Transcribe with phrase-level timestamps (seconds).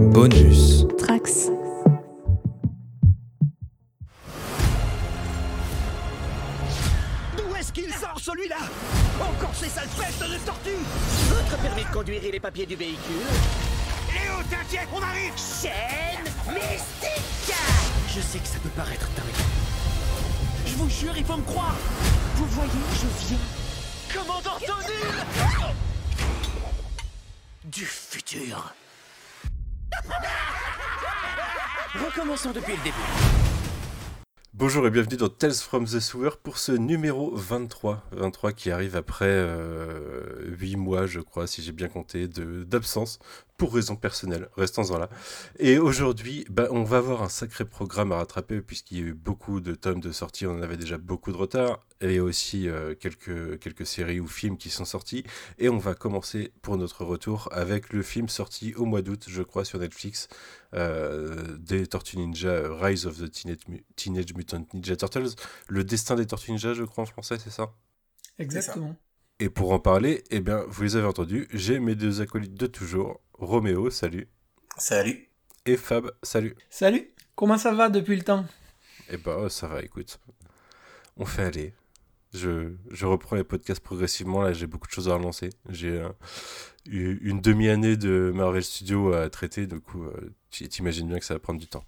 [0.00, 0.86] Bonus.
[0.96, 1.50] Trax.
[7.36, 8.56] D'où est-ce qu'il sort celui-là?
[9.20, 10.70] Encore ces sales pestes de tortues
[11.28, 13.26] Votre permis de conduire et les papiers du véhicule?
[32.48, 32.96] Depuis le début.
[34.54, 38.02] Bonjour et bienvenue dans Tales from the Sewer pour ce numéro 23.
[38.12, 43.18] 23 qui arrive après euh, 8 mois, je crois, si j'ai bien compté, d'absence
[43.60, 44.48] pour raisons personnelles.
[44.56, 45.10] Restons-en là.
[45.58, 49.12] Et aujourd'hui, bah, on va avoir un sacré programme à rattraper puisqu'il y a eu
[49.12, 50.46] beaucoup de tomes de sortie.
[50.46, 51.84] On en avait déjà beaucoup de retard.
[52.00, 55.24] Et aussi euh, quelques, quelques séries ou films qui sont sortis.
[55.58, 59.42] Et on va commencer pour notre retour avec le film sorti au mois d'août, je
[59.42, 60.28] crois, sur Netflix,
[60.74, 63.58] euh, des Tortues Ninja, euh, Rise of the Teenage,
[63.94, 65.34] Teenage Mutant Ninja Turtles,
[65.68, 67.74] le destin des Tortues Ninja, je crois en français, c'est ça?
[68.38, 68.96] Exactement.
[69.40, 72.66] Et pour en parler, eh bien, vous les avez entendus, j'ai mes deux acolytes de
[72.66, 74.28] toujours, Roméo, salut,
[74.76, 75.28] Salut.
[75.66, 76.54] et Fab, salut.
[76.68, 78.44] Salut, comment ça va depuis le temps?
[79.10, 80.20] Eh ben, ça va, écoute,
[81.16, 81.74] on fait aller.
[82.32, 85.50] Je, je reprends les podcasts progressivement, là j'ai beaucoup de choses à relancer.
[85.68, 86.08] J'ai euh,
[86.86, 91.24] eu une demi-année de Marvel Studios à traiter, du coup, euh, tu- t'imagines bien que
[91.24, 91.84] ça va prendre du temps.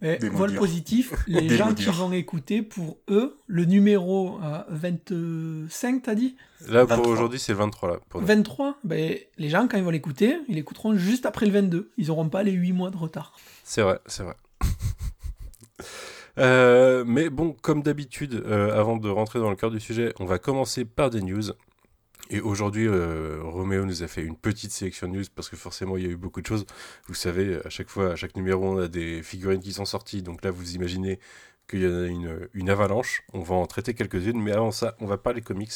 [0.00, 0.18] Mais
[0.56, 6.36] positif, les gens qui vont écouter, pour eux, le numéro euh, 25, t'as dit?
[6.68, 7.12] Là, pour 23.
[7.12, 7.96] aujourd'hui, c'est 23, là.
[8.08, 8.26] Pour nous.
[8.26, 11.90] 23 ben, Les gens, quand ils vont l'écouter, ils l'écouteront juste après le 22.
[11.96, 13.32] Ils n'auront pas les 8 mois de retard.
[13.64, 14.36] C'est vrai, c'est vrai.
[16.38, 20.24] Euh, mais bon, comme d'habitude, euh, avant de rentrer dans le cœur du sujet, on
[20.24, 21.50] va commencer par des news.
[22.30, 26.04] Et aujourd'hui, euh, Roméo nous a fait une petite sélection news parce que forcément, il
[26.04, 26.66] y a eu beaucoup de choses.
[27.06, 30.22] Vous savez, à chaque fois, à chaque numéro, on a des figurines qui sont sorties.
[30.22, 31.20] Donc là, vous imaginez
[31.68, 32.06] qu'il y en a
[32.52, 33.22] une, avalanche.
[33.32, 34.40] On va en traiter quelques-unes.
[34.40, 35.72] Mais avant ça, on va parler comics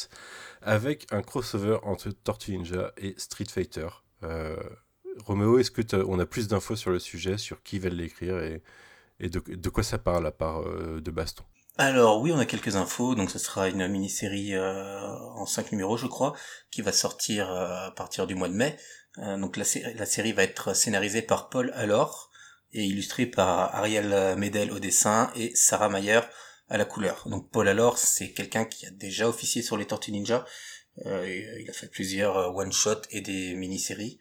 [0.60, 3.88] avec un crossover entre Tortue Ninja et Street Fighter.
[4.22, 4.56] Euh,
[5.24, 8.62] Roméo, est-ce que on a plus d'infos sur le sujet, sur qui va l'écrire et,
[9.20, 11.44] et de, de quoi ça parle à part euh, de baston?
[11.78, 13.14] Alors oui, on a quelques infos.
[13.14, 16.34] Donc ce sera une mini-série euh, en cinq numéros, je crois,
[16.70, 18.76] qui va sortir euh, à partir du mois de mai.
[19.18, 22.30] Euh, donc la, sé- la série va être scénarisée par Paul Allor
[22.72, 26.20] et illustrée par Ariel Medel au dessin et Sarah Mayer
[26.68, 27.26] à la couleur.
[27.28, 30.46] Donc Paul Allor, c'est quelqu'un qui a déjà officié sur les Tortues Ninja.
[31.04, 34.18] Il a fait plusieurs one-shots et des mini-séries.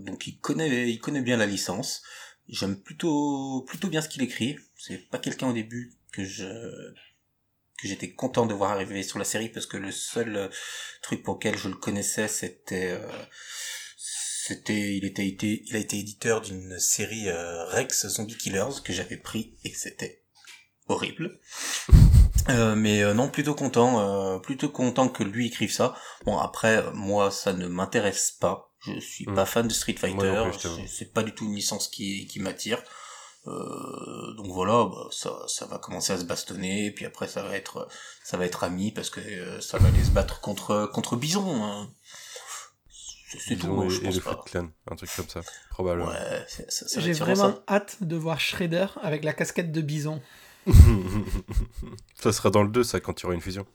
[0.00, 2.02] Donc il connaît, il connaît bien la licence.
[2.48, 4.58] J'aime plutôt, plutôt bien ce qu'il écrit.
[4.76, 9.24] C'est pas quelqu'un au début que je, que j'étais content de voir arriver sur la
[9.24, 10.48] série parce que le seul euh,
[11.02, 13.08] truc pour lequel je le connaissais c'était, euh,
[13.96, 19.16] c'était, il était, il a été éditeur d'une série euh, Rex Zombie Killers que j'avais
[19.16, 20.22] pris et c'était
[20.88, 21.40] horrible.
[22.48, 25.94] Euh, mais euh, non, plutôt content, euh, plutôt content que lui écrive ça.
[26.24, 28.74] Bon après, moi ça ne m'intéresse pas.
[28.84, 29.34] Je suis Mm.
[29.36, 30.42] pas fan de Street Fighter.
[30.88, 32.82] c'est pas du tout une licence qui, qui m'attire.
[33.48, 37.42] Euh, donc voilà, bah, ça, ça va commencer à se bastonner, et puis après ça
[37.42, 37.88] va être,
[38.22, 41.64] ça va être ami parce que euh, ça va aller se battre contre contre Bison.
[41.64, 41.90] hein.
[43.38, 44.30] C'est tout, hein, et, je et pense le pas.
[44.32, 46.10] Foot Clan, un truc comme ça, probablement.
[46.10, 47.62] Ouais, c'est- ça, ça va J'ai vraiment ça.
[47.68, 50.20] hâte de voir Shredder avec la casquette de bison.
[52.20, 53.66] ça sera dans le 2, ça, quand il y aura une fusion.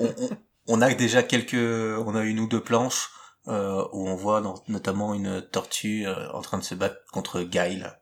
[0.00, 0.30] On, on,
[0.68, 3.10] on a déjà quelques, on a une ou deux planches
[3.48, 7.42] euh, où on voit dans- notamment une tortue euh, en train de se battre contre
[7.42, 7.98] Guile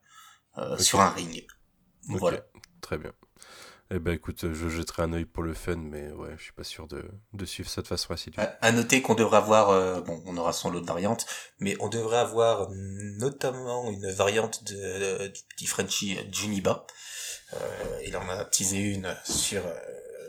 [0.58, 1.46] euh, sur un ring.
[2.08, 2.40] Voilà.
[2.80, 3.12] Très bien.
[3.92, 6.64] Eh ben écoute, je jetterai un œil pour le fun, mais ouais, je suis pas
[6.64, 8.38] sûr de, de suivre ça de façon assidue.
[8.40, 11.24] À, à noter qu'on devrait avoir, euh, bon, on aura son lot de variantes,
[11.60, 14.74] mais on devrait avoir notamment une variante de,
[15.24, 16.84] de- du petit Frenchie euh, Juniba.
[17.54, 19.78] Euh, il en a teasé une sur euh,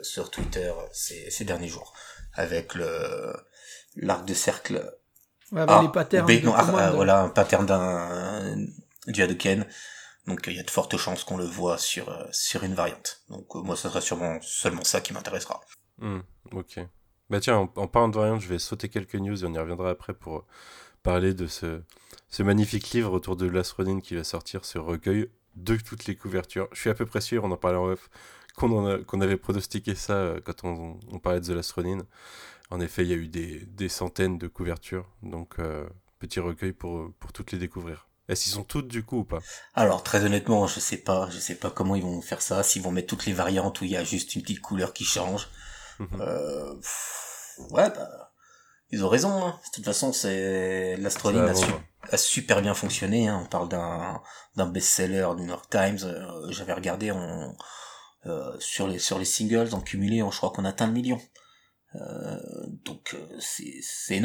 [0.03, 1.93] sur Twitter ces, ces derniers jours
[2.33, 3.33] avec le
[3.95, 4.93] l'arc de cercle.
[5.51, 8.55] Ouais, Ah, les patterns ou B, de non, ah, ah, voilà un pattern d'un
[9.07, 9.65] du Hadouken.
[10.27, 13.23] Donc il y a de fortes chances qu'on le voit sur euh, sur une variante.
[13.29, 15.61] Donc euh, moi, ce sera sûrement seulement ça qui m'intéressera.
[15.99, 16.19] Hmm,
[16.51, 16.79] ok.
[17.29, 19.89] Bah tiens, en, parlant de variante, je vais sauter quelques news et on y reviendra
[19.89, 20.45] après pour
[21.03, 21.81] parler de ce,
[22.29, 26.15] ce magnifique livre autour de Last Ronin qui va sortir, ce recueil de toutes les
[26.15, 26.67] couvertures.
[26.71, 28.09] Je suis à peu près sûr, on en parlait en off,
[28.55, 32.05] qu'on qu'on avait pronostiqué ça euh, quand on, parlait de The Last Ronin.
[32.69, 35.87] En effet, il y a eu des, des centaines de couvertures, donc euh,
[36.19, 38.07] petit recueil pour, pour toutes les découvrir.
[38.29, 39.39] Est-ce qu'ils sont toutes du coup ou pas?
[39.73, 42.81] Alors très honnêtement, je sais pas, je sais pas comment ils vont faire ça, s'ils
[42.81, 45.47] vont mettre toutes les variantes où il y a juste une petite couleur qui change.
[45.99, 46.21] Mhm.
[46.21, 48.33] Euh, pff, ouais, bah,
[48.91, 49.45] ils ont raison.
[49.45, 49.59] Hein.
[49.67, 51.71] De toute façon, c'est l'astroline a su,
[52.11, 53.29] a super bien fonctionné.
[53.29, 53.41] Hein.
[53.43, 54.21] On parle d'un
[54.55, 55.99] d'un best-seller du New York Times.
[56.03, 57.55] Euh, j'avais regardé on,
[58.25, 61.21] euh, sur les sur les singles en cumulé, on, je crois qu'on atteint le million.
[62.83, 64.21] Donc c'est c'est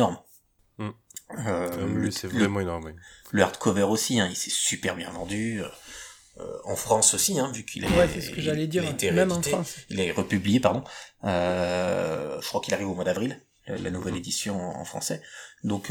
[1.37, 2.11] Mm.
[2.11, 2.93] c'est vraiment énorme.
[3.31, 5.62] Le hardcover aussi, hein, il s'est super bien vendu.
[6.64, 7.88] en France aussi, hein, vu qu'il est.
[7.88, 8.84] Ouais, c'est ce que j'allais dire.
[9.12, 9.76] même en France.
[9.88, 10.84] Il est republié, pardon.
[11.23, 15.23] je crois qu'il arrive au mois d'avril, la, nouvelle édition en français.
[15.64, 15.88] Donc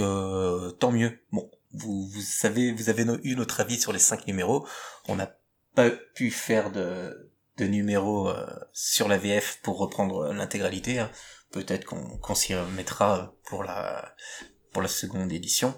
[0.79, 1.19] tant mieux.
[1.31, 4.67] Bon, vous, vous savez, vous avez eu notre avis sur les cinq numéros.
[5.07, 5.31] On n'a
[5.75, 10.99] pas pu faire de, de numéros euh, sur la VF pour reprendre l'intégralité.
[10.99, 11.11] Hein.
[11.51, 14.15] Peut-être qu'on qu'on s'y remettra pour la
[14.71, 15.77] pour la seconde édition.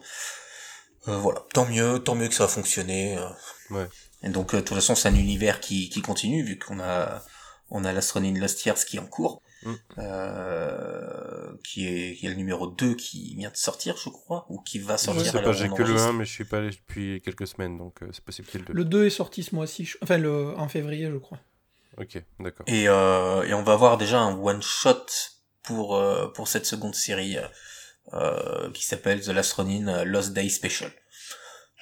[1.08, 3.18] Euh, voilà, tant mieux, tant mieux que ça a fonctionné.
[3.18, 3.30] Euh.
[3.72, 3.88] Ouais.
[4.24, 7.24] Et donc, de toute façon, c'est un univers qui, qui continue, vu qu'on a
[7.70, 9.42] on a l'Astronine Lost Years qui est en cours.
[9.64, 9.74] Mm.
[9.98, 14.60] Euh, qui, est, qui est le numéro 2 qui vient de sortir, je crois, ou
[14.60, 15.24] qui va sortir.
[15.24, 17.78] Je sais pas, j'ai que le 1, mais je suis pas allé depuis quelques semaines,
[17.78, 18.74] donc euh, c'est possible qu'il le 2.
[18.74, 21.40] Le 2 est sorti ce mois-ci, enfin le, en février, je crois.
[21.98, 22.66] Ok, d'accord.
[22.68, 25.06] Et, euh, et on va voir déjà un one-shot
[25.64, 27.48] pour, euh, pour cette seconde série euh,
[28.74, 30.92] qui s'appelle The Last Ronin Lost Day Special.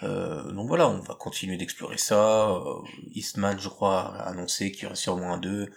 [0.04, 2.60] Euh, donc voilà, on va continuer d'explorer ça.
[3.14, 5.70] Eastman, je crois, a annoncé qu'il y aurait sûrement un 2.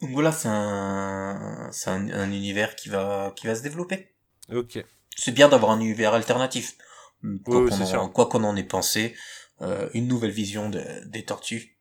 [0.00, 4.14] Donc voilà, c'est un, c'est un, un, univers qui va, qui va se développer.
[4.52, 4.84] Ok.
[5.16, 6.76] C'est bien d'avoir un univers alternatif.
[7.44, 7.68] Quoi
[8.28, 9.16] qu'on en, ait pensé,
[9.60, 11.76] euh, une nouvelle vision de, des tortues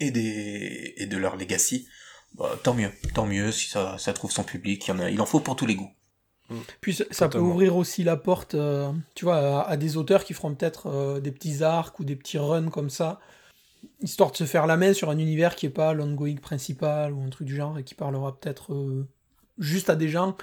[0.00, 1.86] et des, et de leur legacy.
[2.34, 4.86] Bah, tant mieux, tant mieux si ça, ça trouve son public.
[4.86, 5.92] Il, y en a, il en faut pour tous les goûts.
[6.50, 6.56] Mm.
[6.80, 10.54] Puis ça, peut ouvrir aussi la porte, euh, tu vois, à, des auteurs qui feront
[10.54, 13.20] peut-être euh, des petits arcs ou des petits runs comme ça,
[14.00, 17.22] histoire de se faire la main sur un univers qui est pas l'ongoing principal ou
[17.22, 19.06] un truc du genre et qui parlera peut-être euh,
[19.58, 20.36] juste à des gens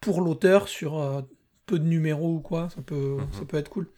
[0.00, 1.22] pour l'auteur sur euh,
[1.66, 3.28] peu de numéros ou quoi ça peut mhm.
[3.32, 3.88] ça peut être cool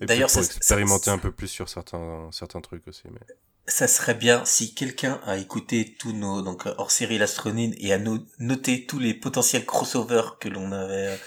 [0.00, 3.20] d'ailleurs ça expérimenter un peu plus sur certains certains trucs aussi mais
[3.66, 7.98] ça serait bien si quelqu'un a écouté tous nos donc hors série l'astronine et a
[8.38, 11.18] noté tous les potentiels crossovers que l'on avait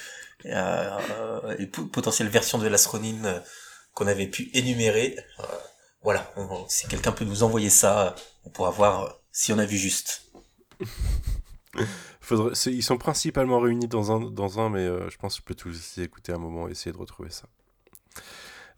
[0.46, 3.42] euh, les potentielles versions de l'astronine
[3.94, 5.16] qu'on avait pu énumérer
[6.06, 6.32] voilà,
[6.68, 10.32] si quelqu'un peut nous envoyer ça, on pourra voir euh, si on a vu juste.
[12.22, 15.46] Faudrait, ils sont principalement réunis dans un, dans un mais euh, je pense que je
[15.46, 17.48] peux tous écouter un moment et essayer de retrouver ça.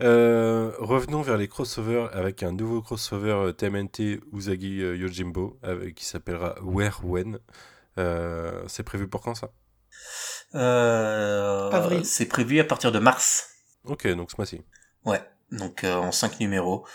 [0.03, 6.55] Euh, revenons vers les crossovers avec un nouveau crossover TMNT Uzagi Yojimbo avec, qui s'appellera
[6.61, 7.39] Where When.
[8.67, 9.51] c'est prévu pour quand ça?
[10.53, 12.05] Avril.
[12.05, 13.49] C'est prévu à partir de mars.
[13.85, 14.61] Ok, donc ce mois-ci.
[15.05, 15.21] Ouais
[15.51, 16.85] donc euh, en cinq numéros.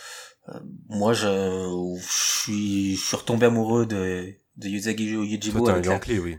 [0.49, 0.59] Euh,
[0.89, 5.69] moi, je, suis, je suis retombé amoureux de, de Yuzagi Yujibo.
[5.69, 5.99] Avec la...
[5.99, 6.39] clé, oui.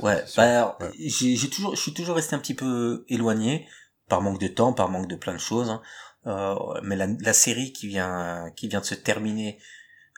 [0.00, 3.66] ouais, bah, j'ai toujours, je suis toujours resté un petit peu éloigné
[4.08, 5.70] par manque de temps, par manque de plein de choses.
[5.70, 5.82] Hein.
[6.26, 9.58] Euh, mais la, la, série qui vient, qui vient de se terminer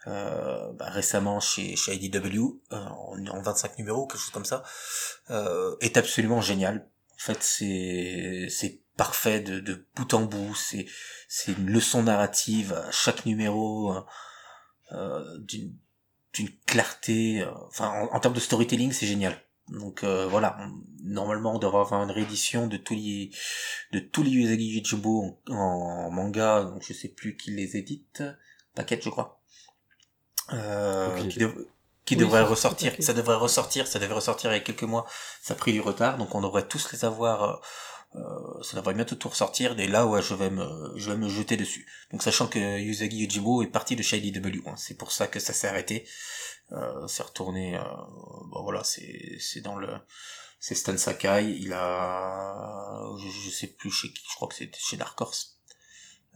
[0.06, 4.62] euh, bah, récemment chez, chez IDW euh, en, en 25 numéros, quelque chose comme ça,
[5.30, 6.88] euh, est absolument génial.
[7.14, 10.54] En fait, c'est c'est parfait de, de bout en bout.
[10.54, 10.86] C'est
[11.28, 13.94] c'est une leçon narrative à chaque numéro
[14.92, 15.74] euh, d'une
[16.34, 17.42] d'une clarté.
[17.42, 19.40] Euh, enfin, en, termes de storytelling, c'est génial.
[19.68, 20.58] Donc euh, voilà,
[21.02, 23.30] normalement on devrait avoir une réédition de tous les
[23.92, 28.22] de tous les Yuzagi Jumbo en, manga, donc je sais plus qui les édite,
[28.74, 29.40] Paquette je crois.
[30.52, 31.40] Euh, qui,
[32.04, 35.06] qui devrait ressortir, ça devrait ressortir, ça devait ressortir il y a quelques mois,
[35.40, 37.62] ça a pris du retard, donc on devrait tous les avoir
[38.16, 39.78] euh, ça devrait bientôt tout ressortir.
[39.80, 41.86] Et là ouais je vais me je vais me jeter dessus.
[42.12, 45.40] Donc sachant que Yuzagi Yujibo est parti de Shady W hein, c'est pour ça que
[45.40, 46.06] ça s'est arrêté
[46.72, 47.82] euh, c'est retourné euh,
[48.46, 49.88] bon voilà c'est c'est dans le
[50.58, 51.56] c'est Stan Sakai.
[51.58, 55.58] Il a je, sais plus chez qui je crois que c'est chez Dark Horse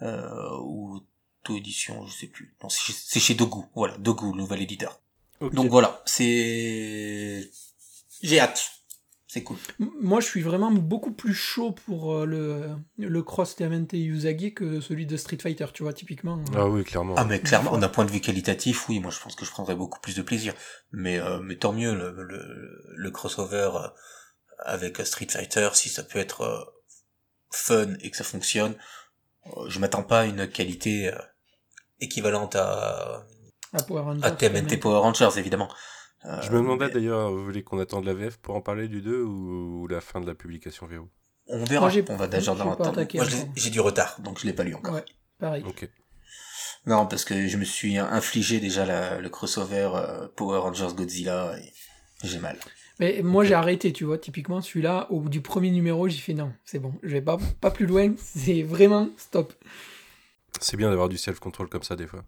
[0.03, 1.01] euh, ou
[1.43, 2.55] tout édition je sais plus.
[2.63, 3.63] Non c'est chez, chez Dogu.
[3.75, 5.01] Voilà Dogu le nouvel éditeur.
[5.41, 7.51] Donc voilà c'est
[8.23, 8.78] j'ai hâte
[9.31, 9.59] c'est cool.
[9.79, 14.81] Moi, je suis vraiment beaucoup plus chaud pour euh, le, le cross TMNT Usagi que
[14.81, 16.43] celui de Street Fighter, tu vois, typiquement.
[16.57, 17.15] Ah oui, clairement.
[17.19, 19.75] Ah, mais clairement, d'un point de vue qualitatif, oui, moi je pense que je prendrais
[19.75, 20.55] beaucoup plus de plaisir.
[20.93, 23.89] Mais, euh, mais tant mieux, le, le, le, crossover euh,
[24.61, 26.75] avec Street Fighter, si ça peut être
[27.51, 28.77] fun et que ça fonctionne,
[29.69, 31.13] je m'attends pas à une qualité
[32.01, 33.27] équivalente à,
[33.75, 35.69] à, Power à TMNT Power Rangers, évidemment.
[36.25, 39.03] Euh, je me demandais d'ailleurs, vous voulez qu'on attende la VF pour en parler du
[39.03, 41.09] 2 ou, la fin de la publication VO
[41.47, 44.75] On verra, on va déjà dans Moi j'ai du retard, donc je l'ai pas lu
[44.75, 44.95] encore.
[44.95, 45.05] Ouais,
[45.39, 45.65] pareil.
[46.87, 51.59] Non, parce que je me suis infligé déjà la, le crossover euh, Power Rangers Godzilla
[51.59, 51.73] et
[52.25, 52.59] j'ai mal.
[52.99, 54.19] Mais moi, j'ai arrêté, tu vois.
[54.19, 57.39] Typiquement, celui-là, au bout du premier numéro, j'ai fait non, c'est bon, je vais pas,
[57.61, 59.53] pas plus loin, c'est vraiment stop.
[60.61, 62.25] C'est bien d'avoir du self-control comme ça, des fois.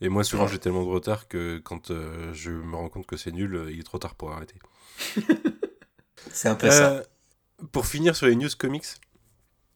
[0.00, 3.16] Et moi, souvent, j'ai tellement de retard que quand euh, je me rends compte que
[3.16, 4.56] c'est nul, euh, il est trop tard pour arrêter.
[6.30, 6.92] c'est un peu ça.
[6.92, 7.02] Euh,
[7.72, 8.86] pour finir sur les news comics,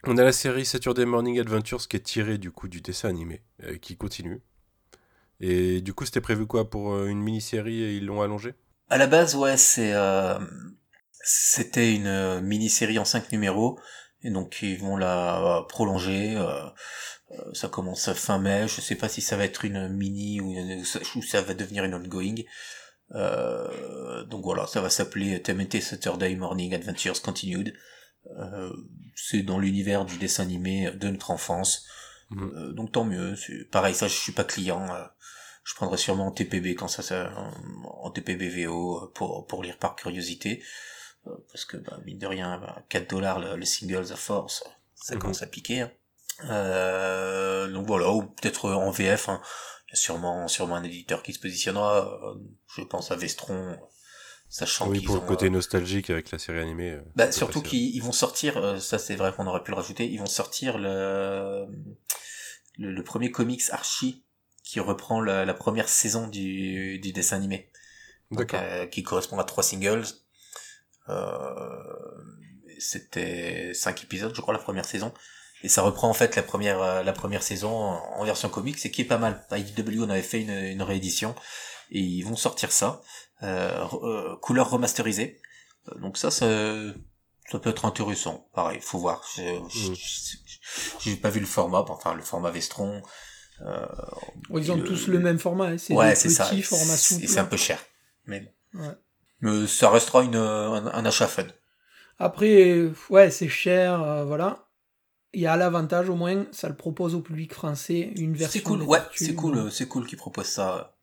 [0.04, 3.42] on a la série Saturday Morning Adventures qui est tirée du coup du dessin animé,
[3.80, 4.42] qui continue.
[5.40, 8.54] Et du coup, c'était prévu quoi pour une mini-série et ils l'ont allongé
[8.90, 9.94] À la base, ouais, c'est
[11.22, 13.78] c'était une mini-série en 5 numéros
[14.22, 16.36] et donc ils vont la prolonger.
[17.32, 18.66] Euh, ça commence fin mai.
[18.68, 22.37] Je sais pas si ça va être une mini ou, ça va devenir une ongoing.
[23.12, 27.75] Euh, donc voilà, ça va s'appeler TMNT Saturday Morning Adventures Continued.
[28.38, 28.72] Euh,
[29.16, 31.87] c'est dans l'univers du dessin animé de notre enfance.
[32.30, 32.52] Mhm.
[32.54, 33.34] Euh, donc tant mieux.
[33.70, 34.87] Pareil, ça je suis pas client.
[35.64, 37.32] je prendrai sûrement en TPB quand ça, ça
[37.84, 40.62] en, TPB VO pour pour lire par curiosité.
[41.25, 45.20] parce que bah, mine de rien, 4 bah, dollars le, single The Force, ça mhm.
[45.20, 45.80] commence à piquer.
[45.80, 45.90] Hein.
[46.44, 49.28] Euh, donc voilà, ou peut-être en VF.
[49.28, 49.40] Hein.
[49.88, 52.20] Il y a sûrement, sûrement un éditeur qui se positionnera.
[52.25, 52.35] Euh,
[52.76, 53.76] je pense à Vestron,
[54.49, 56.99] sachant oui, pour le côté euh, nostalgique avec la série animée.
[57.16, 60.26] Bah, surtout qu'ils vont sortir, ça c'est vrai qu'on aurait pu le rajouter, ils vont
[60.26, 61.66] sortir le,
[62.78, 64.25] le, premier comics Archie
[64.62, 67.70] qui reprend la, première saison du, du dessin animé.
[68.30, 68.54] Donc,
[68.92, 70.06] qui correspond à trois singles.
[72.78, 75.12] C'était cinq épisodes, je crois, la première saison
[75.62, 78.90] et ça reprend en fait la première euh, la première saison en version comique c'est
[78.90, 81.34] qui est pas mal IDW on avait fait une, une réédition
[81.90, 83.02] et ils vont sortir ça
[83.42, 85.40] euh, euh couleur remasterisée
[85.88, 86.46] euh, donc ça, ça
[87.50, 89.68] ça peut être intéressant pareil faut voir mm.
[91.00, 93.02] j'ai pas vu le format enfin le format Vestron
[93.62, 93.86] euh,
[94.54, 95.78] ils ont tous le même format hein.
[95.78, 96.44] c'est ouais, c'est ça.
[96.62, 97.78] format souple c'est un peu cher
[98.26, 98.94] mais ouais.
[99.40, 101.46] mais ça restera une un, un achat fun
[102.18, 104.69] après ouais c'est cher voilà
[105.32, 108.60] il y a l'avantage au moins, ça le propose au public français, une version.
[108.60, 110.96] C'est cool, ouais, c'est cool, c'est cool qu'ils proposent ça.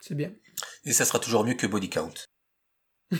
[0.00, 0.32] C'est bien.
[0.84, 2.12] Et ça sera toujours mieux que Body Count.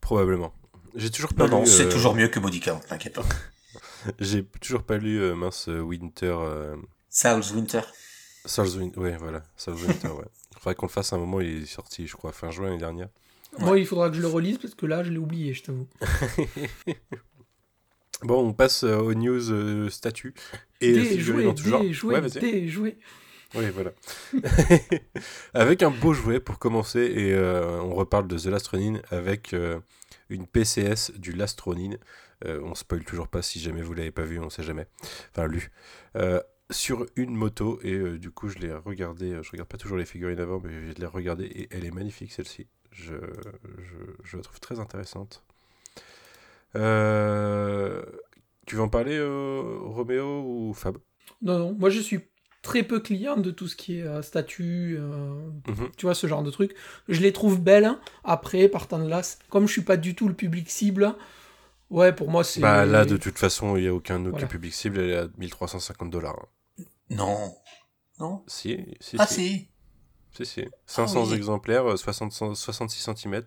[0.00, 0.54] Probablement.
[0.94, 1.64] J'ai toujours pas non, lu.
[1.64, 3.24] Non, c'est euh, toujours mieux que Body Count, t'inquiète pas.
[4.20, 6.34] J'ai toujours pas lu euh, mince Winter.
[6.38, 6.76] Euh...
[7.24, 7.82] Winter.
[8.44, 9.42] Souls Winter, ouais, voilà.
[9.66, 10.24] Winter, ouais.
[10.52, 12.66] Il faudrait qu'on le fasse à un moment, il est sorti, je crois, fin juin
[12.66, 13.08] l'année dernière.
[13.58, 15.88] Moi, il faudra que je le relise parce que là, je l'ai oublié, je t'avoue.
[18.22, 20.34] Bon, on passe euh, aux news euh, statut
[20.80, 21.80] et des jouets, dans tout genre.
[21.80, 22.96] Des jouets,
[23.54, 23.92] Oui, voilà.
[25.54, 29.54] avec un beau jouet pour commencer, et euh, on reparle de The Lastronin avec
[30.30, 31.96] une PCS du Lastronin.
[32.44, 34.86] on spoil toujours pas si jamais vous l'avez pas vu, on sait jamais.
[35.30, 35.70] Enfin, lu.
[36.70, 39.38] sur une moto, et du coup, je l'ai regardé.
[39.42, 42.32] Je regarde pas toujours les figurines avant, mais je l'ai regardé et elle est magnifique
[42.32, 42.66] celle-ci.
[42.90, 43.14] Je,
[43.78, 45.44] je, je la trouve très intéressante.
[46.76, 48.02] Euh,
[48.66, 50.98] tu veux en parler, euh, Roméo ou Fab?
[51.42, 52.20] Non, non, moi je suis
[52.62, 55.90] très peu client de tout ce qui est euh, statut, mhm.
[55.96, 56.74] tu vois, ce genre de trucs.
[57.08, 57.84] Je les trouve belles.
[57.84, 58.00] Hein.
[58.24, 61.14] Après, partant de là, comme je suis pas du tout le public cible,
[61.90, 62.60] ouais, pour moi c'est.
[62.60, 65.28] Bah là, de toute façon, il n'y a aucun autre public cible, elle est à
[65.38, 66.46] 1350 dollars.
[67.10, 67.54] Non.
[68.18, 69.16] Non Si, si.
[69.18, 69.68] Ah si.
[70.32, 70.64] Si, si.
[70.86, 73.42] 500 exemplaires, 60, 66 cm.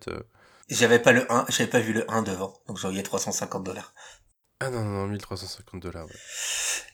[0.72, 3.94] J'avais pas le 1, j'avais pas vu le 1 devant, donc j'en ai 350 dollars.
[4.62, 6.16] Ah non, non, non, 1350 dollars, ouais.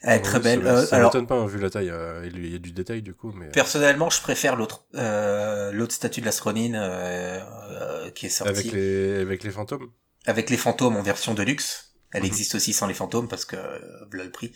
[0.02, 0.64] Elle est très belle.
[0.64, 3.04] Ça, euh, alors, m'étonne pas, hein, vu la taille, euh, il y a du détail
[3.04, 3.50] du coup, mais...
[3.50, 8.52] Personnellement, je préfère l'autre, euh, l'autre statue de l'astronine, euh, euh, qui est sortie.
[8.52, 9.92] Avec les, avec les fantômes?
[10.26, 11.94] Avec les fantômes en version de luxe.
[12.14, 12.28] Elle mhm.
[12.28, 13.58] existe aussi sans les fantômes parce que,
[14.10, 14.54] voilà le prix.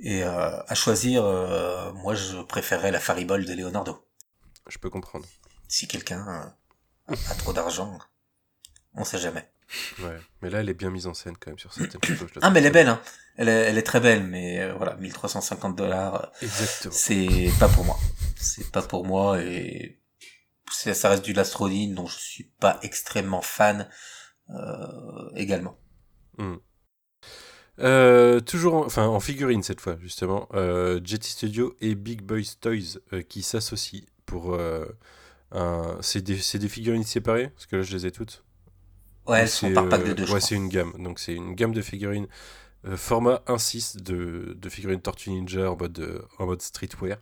[0.00, 1.22] Et, à choisir,
[1.94, 4.02] moi, je préférerais la Faribol de Leonardo.
[4.66, 5.26] Je peux comprendre.
[5.68, 6.52] Si quelqu'un
[7.06, 7.98] a trop d'argent,
[8.96, 9.48] on sait jamais.
[10.00, 12.42] Ouais, mais là, elle est bien mise en scène quand même sur certaines photos.
[12.42, 13.00] ah, mais elle est belle, hein.
[13.36, 16.30] Elle est, elle est très belle, mais euh, voilà, 1350 dollars.
[16.42, 16.46] Euh.
[16.90, 17.98] C'est pas pour moi.
[18.36, 20.00] C'est pas pour moi et
[20.70, 23.88] ça reste du Lastrodine dont je suis pas extrêmement fan
[24.50, 25.78] euh, également.
[26.38, 26.56] Hmm.
[27.78, 33.00] Euh, toujours en, enfin en figurine cette fois justement Jetty Studio et Big Boys Toys
[33.28, 34.58] qui s'associent pour
[35.52, 37.48] un c'est des, des figurines séparées?
[37.50, 38.44] Parce que là je les ai toutes
[39.26, 40.30] Ouais, elles sont par pack de deux.
[40.32, 40.92] Ouais, c'est une gamme.
[40.98, 42.28] Donc c'est une gamme de figurines
[42.86, 47.18] euh, format 1.6 de, de figurines Tortue Ninja en mode, euh, en mode streetwear.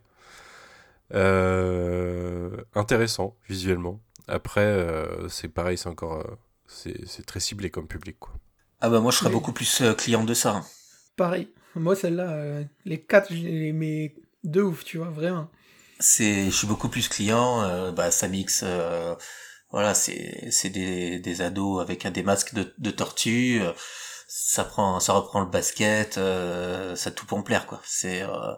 [1.13, 3.99] Euh, intéressant visuellement.
[4.27, 4.83] Après,
[5.29, 6.25] c'est pareil, c'est encore
[6.67, 8.33] c'est très ciblé comme public quoi.
[8.81, 10.55] Ah bah moi je serais beaucoup plus client de ça.
[10.55, 10.65] Hein.
[11.15, 11.49] Pareil.
[11.75, 15.47] Moi celle-là, les quatre, j'ai mes deux ouf, tu vois, vraiment.
[15.99, 17.91] C'est, je suis beaucoup plus client.
[17.91, 18.63] bah Samix
[19.75, 23.61] voilà, c'est c'est des, des ados avec un des masques de, de tortue.
[24.27, 27.81] Ça prend, ça reprend le basket, euh, ça tout pour me plaire quoi.
[27.85, 28.53] C'est, euh,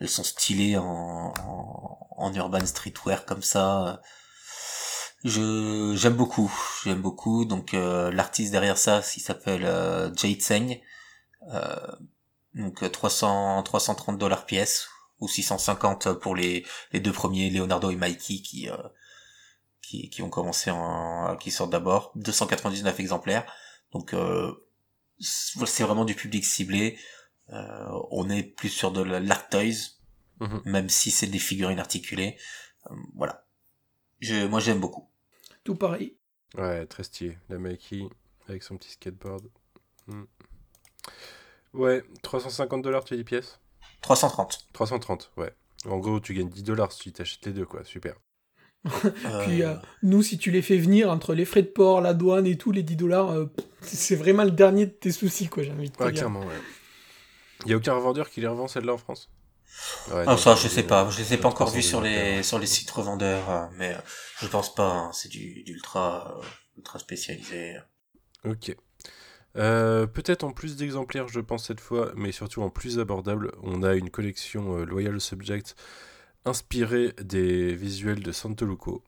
[0.00, 1.32] elles sont stylées en,
[2.16, 4.02] en, urban streetwear comme ça.
[5.22, 6.52] Je j'aime beaucoup,
[6.84, 7.44] j'aime beaucoup.
[7.44, 10.80] Donc euh, l'artiste derrière ça, il s'appelle euh, Jade Seng.
[12.54, 14.88] donc 300 330 dollars pièce
[15.20, 18.68] ou 650 pour les les deux premiers Leonardo et Mikey qui
[19.88, 23.50] qui, qui ont commencé en, qui sortent d'abord, 299 exemplaires.
[23.92, 24.52] Donc euh,
[25.18, 26.98] c'est vraiment du public ciblé.
[27.50, 29.96] Euh, on est plus sur de l'art toys,
[30.40, 30.60] mhm.
[30.66, 32.36] même si c'est des figurines articulées.
[32.90, 33.46] Euh, voilà.
[34.20, 35.08] Je, moi j'aime beaucoup.
[35.64, 36.18] Tout pareil.
[36.56, 37.38] Ouais, très stylé.
[37.48, 38.02] La Mikey
[38.46, 39.48] avec son petit skateboard.
[40.06, 40.24] Hmm.
[41.72, 43.58] Ouais, 350 dollars tu as dit pièces
[44.02, 44.68] 330.
[44.72, 45.54] 330, ouais.
[45.86, 47.84] En gros, tu gagnes 10 dollars si tu t'achètes les deux, quoi.
[47.84, 48.14] Super.
[49.44, 52.46] Puis euh, nous, si tu les fais venir entre les frais de port, la douane
[52.46, 53.46] et tout, les 10 dollars, euh,
[53.82, 56.60] c'est vraiment le dernier de tes soucis, quoi, j'ai envie de te ouais, Clairement, ouais.
[57.64, 59.30] Il y a aucun revendeur qui les revend celle-là en France?
[60.12, 61.08] Ah, ça, je sais pas.
[61.10, 63.96] Je les ai pas encore vus sur les, sur les sites revendeurs, euh, mais
[64.40, 64.90] je pense pas.
[64.90, 65.10] Hein.
[65.12, 66.40] C'est du, du ultra,
[66.76, 67.76] ultra spécialisé.
[68.44, 68.74] Ok.
[69.54, 73.94] Peut-être en plus d'exemplaires, je pense cette fois, mais surtout en plus abordable, on a
[73.94, 75.74] une collection Loyal Subject
[76.48, 79.02] inspiré des visuels de Santoluco,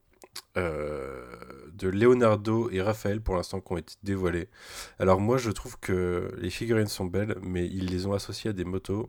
[0.57, 1.25] euh,
[1.73, 4.49] de Leonardo et Raphaël pour l'instant qui ont été dévoilés.
[4.99, 8.53] Alors moi je trouve que les figurines sont belles, mais ils les ont associées à
[8.53, 9.09] des motos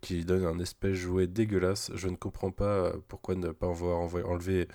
[0.00, 1.90] qui donnent un espèce jouet dégueulasse.
[1.94, 4.68] Je ne comprends pas pourquoi ne pas enlevé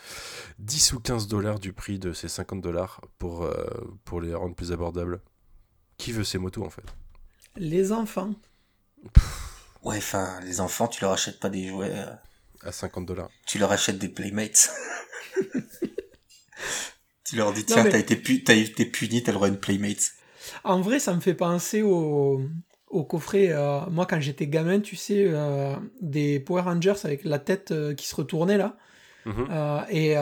[0.60, 3.66] 10 ou 15 dollars du prix de ces 50 dollars pour, euh,
[4.04, 5.22] pour les rendre plus abordables.
[5.98, 6.86] Qui veut ces motos en fait?
[7.56, 8.34] Les enfants.
[9.84, 11.94] Ouais, enfin, les enfants, tu leur achètes pas des jouets.
[11.94, 12.14] Euh,
[12.65, 13.29] à 50 dollars.
[13.45, 14.72] Tu leur achètes des Playmates.
[17.25, 20.12] tu leur dis, tiens, t'as été, pu été puni, t'as le droit à une Playmate.
[20.63, 22.41] En vrai, ça me fait penser au,
[22.89, 23.50] au coffret.
[23.50, 27.93] Euh, moi, quand j'étais gamin, tu sais, euh, des Power Rangers avec la tête euh,
[27.93, 28.77] qui se retournait là.
[29.25, 29.48] Mhm.
[29.90, 30.16] et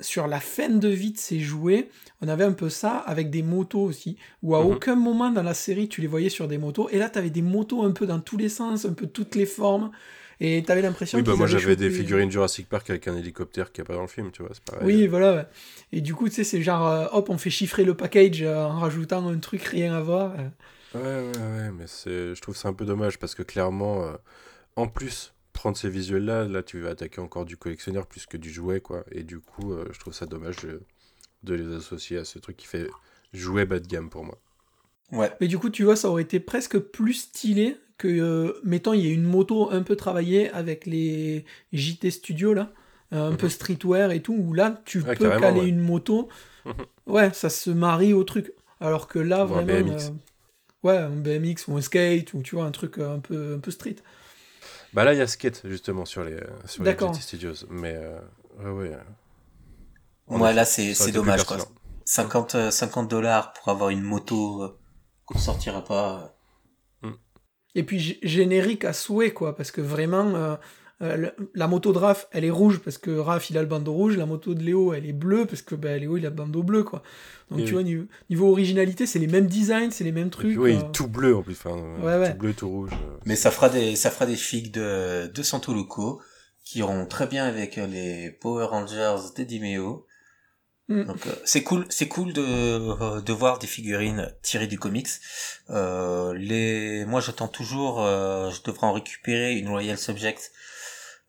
[0.00, 1.88] sur la fin de vie de ces jouets,
[2.20, 4.70] on avait un peu ça avec des motos aussi, où à mhm.
[4.70, 7.30] aucun moment dans la série tu les voyais sur des motos, et là tu avais
[7.30, 9.90] des motos un peu dans tous les sens, un peu toutes les formes,
[10.40, 13.80] et t'avais l'impression Oui, bah moi j'avais des figurines Jurassic Park avec un hélicoptère qui
[13.80, 14.86] a pas dans le film, tu vois, c'est pareil.
[14.86, 15.50] Oui, voilà.
[15.90, 18.64] Et du coup, tu sais, c'est genre, euh, hop, on fait chiffrer le package euh,
[18.64, 20.34] en rajoutant un truc rien à voir.
[20.38, 20.48] Euh.
[20.94, 24.12] Ouais, ouais, ouais, mais c'est, je trouve c'est un peu dommage parce que clairement,
[24.76, 28.50] en plus, prendre ces visuels-là, là, tu vas attaquer encore du collectionneur plus que du
[28.50, 29.04] jouet, quoi.
[29.10, 30.80] Et du coup, je trouve ça dommage de,
[31.42, 32.86] de, les associer à ce truc qui fait
[33.34, 34.38] jouet bas de gamme pour moi.
[35.12, 35.30] Ouais.
[35.40, 39.04] Mais du coup, tu vois, ça aurait été presque plus stylé que, euh, mettons, il
[39.04, 42.70] y a une moto un peu travaillée avec les JT Studio, là,
[43.12, 43.50] euh, un peu mhm.
[43.50, 46.28] streetwear et tout, où là, tu peux caler une moto.
[47.06, 48.52] ouais, ça se marie au truc.
[48.80, 49.72] Alors que là, vraiment.
[49.72, 50.06] Un BMX.
[50.06, 50.10] Euh,
[50.84, 53.70] ouais, un BMX ou un skate, ou tu vois, un truc un peu, un peu
[53.72, 53.96] street.
[54.94, 57.66] Bah là, il y a skate, justement, sur les, sur les JT Studios.
[57.68, 57.98] Mais,
[58.60, 58.96] ouais, ouais.
[60.28, 61.58] Ouais, là, c'est dommage, quoi.
[62.04, 64.78] 50, 50 dollars pour avoir une moto
[65.26, 66.37] qu'on sortira pas.
[67.78, 70.56] Et puis générique à souhait, quoi, parce que vraiment, euh,
[71.00, 73.92] euh, la moto de Raph, elle est rouge parce que Raph, il a le bandeau
[73.92, 76.34] rouge, la moto de Léo, elle est bleue parce que ben, Léo, il a le
[76.34, 77.04] bandeau bleu, quoi.
[77.52, 80.58] Donc tu vois, niveau, originalité, c'est les mêmes designs, c'est les mêmes trucs.
[80.58, 81.80] Oui, tout bleu en plus, enfin,
[82.32, 82.90] tout bleu, tout rouge.
[83.26, 86.20] Mais ça fera des, ça fera des figues de, de Santo Loco
[86.64, 90.04] qui iront très bien avec les Power Rangers d'Edimeo
[90.88, 91.04] Mm.
[91.04, 95.08] Donc euh, c'est cool, c'est cool de, euh, de voir des figurines tirées du comics.
[95.70, 100.52] Euh, les, moi j'attends toujours, euh, je devrais en récupérer une Royal Subject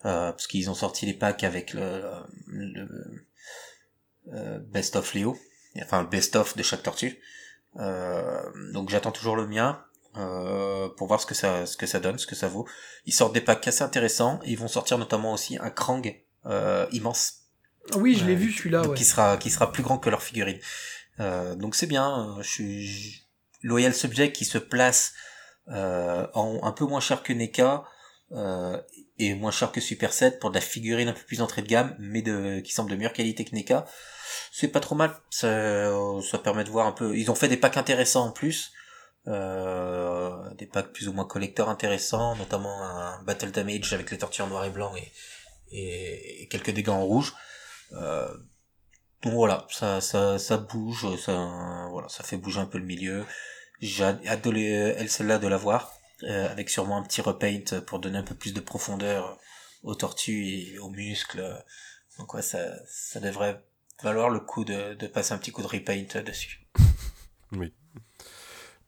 [0.01, 2.01] parce qu'ils ont sorti les packs avec le,
[2.47, 2.87] le
[4.59, 5.37] Best of Léo,
[5.81, 7.19] enfin le Best of de chaque tortue.
[7.75, 9.83] donc j'attends toujours le mien.
[10.13, 12.65] pour voir ce que ça ce que ça donne, ce que ça vaut.
[13.05, 14.39] Ils sortent des packs assez intéressants.
[14.45, 16.15] ils vont sortir notamment aussi un Krang
[16.93, 17.38] immense
[17.95, 18.81] oui, je l'ai vu celui-là.
[18.87, 18.95] Ouais.
[18.95, 20.59] Qui sera qui sera plus grand que leur figurine.
[21.19, 22.37] Euh, donc c'est bien.
[22.41, 23.27] Je suis
[23.61, 25.13] loyal subject qui se place
[25.69, 27.83] euh, en un peu moins cher que NECA
[28.31, 28.79] euh,
[29.17, 31.67] et moins cher que Super 7 pour de la figurine un peu plus entrée de
[31.67, 33.85] gamme, mais de qui semble de meilleure qualité que NECA.
[34.51, 35.11] C'est pas trop mal.
[35.29, 37.17] Ça, ça permet de voir un peu.
[37.17, 38.71] Ils ont fait des packs intéressants en plus.
[39.27, 44.41] Euh, des packs plus ou moins collecteurs intéressants, notamment un Battle Damage avec les tortues
[44.41, 45.11] en noir et blanc et,
[45.71, 47.33] et, et quelques dégâts en rouge.
[47.93, 48.27] Euh,
[49.21, 53.25] donc voilà, ça, ça, ça bouge, ça, voilà, ça fait bouger un peu le milieu.
[53.81, 57.99] J'ai hâte de elle celle-là de la voir, euh, avec sûrement un petit repaint pour
[57.99, 59.37] donner un peu plus de profondeur
[59.83, 61.43] aux tortues et aux muscles.
[62.17, 63.63] Donc ouais, ça, ça devrait
[64.03, 66.65] valoir le coup de, passer un petit coup de repaint dessus.
[67.51, 67.73] oui.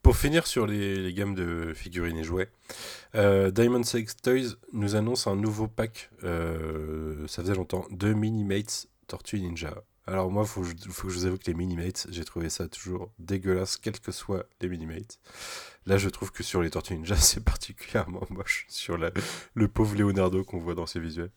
[0.02, 2.50] Pour finir sur les, gammes de figurines et jouets,
[3.14, 8.88] euh, Diamond Sex Toys nous annonce un nouveau pack, euh, ça faisait longtemps, de Minimates
[9.12, 9.74] Tortue Ninja.
[10.06, 12.66] Alors moi, il faut, faut, que je vous avoue que les Minimates, j'ai trouvé ça
[12.66, 15.18] toujours dégueulasse, quels que soient les Minimates.
[15.84, 19.10] Là, je trouve que sur les Tortues Ninja, c'est particulièrement moche, sur la,
[19.52, 21.30] le pauvre Leonardo qu'on voit dans ses visuels.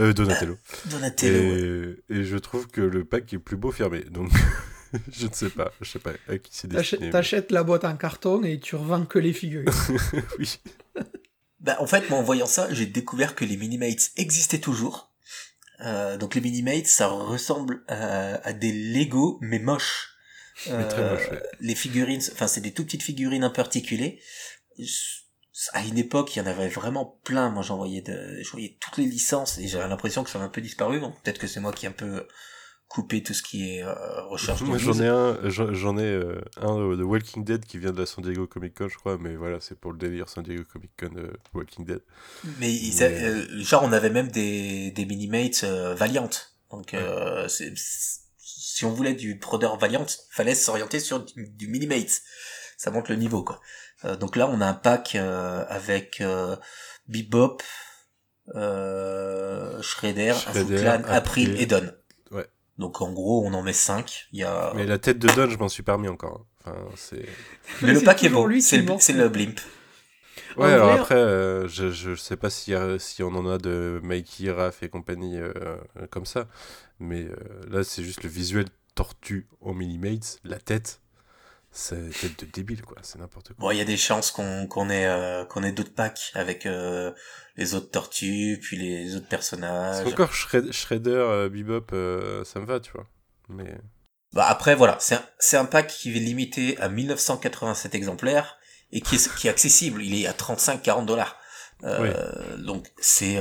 [0.00, 0.56] Euh, Donatello.
[0.86, 1.98] Donatello.
[2.08, 4.30] Et, et, je trouve que le pack est plus beau fermé, donc...
[5.12, 7.10] je ne sais pas, je sais pas à qui c'est destiné.
[7.10, 9.70] T'achètes la boîte en carton et tu revends que les figures.
[10.38, 10.58] oui.
[11.60, 15.10] Bah, en fait, moi, en voyant ça, j'ai découvert que les Minimates existaient toujours.
[15.80, 20.14] Euh, donc les Minimates, ça ressemble à, à des Lego, mais moches.
[20.66, 21.42] Euh, très moche, ouais.
[21.60, 24.20] Les figurines, enfin, c'est des tout petites figurines un peu articulées.
[25.72, 27.48] À une époque, il y en avait vraiment plein.
[27.50, 30.42] Moi, j'en voyais, de, je voyais toutes les licences et j'avais l'impression que ça a
[30.42, 30.98] un peu disparu.
[30.98, 32.26] Bon, peut-être que c'est moi qui ai un peu
[32.88, 34.62] couper tout ce qui est euh, recherche.
[34.62, 38.06] Moi j'en ai un, j'en ai euh, un de Walking Dead qui vient de la
[38.06, 40.90] San Diego Comic Con, je crois, mais voilà, c'est pour le délire San Diego Comic
[40.98, 42.00] Con euh, Walking Dead.
[42.58, 43.02] Mais, mais...
[43.02, 46.30] Euh, genre on avait même des des minimates Valiant,
[46.70, 47.46] donc ouais.
[47.48, 52.22] c'est si on voulait du prodeur Valiant, fallait s'orienter sur du, du minimate.
[52.78, 53.60] Ça monte le niveau quoi.
[54.18, 56.22] donc là on a un pack avec
[57.06, 57.58] Bebop,
[58.54, 61.90] Shredder, Shredder Clan, April et Don.
[62.78, 64.28] Donc en gros, on en met 5.
[64.32, 64.72] Il y a...
[64.74, 66.46] Mais la tête de Don, je m'en suis pas remis encore.
[66.60, 67.26] Enfin, c'est...
[67.82, 69.60] Mais, le pack est bon, c'est le, c'est le blimp.
[70.56, 71.00] Ouais, en alors vrai...
[71.00, 74.88] après, euh, je, je sais pas si, si on en a de Mikey, Raph et
[74.88, 75.76] compagnie euh,
[76.10, 76.48] comme ça,
[77.00, 77.34] mais euh,
[77.70, 81.00] là, c'est juste le visuel tortue en minimates, la tête,
[81.78, 83.56] c'est tête de débile, quoi, c'est n'importe quoi.
[83.58, 86.66] Bon, il y a des chances qu'on qu'on ait, euh, qu'on ait d'autres packs avec
[86.66, 87.12] euh,
[87.56, 90.04] les autres tortues, puis les autres personnages.
[90.04, 91.86] C'est encore Shred Shredder, euh, Bebop,
[92.44, 93.06] ça me va, tu vois.
[93.48, 93.78] Mais...
[94.32, 98.58] Bah après, voilà, c'est un, c'est un pack qui est limité à 1987 exemplaires
[98.90, 101.38] et qui est, qui est accessible, il est à 35-40 dollars.
[101.84, 102.08] Oui.
[102.58, 103.38] Donc c'est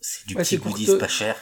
[0.00, 1.36] c'est du ouais, petit goodies pas cher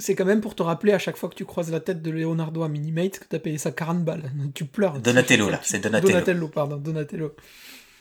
[0.00, 2.10] c'est quand même pour te rappeler à chaque fois que tu croises la tête de
[2.10, 4.30] Leonardo à Minimate que t'as payé ça 40 balles.
[4.54, 4.98] Tu pleures.
[4.98, 6.12] Donatello, tu, là, c'est Donatello.
[6.12, 7.34] Donatello, pardon, Donatello.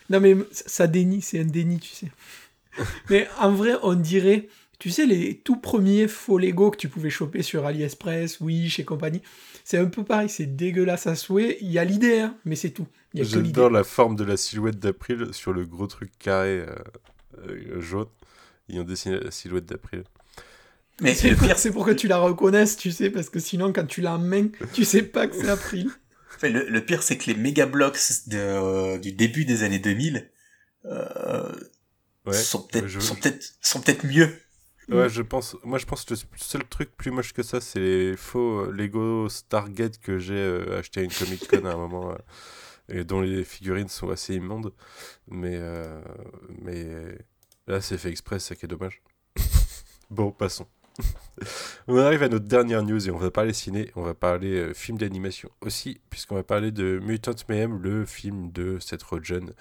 [0.09, 2.11] Non, mais ça dénie, c'est un déni, tu sais.
[3.09, 4.47] mais en vrai, on dirait,
[4.79, 8.85] tu sais, les tout premiers faux Lego que tu pouvais choper sur AliExpress, Wish et
[8.85, 9.21] compagnie,
[9.63, 11.57] c'est un peu pareil, c'est dégueulasse à souhait.
[11.61, 12.87] Il y a l'idée, hein, mais c'est tout.
[13.13, 16.75] J'adore la forme de la silhouette d'April sur le gros truc carré euh,
[17.47, 18.07] euh, jaune.
[18.67, 20.03] Ils ont dessiné la silhouette d'April.
[21.01, 23.71] Mais c'est le pire, c'est pour que tu la reconnaisses, tu sais, parce que sinon,
[23.71, 25.89] quand tu l'as en main, tu sais pas que c'est April.
[26.35, 29.79] Enfin, le, le, pire, c'est que les méga blocs de, euh, du début des années
[29.79, 30.29] 2000
[30.85, 31.51] euh,
[32.25, 32.99] ouais, sont peut-être je...
[32.99, 34.29] sont peut-être sont peut-être mieux.
[34.89, 35.55] Ouais, je pense.
[35.63, 39.29] Moi, je pense que le seul truc plus moche que ça, c'est les faux Lego
[39.29, 42.11] Stargate que j'ai euh, acheté à une Comic Con à un moment.
[42.11, 42.15] Euh,
[42.91, 44.73] et dont les figurines sont assez immondes.
[45.27, 46.01] Mais, euh,
[46.63, 46.87] mais
[47.67, 49.03] là, c'est fait exprès, c'est ça qui est dommage.
[50.09, 50.65] bon, passons.
[51.87, 54.73] On arrive à notre dernière news et on va parler ciné, on va parler euh,
[54.73, 59.53] film d'animation aussi, puisqu'on va parler de Mutant Mayhem, le film de Seth Rogen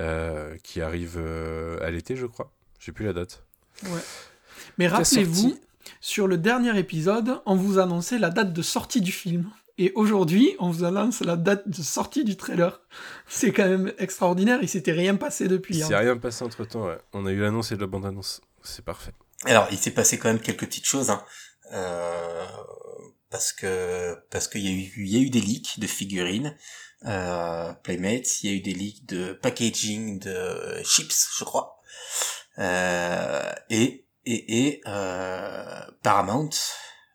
[0.00, 2.52] euh, qui arrive euh, à l'été, je crois.
[2.78, 3.44] J'ai plus la date.
[3.84, 4.00] Ouais.
[4.78, 5.58] Mais rappelez-vous,
[6.00, 9.50] sur le dernier épisode, on vous annonçait la date de sortie du film.
[9.78, 12.80] Et aujourd'hui, on vous annonce la date de sortie du trailer.
[13.26, 15.76] C'est quand même extraordinaire, il s'était rien passé depuis.
[15.76, 15.98] Il s'est hein.
[15.98, 16.98] rien passé entre temps, ouais.
[17.12, 18.40] On a eu l'annonce et la bande-annonce.
[18.62, 19.12] C'est parfait.
[19.46, 21.24] Alors, il s'est passé quand même quelques petites choses, hein.
[21.72, 22.44] euh,
[23.30, 26.56] parce que parce qu'il y a eu il y a eu des leaks de figurines,
[27.04, 31.78] euh, Playmates, il y a eu des leaks de packaging de chips, je crois,
[32.58, 36.50] euh, et et et euh, Paramount,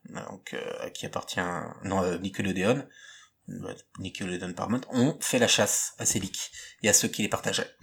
[0.09, 0.55] donc
[0.93, 1.41] qui appartient
[1.83, 2.87] non Nickelodeon,
[3.99, 6.51] Nickelodeon Paramount, ont fait la chasse à ces leaks
[6.83, 7.75] et à ceux qui les partageaient.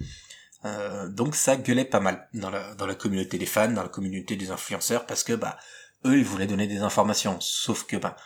[0.65, 4.51] Euh, donc ça gueulait pas mal dans la, communauté des fans, dans la communauté des
[4.51, 5.57] influenceurs, parce que bah
[6.05, 8.17] eux ils voulaient donner des informations, sauf que bah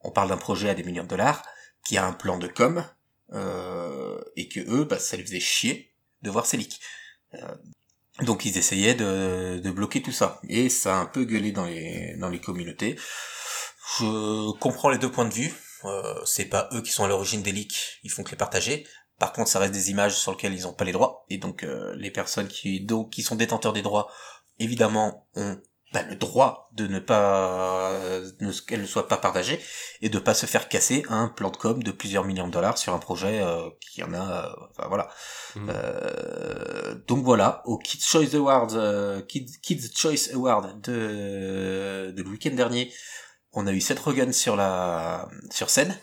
[0.00, 1.44] on parle d'un projet à des millions de dollars
[1.84, 2.84] qui a un plan de com
[3.32, 6.80] euh, et que eux bah ça les faisait chier de voir ces leaks.
[7.34, 7.54] Euh,
[8.22, 11.64] donc ils essayaient de, de bloquer tout ça et ça a un peu gueulé dans
[11.64, 12.96] les dans les communautés.
[13.98, 15.52] Je comprends les deux points de vue.
[15.84, 18.86] Euh, c'est pas eux qui sont à l'origine des leaks, ils font que les partager.
[19.20, 21.62] Par contre, ça reste des images sur lesquelles ils n'ont pas les droits, et donc
[21.62, 24.10] euh, les personnes qui donc qui sont détenteurs des droits,
[24.58, 25.60] évidemment, ont
[25.92, 28.00] bah, le droit de ne pas
[28.66, 29.60] qu'elles ne soient pas partagées
[30.00, 32.78] et de pas se faire casser un plan de com de plusieurs millions de dollars
[32.78, 35.10] sur un projet euh, qui en a euh, enfin voilà.
[35.56, 35.68] Mmh.
[35.68, 37.62] euh, donc voilà.
[37.66, 42.90] Au Kids Choice Awards Kids, Kids Choice Award de de le week-end dernier
[43.52, 45.94] on a eu Seth Rogen sur la sur scène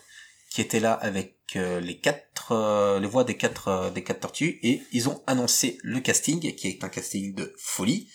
[0.49, 4.21] qui était là avec euh, les quatre euh, les voix des quatre euh, des quatre
[4.21, 8.09] tortues et ils ont annoncé le casting qui est un casting de folie.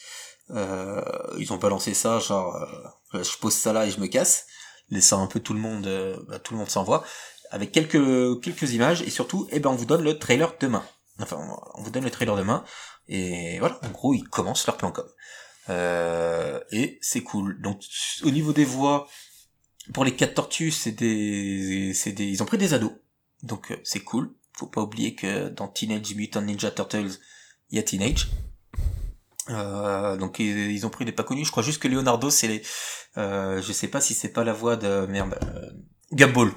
[0.51, 2.55] ils ont balancé ça genre
[3.15, 4.47] je pose ça là et je me casse,
[4.91, 5.89] laissant un peu tout le monde
[6.29, 7.05] bah, tout le monde s'envoie
[7.51, 10.85] avec quelques quelques images et surtout eh ben on vous donne le trailer demain.
[11.19, 11.39] Enfin
[11.75, 12.65] on vous donne le trailer demain
[13.09, 15.09] et voilà en gros ils commencent leur plan com.
[15.69, 17.61] et c'est cool.
[17.63, 17.83] Donc
[18.25, 19.09] au niveau des voix
[19.93, 22.93] pour les quatre tortues, c'est des, c'est des, ils ont pris des ados,
[23.43, 24.35] donc euh, c'est cool.
[24.55, 27.19] Faut pas oublier que dans Teenage Mutant Ninja Turtles,
[27.71, 28.29] il y a Teenage.
[29.51, 31.45] Euh, donc ils, ont pris des pas connus.
[31.45, 32.63] Je crois juste que Leonardo, c'est les,
[33.17, 35.71] euh, je sais pas si c'est pas la voix de merde, euh,
[36.13, 36.53] Gabble.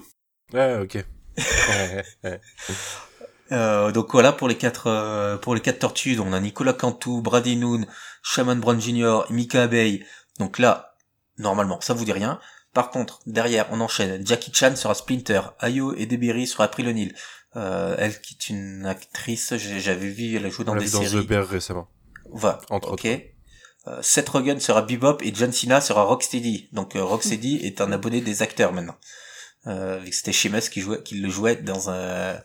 [0.53, 1.03] Ah ok.
[3.51, 6.19] Euh, donc voilà pour les quatre euh, pour les quatre tortues.
[6.19, 7.85] On a Nicolas Cantu, Brady Noon,
[8.23, 9.25] Shaman Brown Jr.
[9.29, 10.03] Mika Abbey.
[10.39, 10.95] Donc là,
[11.37, 12.39] normalement, ça vous dit rien.
[12.75, 14.27] Par contre, derrière, on enchaîne.
[14.27, 17.15] Jackie Chan sera Splinter, Ayo et Deberry sera April O'Neil.
[17.55, 21.09] Euh, elle qui est une actrice, j'avais vu, elle a joué dans des séries.
[21.09, 21.87] dans The Bear récemment.
[22.33, 22.59] Va.
[22.69, 23.05] Entre ok.
[23.87, 26.67] Euh, Seth Rogen sera Bebop et John Cena sera Rocksteady.
[26.73, 28.97] Donc euh, Rocksteady est un abonné des acteurs maintenant.
[29.67, 32.37] Euh, c'était Sheamus qui jouait, qui le jouait dans un,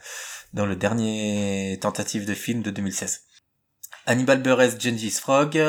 [0.53, 3.23] dans le dernier tentative de film de 2016.
[4.07, 5.61] Hannibal Buress, Gengis Frog,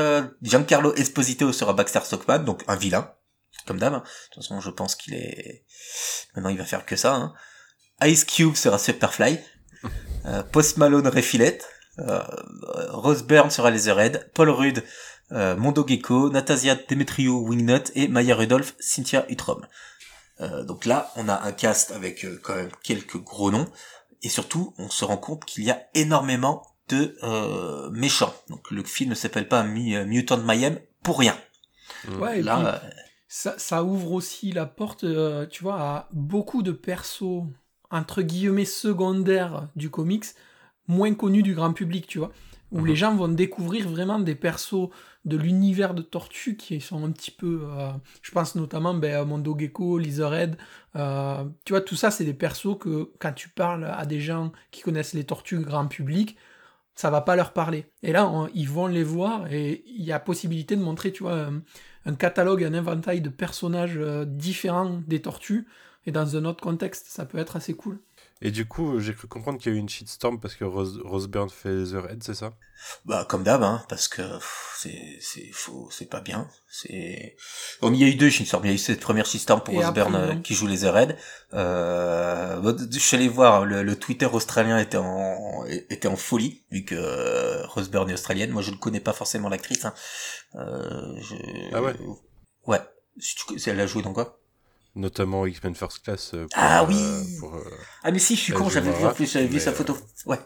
[0.44, 3.12] Giancarlo Esposito sera Baxter Stockman, donc un vilain
[3.66, 3.94] comme d'hab.
[3.94, 5.66] De toute façon, je pense qu'il est...
[6.36, 7.16] Maintenant, il va faire que ça.
[7.16, 7.34] Hein.
[8.04, 9.40] Ice Cube sera Superfly.
[10.28, 11.68] Euh, Post Malone Refillette.
[11.98, 12.22] Euh,
[12.90, 14.30] Rose Byrne sera Laserhead.
[14.36, 14.84] Paul Rudd,
[15.32, 16.30] euh, Mondo Gecko.
[16.30, 17.92] Natasia Demetrio Wingnut.
[17.96, 19.66] Et Maya Rudolph, Cynthia Utrom.
[20.40, 23.68] Euh, donc là, on a un cast avec quand même quelques gros noms.
[24.22, 27.18] Et surtout, on se rend compte qu'il y a énormément de
[27.90, 28.36] méchants.
[28.50, 31.36] Donc le film ne s'appelle pas Mutant Mayhem pour rien.
[32.20, 32.80] Ouais, là,
[33.32, 37.46] ça, ouvre aussi la porte, euh, tu vois, à beaucoup de persos,
[37.90, 40.26] entre guillemets, secondaires du comics,
[40.88, 42.34] moins connus du grand public, tu vois.
[42.72, 42.98] Où les mhm.
[42.98, 44.90] gens vont découvrir vraiment des persos
[45.24, 47.62] de l'univers de Tortue qui sont un petit peu.
[47.72, 47.92] Euh,
[48.22, 50.58] je pense notamment ben, à Mondo Gecko, Lizardhead.
[50.98, 54.52] Euh, tu vois, tout ça, c'est des persos que quand tu parles à des gens
[54.72, 56.36] qui connaissent les tortues grand public,
[56.96, 57.86] ça va pas leur parler.
[58.04, 61.50] Et là, ils vont les voir et il y a possibilité de montrer, tu vois,
[62.06, 65.68] un catalogue, un inventaire de personnages euh, différents des tortues,
[66.06, 68.00] et dans un autre contexte, ça peut être assez cool.
[68.44, 71.00] Et du coup, j'ai cru comprendre qu'il y a eu une shitstorm parce que Rose,
[71.06, 72.54] Rose Byrne fait The Red, c'est ça?
[73.06, 74.24] Bah comme d'hab, hein, parce que
[74.76, 76.50] c'est c'est faux, c'est pas bien.
[76.68, 77.36] C'est
[77.80, 78.66] bon, il y a eu deux shitstorms.
[78.66, 80.86] Il y a eu cette première shitstorm pour Rose Byrne euh, qui joue les The
[80.86, 81.18] Red.
[81.54, 86.84] Euh, je suis allé voir le, le, Twitter australien était en était en folie vu
[86.84, 88.50] que euh, Rose Byrne est australienne.
[88.50, 89.86] Moi, je ne connais pas forcément l'actrice.
[89.86, 89.94] Hein.
[90.56, 91.36] Euh, je...
[91.74, 91.94] Ah ouais?
[92.66, 92.82] Ouais.
[93.68, 94.41] Elle a joué dans quoi?
[94.96, 96.34] Notamment X-Men First Class.
[96.34, 96.96] Euh, ah oui.
[96.96, 97.70] Euh, euh,
[98.04, 99.98] ah mais si, je suis con, j'avais vu, j'avais vu sa photo.
[100.26, 100.40] Ouais.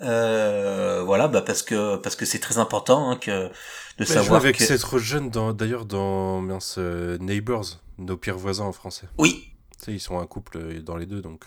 [0.00, 3.50] Euh, voilà, bah parce que parce que c'est très important hein, que
[3.98, 4.40] de savoir.
[4.40, 4.76] avec que...
[4.76, 9.08] trop jeune dans d'ailleurs dans mince, Neighbors, nos pires voisins en français.
[9.18, 9.52] Oui.
[9.78, 11.46] Tu sais, ils sont un couple dans les deux, donc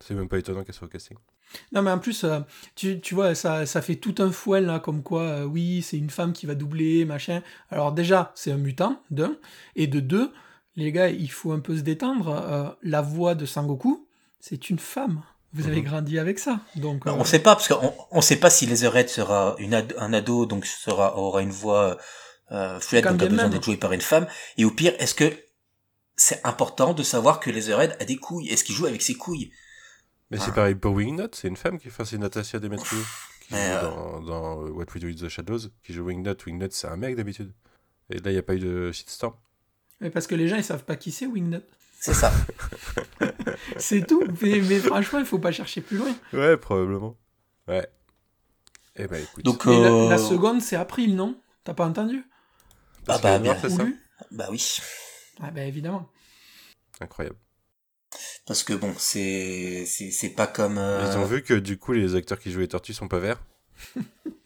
[0.00, 1.16] c'est même pas étonnant qu'elle soit au casting.
[1.72, 2.26] Non, mais en plus,
[2.74, 6.10] tu, tu vois, ça, ça fait tout un fouet là, comme quoi, oui, c'est une
[6.10, 7.42] femme qui va doubler, machin.
[7.70, 9.36] Alors, déjà, c'est un mutant, d'un.
[9.76, 10.32] Et de deux,
[10.76, 12.28] les gars, il faut un peu se détendre.
[12.28, 14.06] Euh, la voix de Sangoku,
[14.40, 15.22] c'est une femme.
[15.52, 15.84] Vous avez mhm.
[15.84, 17.06] grandi avec ça, donc.
[17.06, 20.12] Euh, on ne sait pas parce qu'on on sait pas si Leatherhead sera une un
[20.12, 21.96] ado, donc sera aura une voix
[22.52, 24.26] euh, fluide, donc a besoin d'être joué par une femme.
[24.58, 25.32] Et au pire, est-ce que
[26.16, 28.48] c'est important de savoir que Leatherhead a des couilles?
[28.48, 29.50] Est-ce qu'il joue avec ses couilles?
[30.30, 33.00] Mais c'est pareil pour Wingnut, c'est une femme qui fait, c'est Natasha Demetriou
[33.40, 36.44] qui joue dans, dans, What We Do in the Shadows, qui joue Wingnut.
[36.44, 37.52] Wingnut, c'est un mec d'habitude.
[38.10, 39.34] Et là, il n'y a pas eu de shitstorm.
[40.00, 41.64] Mais parce que les gens, ils savent pas qui c'est Wingnut.
[41.98, 42.32] C'est ça.
[43.78, 44.22] c'est tout.
[44.42, 46.14] Mais, franchement, il faut pas chercher plus loin.
[46.32, 47.16] Ouais, probablement.
[47.66, 47.86] Ouais.
[48.96, 49.44] Eh ben, écoute.
[49.44, 51.40] Donc, la, euh, seconde, c'est April, non?
[51.64, 52.24] T'as pas entendu?
[53.08, 53.56] Ah bah, bien.
[53.56, 53.68] Ça
[54.30, 54.78] bah oui.
[55.40, 56.08] Ah bah évidemment.
[57.00, 57.36] Incroyable.
[58.46, 60.78] Parce que bon, c'est c'est pas comme.
[60.78, 63.18] Euh, ils ont vu que du coup les acteurs qui jouent les tortues sont pas
[63.18, 63.42] verts?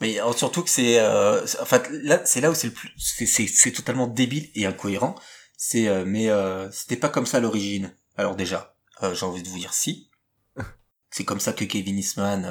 [0.00, 2.92] Mais euh, surtout que c'est, euh, en fait, là, c'est là où c'est le plus,
[2.96, 5.16] c'est totalement débile et incohérent.
[5.60, 7.92] C'est, euh, mais euh, c'était pas comme ça à l'origine.
[8.16, 10.08] Alors déjà, euh, j'ai envie de vous dire si.
[11.10, 12.42] C'est comme ça que Kevin Eastman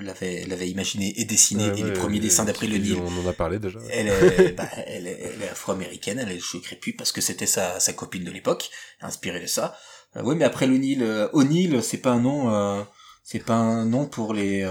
[0.00, 2.96] l'avait l'avait imaginé et dessiné et les premiers dessins d'après le Nil.
[2.96, 3.78] On en a parlé déjà.
[3.90, 7.46] Elle est, bah, elle est, elle est afro-américaine, elle est cheveux crépus parce que c'était
[7.46, 8.70] sa, sa copine de l'époque,
[9.02, 9.76] inspirée de ça.
[10.16, 12.86] oui, mais après le Nil, O'Neill, c'est pas un nom,
[13.22, 14.64] c'est pas un nom pour les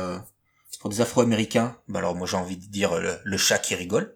[0.86, 4.16] pour des Afro-Américains, bah alors moi j'ai envie de dire le, chat qui rigole.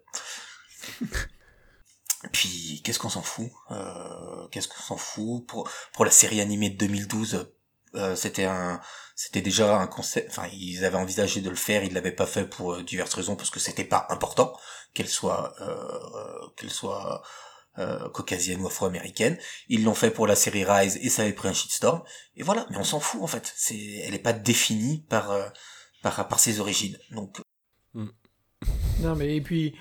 [2.31, 6.69] Puis qu'est-ce qu'on s'en fout euh, Qu'est-ce qu'on s'en fout pour pour la série animée
[6.69, 7.51] de 2012
[7.95, 8.79] euh, c'était un
[9.15, 12.45] c'était déjà un concept enfin ils avaient envisagé de le faire ils l'avaient pas fait
[12.45, 14.55] pour euh, diverses raisons parce que c'était pas important
[14.93, 17.23] qu'elle soit euh, qu'elle soit
[17.79, 19.37] euh, caucasienne ou afro-américaine.
[19.69, 22.03] Ils l'ont fait pour la série Rise et ça avait pris un shitstorm.
[22.35, 23.53] Et voilà mais on s'en fout en fait.
[23.55, 25.47] C'est elle est pas définie par euh,
[26.01, 27.41] par par ses origines donc
[27.93, 28.07] mm.
[29.01, 29.75] non mais et puis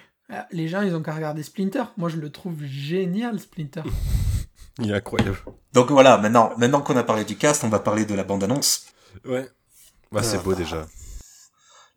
[0.50, 3.82] les gens ils ont qu'à regarder Splinter moi je le trouve génial Splinter
[4.78, 5.36] Il est incroyable.
[5.72, 8.86] Donc voilà, maintenant, maintenant qu'on a parlé du cast, on va parler de la bande-annonce.
[9.24, 9.48] Ouais.
[10.12, 10.86] Bah, c'est beau déjà.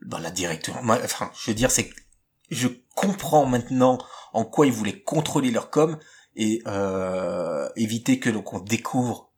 [0.02, 1.92] Bah, la directeur, enfin, je veux dire, c'est
[2.50, 3.98] je comprends maintenant
[4.34, 5.98] en quoi ils voulaient contrôler leur com
[6.36, 9.32] et euh, éviter que l'on découvre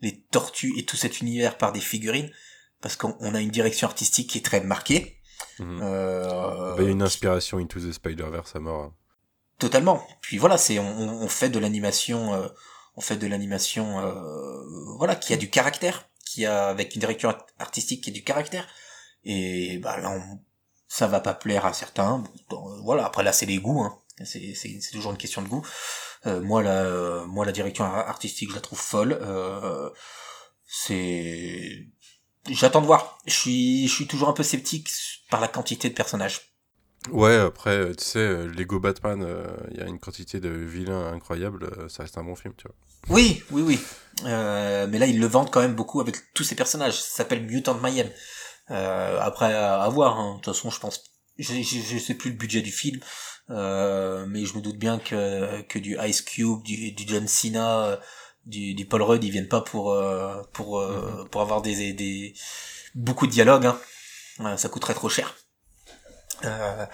[0.00, 2.30] les tortues et tout cet univers par des figurines,
[2.80, 5.16] parce qu'on a une direction artistique qui est très marquée.
[5.58, 5.80] Mhm.
[5.82, 8.84] Euh, bah, il y a une inspiration Into the Spider-Verse à mort.
[8.84, 8.94] Hein.
[9.58, 10.06] Totalement.
[10.22, 12.34] Puis voilà, c'est on, on, fait de l'animation.
[12.34, 12.48] Euh,
[12.96, 14.62] on fait de l'animation euh,
[14.98, 18.66] voilà qui a du caractère qui a avec une direction artistique qui a du caractère
[19.24, 20.22] et bah là
[20.88, 22.24] ça va pas plaire à certains
[22.82, 23.98] voilà après là c'est les goûts hein.
[24.24, 25.66] c'est c'est toujours une question de goût
[26.26, 29.90] euh, moi la moi la direction artistique je la trouve folle euh,
[30.66, 31.88] c'est
[32.48, 34.88] j'attends de voir je suis je suis toujours un peu sceptique
[35.30, 36.46] par la quantité de personnages
[37.10, 39.26] Ouais, après, tu sais, Lego Batman,
[39.70, 42.76] il y a une quantité de vilains incroyables, ça reste un bon film, tu vois.
[43.08, 43.80] Oui, oui, oui.
[44.26, 47.00] Euh, mais là, ils le vendent quand même beaucoup avec tous ces personnages.
[47.00, 48.08] Ça s'appelle Mutant Mayhem.
[48.70, 50.18] Euh, après, à, voir.
[50.18, 50.36] Hein.
[50.36, 51.04] De toute façon, je pense...
[51.38, 53.00] Je, je, sais plus le budget du film,
[53.48, 57.98] euh, mais je me doute bien que, que du Ice Cube, du, du John Cena,
[58.50, 61.28] du, du Paul Rudd, ils viennent pas pour euh, pour euh, mm-hmm.
[61.28, 62.34] pour avoir des, des
[62.94, 63.66] beaucoup de dialogues.
[63.66, 64.56] Hein.
[64.56, 65.36] ça coûterait trop cher.
[66.44, 66.86] Euh,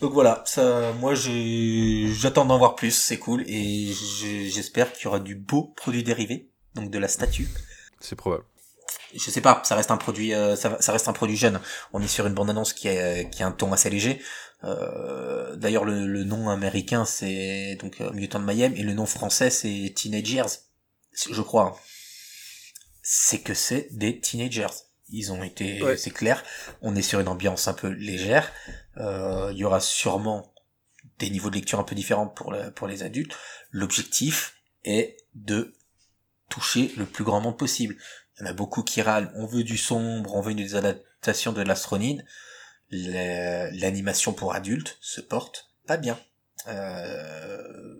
[0.00, 5.20] donc voilà, ça, moi j'attends d'en voir plus, c'est cool, et j'espère qu'il y aura
[5.20, 7.48] du beau produit dérivé, donc de la statue.
[8.00, 8.44] C'est probable.
[9.14, 11.60] Je sais pas, ça reste un produit, euh, ça, reste un produit jeune.
[11.92, 14.20] On est sur une bande annonce qui a, qui a un ton assez léger.
[14.64, 19.50] Euh, d'ailleurs, le, nom américain c'est donc euh, Mutant de Mayhem et le nom français
[19.50, 20.63] c'est Teenagers,
[21.14, 21.64] je crois.
[21.64, 21.80] Hein.
[23.02, 24.66] C'est que c'est des teenagers.
[25.10, 26.42] Ils ont été, c'est clair.
[26.80, 28.50] On est sur une ambiance un peu légère.
[28.96, 30.54] Euh, il y aura sûrement
[31.18, 33.36] des niveaux de lecture un peu différents pour, pour les adultes.
[33.70, 35.74] L'objectif est de
[36.48, 37.96] toucher le plus grand monde possible.
[38.36, 41.52] Il y en a beaucoup qui râlent, on veut du sombre, on veut une adaptation
[41.52, 42.24] de l'astronide.
[42.90, 46.18] L'animation pour adultes se porte pas bien.
[46.68, 47.96] Euh,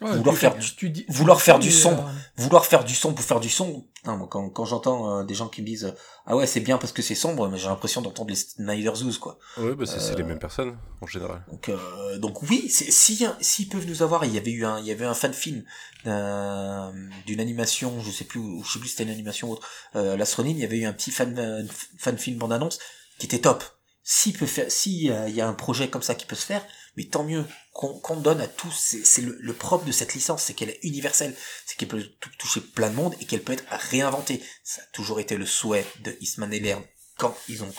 [0.00, 1.96] vouloir faire du, vouloir faire du son,
[2.36, 3.86] vouloir faire du son pour faire du son.
[4.04, 5.94] quand, quand j'entends euh, des gens qui me disent
[6.26, 9.18] ah ouais c'est bien parce que c'est sombre, mais j'ai l'impression d'entendre les Snyder Zoos
[9.18, 9.38] quoi.
[9.56, 11.42] Ouais bah c'est les euh, mêmes personnes en général.
[11.50, 14.86] Donc euh, donc oui, si s'ils peuvent nous avoir, il y avait eu un il
[14.86, 15.64] y avait un fan film
[16.04, 20.16] d'une animation, je sais plus je sais plus si c'était une animation ou autre, euh,
[20.44, 22.78] il y avait eu un petit fan fan film bande annonce
[23.18, 23.64] qui était top.
[24.04, 26.64] S'il peut faire, s'il y a un projet comme ça qui peut se faire,
[26.96, 27.44] mais tant mieux
[27.78, 28.96] qu'on donne à tous.
[29.04, 32.02] C'est le, le, propre de cette licence, c'est qu'elle est universelle, c'est qu'elle peut
[32.36, 34.42] toucher plein de monde et qu'elle peut être réinventée.
[34.64, 36.82] Ça a toujours été le souhait de Eastman et Laird
[37.18, 37.72] quand ils ont,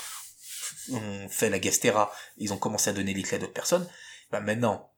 [1.30, 3.88] fait la Gastera, ils ont commencé à donner les clés à d'autres personnes.
[4.32, 4.92] Bah maintenant,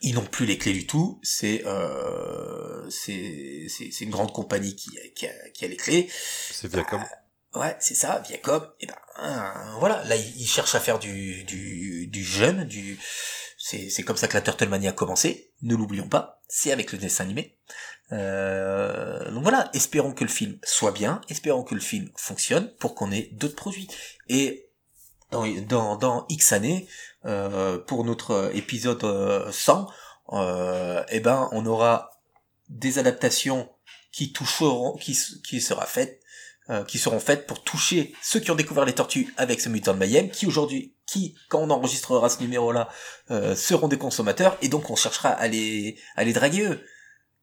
[0.00, 1.20] ils n'ont plus les clés du tout.
[1.22, 6.10] C'est euh, c'est une grande compagnie qui qui a, qui a les clés.
[6.50, 7.04] C'est Viacom.
[7.52, 8.66] Bah, ouais, c'est ça, Viacom.
[8.80, 12.98] Et ben voilà, là ils cherchent à faire du du du jeune, du
[13.88, 17.24] c'est comme ça que la Turtlemania a commencé, ne l'oublions pas, c'est avec le dessin
[17.24, 17.56] animé.
[18.12, 22.94] Euh, donc voilà, espérons que le film soit bien, espérons que le film fonctionne pour
[22.94, 23.88] qu'on ait d'autres produits.
[24.28, 24.68] Et
[25.30, 26.88] dans, X années,
[27.24, 29.04] euh, pour notre épisode
[29.52, 29.88] 100,
[30.32, 32.10] euh, eh ben on aura
[32.68, 33.68] des adaptations
[34.10, 35.86] qui toucheront, qui, sera
[36.88, 39.98] qui seront faites pour toucher ceux qui ont découvert les tortues avec ce mutant de
[39.98, 42.88] Mayhem, qui aujourd'hui, qui, quand on enregistrera ce numéro-là,
[43.30, 46.80] euh, seront des consommateurs, et donc on cherchera à les, à les draguer eux.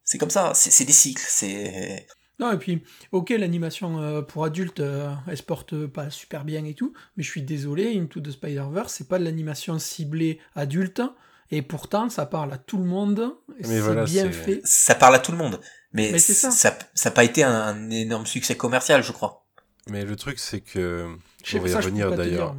[0.03, 2.08] C'est comme ça, c'est des cycles, c'est...
[2.39, 4.80] Non, et puis, ok, l'animation euh, pour adultes,
[5.28, 8.93] elle se porte pas super bien et tout, mais je suis désolé, Into the Spider-Verse,
[8.93, 11.01] c'est pas de l'animation ciblée adulte,
[11.49, 14.61] et pourtant, ça parle à tout le monde, c'est bien fait.
[14.65, 15.59] Ça parle à tout le monde.
[15.93, 16.51] Mais, ça.
[16.51, 19.45] ça n'a pas été un, énorme succès commercial, je crois.
[19.89, 21.07] Mais le truc, c'est que.
[21.53, 22.55] On va y revenir d'ailleurs.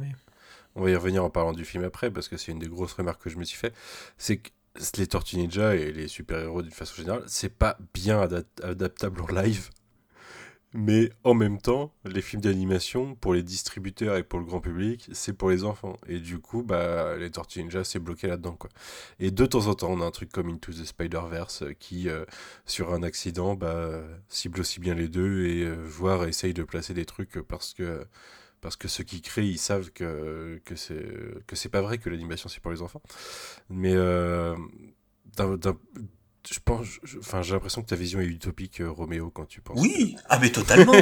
[0.75, 2.93] On va y revenir en parlant du film après, parce que c'est une des grosses
[2.93, 3.73] remarques que je me suis fait.
[4.17, 4.49] C'est que
[4.97, 8.21] les Tortues Ninja et les super-héros d'une façon générale, c'est pas bien
[8.61, 9.69] adaptable en live.
[10.73, 15.09] Mais en même temps, les films d'animation, pour les distributeurs et pour le grand public,
[15.13, 15.97] c'est pour les enfants.
[16.07, 18.55] Et du coup, bah, les Tortues Ninja, c'est bloqué là-dedans.
[19.19, 22.07] Et de temps en temps, on a un truc comme Into the Spider-Verse euh, qui,
[22.07, 22.23] euh,
[22.67, 26.93] sur un accident, bah, cible aussi bien les deux et euh, voire essaye de placer
[26.93, 28.05] des trucs parce que,
[28.61, 31.05] parce que ceux qui créent, ils savent que, que c'est,
[31.47, 33.01] que c'est pas vrai que l'animation, c'est pour les enfants.
[33.69, 35.77] Mais d'un
[36.49, 36.87] je pense,
[37.19, 39.79] enfin, j'ai l'impression que ta vision est utopique, euh, Roméo, quand tu penses.
[39.79, 40.93] Oui, ah mais totalement.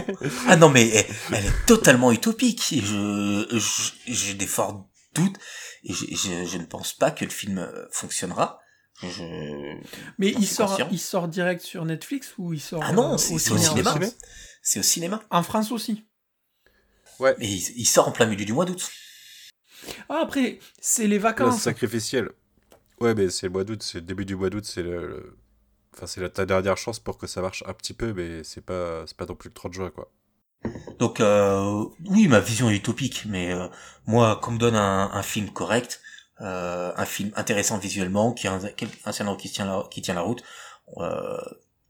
[0.48, 2.74] ah non mais elle, est totalement utopique.
[2.84, 3.62] Je,
[4.08, 5.38] j'ai des forts doutes
[5.84, 6.06] et je,
[6.46, 8.60] je, ne pense pas que le film euh, fonctionnera.
[9.02, 9.78] Je...
[10.18, 13.34] Mais il sort, il sort direct sur Netflix ou il sort Ah non, euh, c'est
[13.34, 13.98] au, cinéma.
[14.64, 15.22] C'est au cinéma.
[15.30, 16.04] En France aussi.
[17.20, 17.36] Ouais.
[17.40, 18.90] Mais il, sort en plein milieu du mois d'août.
[20.10, 21.62] Ah, après, c'est les vacances.
[21.62, 22.30] sacrificiel.
[23.00, 25.38] Ouais, mais c'est le mois d'août, c'est le début du mois d'août, c'est le,
[25.98, 29.04] Enfin, c'est ta dernière chance pour que ça marche un petit peu, mais c'est pas,
[29.08, 30.12] c'est pas non plus le 30 juin, quoi.
[31.00, 33.68] Donc, euh, oui, ma vision est utopique, mais euh,
[34.06, 36.02] moi, qu'on me donne un, un film correct,
[36.42, 38.62] euh, un film intéressant visuellement, qui a un,
[39.06, 40.44] un scénario qui tient la, qui tient la route,
[40.98, 41.42] euh,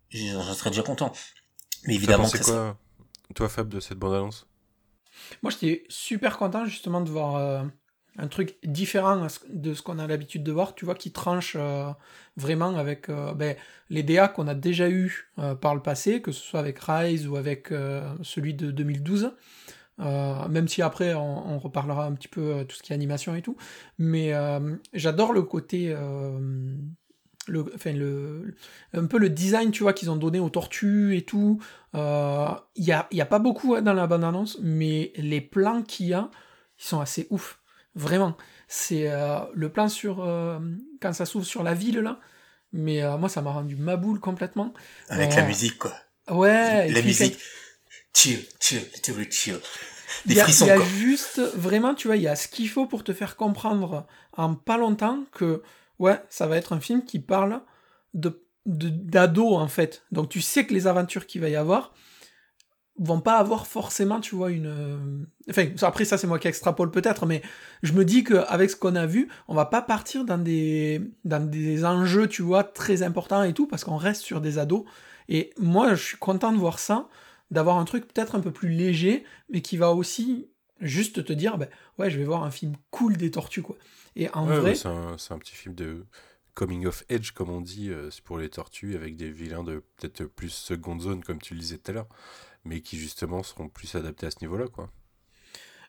[0.10, 1.12] j'en serais déjà content.
[1.86, 2.78] Mais évidemment, c'est quoi,
[3.36, 4.48] toi, Fab, de cette bande-annonce?
[5.44, 7.64] Moi, j'étais super content justement de voir euh,
[8.18, 11.90] un truc différent de ce qu'on a l'habitude de voir, tu vois, qui tranche euh,
[12.36, 13.56] vraiment avec euh, ben,
[13.90, 15.30] les DA qu'on a déjà eu
[15.62, 17.72] par le passé, que ce soit avec Rise ou avec
[18.22, 19.32] celui de 2012.
[20.00, 23.56] même si après on, reparlera un petit peu tout ce qui est animation et tout,
[23.98, 24.34] mais
[24.94, 25.96] j'adore le côté,
[27.48, 28.56] le, enfin le,
[28.94, 31.60] un peu le design, tu vois, qu'ils ont donné aux tortues et tout.
[31.94, 32.00] Il
[32.78, 36.08] n'y a, y a pas beaucoup hein, dans la bande annonce, mais les plans qu'il
[36.08, 36.30] y a,
[36.80, 37.60] ils sont assez ouf.
[37.96, 38.38] Vraiment.
[38.68, 40.20] C'est euh, le plan sur.
[40.20, 40.60] Euh,
[41.02, 42.20] quand ça s'ouvre sur la ville, là.
[42.74, 44.74] Mais euh, moi, ça m'a rendu ma boule complètement.
[45.10, 45.94] Avec la musique, quoi.
[46.30, 46.90] Ouais.
[46.92, 47.38] La musique.
[48.14, 49.60] Chill, chill, chill, chill.
[50.26, 52.86] Des frissons, Il y a juste, vraiment, tu vois, il y a ce qu'il faut
[52.86, 55.64] pour te faire comprendre en pas longtemps que,
[56.00, 57.62] ouais, ça va être un film qui parle
[58.14, 60.04] de d'ado, en fait.
[60.12, 61.94] Donc tu sais que les aventures qu'il va y avoir,
[63.00, 64.66] vont pas avoir forcément, tu vois, une.
[64.68, 64.98] Euh,
[65.50, 67.42] enfin, après, ça, c'est moi qui extrapole peut-être, mais
[67.84, 71.46] je me dis qu'avec ce qu'on a vu, on va pas partir dans des, dans
[71.46, 74.84] des enjeux, tu vois, très importants et tout, parce qu'on reste sur des ados.
[75.30, 77.08] Et moi, je suis content de voir ça,
[77.52, 80.48] d'avoir un truc peut-être un peu plus léger, mais qui va aussi
[80.82, 81.68] juste te dire, ben,
[82.00, 83.78] ouais, je vais voir un film cool des tortues, quoi.
[84.20, 84.76] Et en vrai.
[84.76, 86.06] c'est un, un, petit film de
[86.54, 90.26] coming of age, comme on dit, euh, pour les tortues, avec des vilains de peut-être
[90.26, 92.10] plus seconde zone, comme tu le disais tout à l'heure
[92.68, 94.90] mais qui justement seront plus adaptés à ce niveau-là, quoi.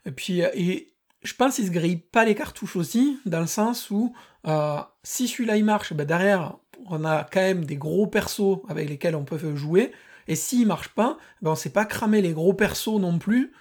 [0.06, 3.46] Et puis, euh, et je pense qu'ils se grillent pas les cartouches aussi, dans le
[3.46, 4.14] sens où
[4.46, 6.56] euh, si celui-là il marche, ben derrière
[6.86, 9.92] on a quand même des gros persos avec lesquels on peut jouer,
[10.28, 13.52] et s'il marche pas, ben on sait pas cramer les gros persos non plus,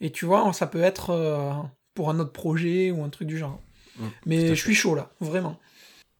[0.00, 1.52] et tu vois, ça peut être euh,
[1.94, 3.60] pour un autre projet ou un truc du genre.
[3.96, 5.58] Mmh, mais je suis chaud là, vraiment.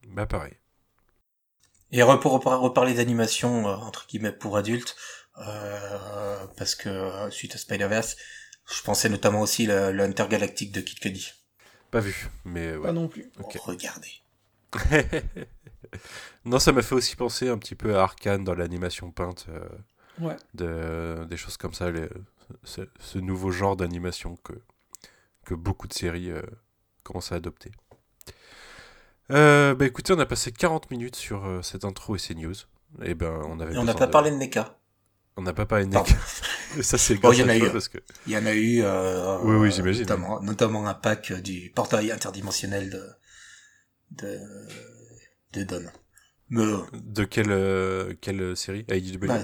[0.07, 0.53] Bah pareil.
[1.91, 4.95] Et pour reparler d'animation, entre guillemets, pour adultes,
[5.37, 8.17] euh, parce que euh, suite à Spider-Verse,
[8.69, 11.31] je pensais notamment aussi le, le Intergalactique de Kid Cudi.
[11.91, 12.87] Pas vu, mais ouais.
[12.87, 13.31] Pas non plus.
[13.37, 14.11] Regardez.
[16.45, 19.45] non, ça m'a fait aussi penser un petit peu à Arkane dans l'animation peinte.
[19.49, 19.69] Euh,
[20.19, 20.35] ouais.
[20.53, 21.91] de, des choses comme ça,
[22.63, 24.53] ce, nouveau genre d'animation que,
[25.45, 26.31] que beaucoup de séries
[27.05, 27.71] commencent à adopter.
[29.29, 32.55] bah écoutez, on a passé 40 minutes sur cette intro et ces news.
[33.01, 33.77] Et eh ben, on avait.
[33.77, 34.77] on n'a pas parlé de NECA.
[35.37, 35.93] On n'a pas parlé de
[36.81, 37.71] ça, c'est bon, eu.
[37.71, 37.97] Parce que...
[38.25, 38.81] Il y en a eu.
[38.83, 40.01] Euh, oui, oui, j'imagine.
[40.01, 43.09] Notamment, notamment, un pack du portail interdimensionnel de
[44.11, 44.39] de
[45.53, 45.85] de Don.
[46.93, 48.85] De quelle euh, quelle série?
[48.89, 49.39] IDW bah,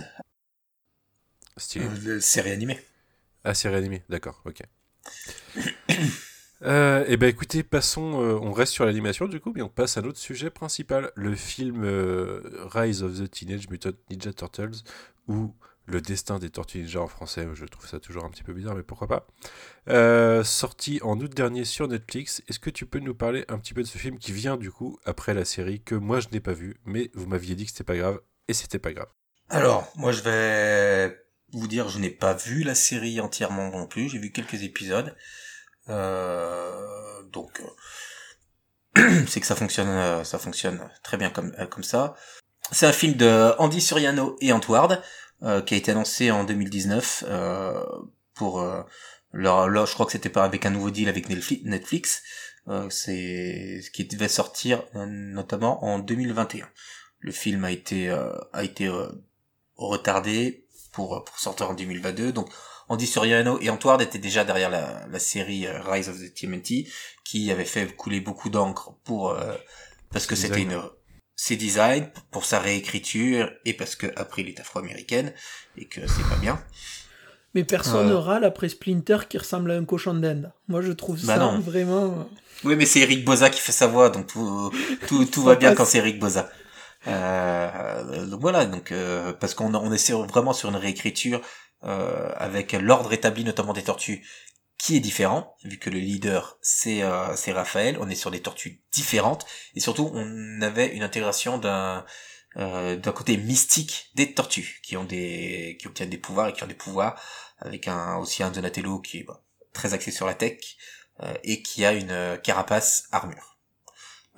[1.57, 1.86] Stylé.
[1.86, 2.80] Euh, série animée.
[3.43, 4.62] Ah, série animée, d'accord, ok.
[6.64, 9.97] Euh, eh ben écoutez, passons, euh, on reste sur l'animation du coup, mais on passe
[9.97, 11.84] à notre sujet principal, le film
[12.72, 14.84] Rise of the Teenage Mutant Ninja Turtles,
[15.28, 15.55] ou
[15.88, 18.76] le destin des Tortues Ninja en français, je trouve ça toujours un petit peu bizarre,
[18.76, 19.28] mais pourquoi pas.
[19.89, 23.74] Euh, sorti en août dernier sur Netflix, est-ce que tu peux nous parler un petit
[23.74, 26.39] peu de ce film qui vient du coup après la série que moi je n'ai
[26.39, 29.09] pas vu, mais vous m'aviez dit que c'était pas grave, et c'était pas grave.
[29.49, 31.18] Alors, moi je vais
[31.53, 35.16] vous dire, je n'ai pas vu la série entièrement non plus, j'ai vu quelques épisodes.
[35.92, 37.62] Euh, donc,
[38.98, 42.16] euh, c'est que ça fonctionne, ça fonctionne très bien comme, comme ça.
[42.72, 45.02] C'est un film de Andy Suriano et Antward,
[45.44, 47.84] euh, qui a été annoncé en 2019 euh,
[48.36, 48.84] pour euh,
[49.34, 52.22] leur, je crois que c'était pas avec un nouveau deal avec Netflix.
[52.68, 56.70] Euh, c'est ce qui devait sortir euh, notamment en 2021.
[57.20, 58.89] Le film a été a été
[59.76, 62.32] retardé pour, pour sortir en 2022.
[62.32, 62.50] Donc,
[62.92, 66.89] Andy Soriano et Antward étaient déjà derrière la, la série euh, Rise of the TMNT,
[67.24, 69.54] qui avait fait couler beaucoup d'encre pour, euh,
[70.12, 70.78] parce que c'était une,
[71.38, 75.34] ses designs, pour sa réécriture, et parce que après il est afro-américaine,
[75.78, 76.62] et que c'est pas bien.
[77.56, 80.52] Mais personne ne râle après Splinter qui ressemble à un cochon d'Inde.
[80.68, 82.06] Moi, je trouve bah ça vraiment.
[82.06, 82.24] Euh,
[82.66, 84.70] oui, mais c'est Eric Boza qui fait sa voix, donc tout,
[85.08, 86.50] tout, tout va bien quand c'est Eric Boza.
[87.08, 92.73] Euh, donc voilà, donc euh, parce qu'on on est vraiment sur une réécriture euh, avec
[92.73, 94.23] l'ordre établi notamment des tortues
[94.82, 97.97] qui est différent vu que le leader c'est euh, c'est Raphaël.
[98.01, 102.03] On est sur des tortues différentes et surtout on avait une intégration d'un
[102.57, 106.63] euh, d'un côté mystique des tortues qui ont des qui obtiennent des pouvoirs et qui
[106.63, 107.21] ont des pouvoirs
[107.59, 110.57] avec un aussi un Donatello qui est bah, très axé sur la tech
[111.21, 113.59] euh, et qui a une carapace armure.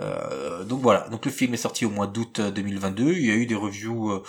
[0.02, 3.14] Euh, donc voilà, donc le film est sorti au mois d'août 2022.
[3.14, 4.22] Il y a eu des reviews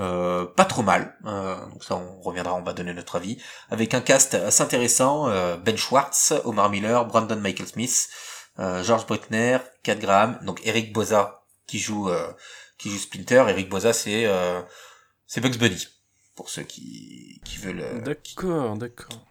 [0.00, 1.16] euh, pas trop mal.
[1.24, 3.40] donc ça, on reviendra, on va donner notre avis.
[3.70, 5.28] Avec un cast assez intéressant
[5.58, 8.08] Ben Schwartz, Omar Miller, Brandon Michael Smith,
[8.58, 12.10] George Britner, Kat Graham, donc Eric Boza qui joue
[12.78, 13.44] qui joue Splinter.
[13.48, 14.26] Eric Boza, c'est
[15.26, 15.86] c'est Bugs Bunny
[16.34, 18.02] pour ceux qui qui veulent.
[18.02, 19.26] D'accord, d'accord.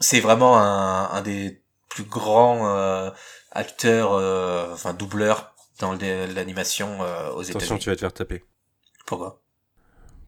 [0.00, 3.10] C'est vraiment un, un des plus grands euh,
[3.52, 7.64] acteur, euh, enfin doubleur dans l'animation euh, aux États-Unis.
[7.64, 8.44] Attention, tu vas te faire taper.
[9.06, 9.40] Pourquoi?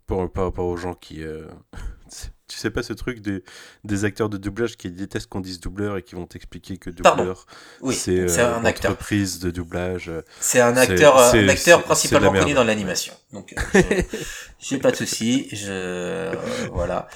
[0.06, 1.22] Pour, Par rapport aux gens qui...
[1.22, 1.46] Euh,
[2.48, 3.42] tu sais pas ce truc des,
[3.82, 7.44] des acteurs de doublage qui détestent qu'on dise doubleur et qui vont t'expliquer que doubleur
[7.80, 8.92] oui, c'est un acteur.
[8.92, 10.12] entreprise de doublage.
[10.38, 13.14] C'est un acteur, un acteur principalement connu dans l'animation.
[13.32, 13.52] Donc
[14.60, 16.32] j'ai pas de souci, je
[16.72, 17.08] voilà.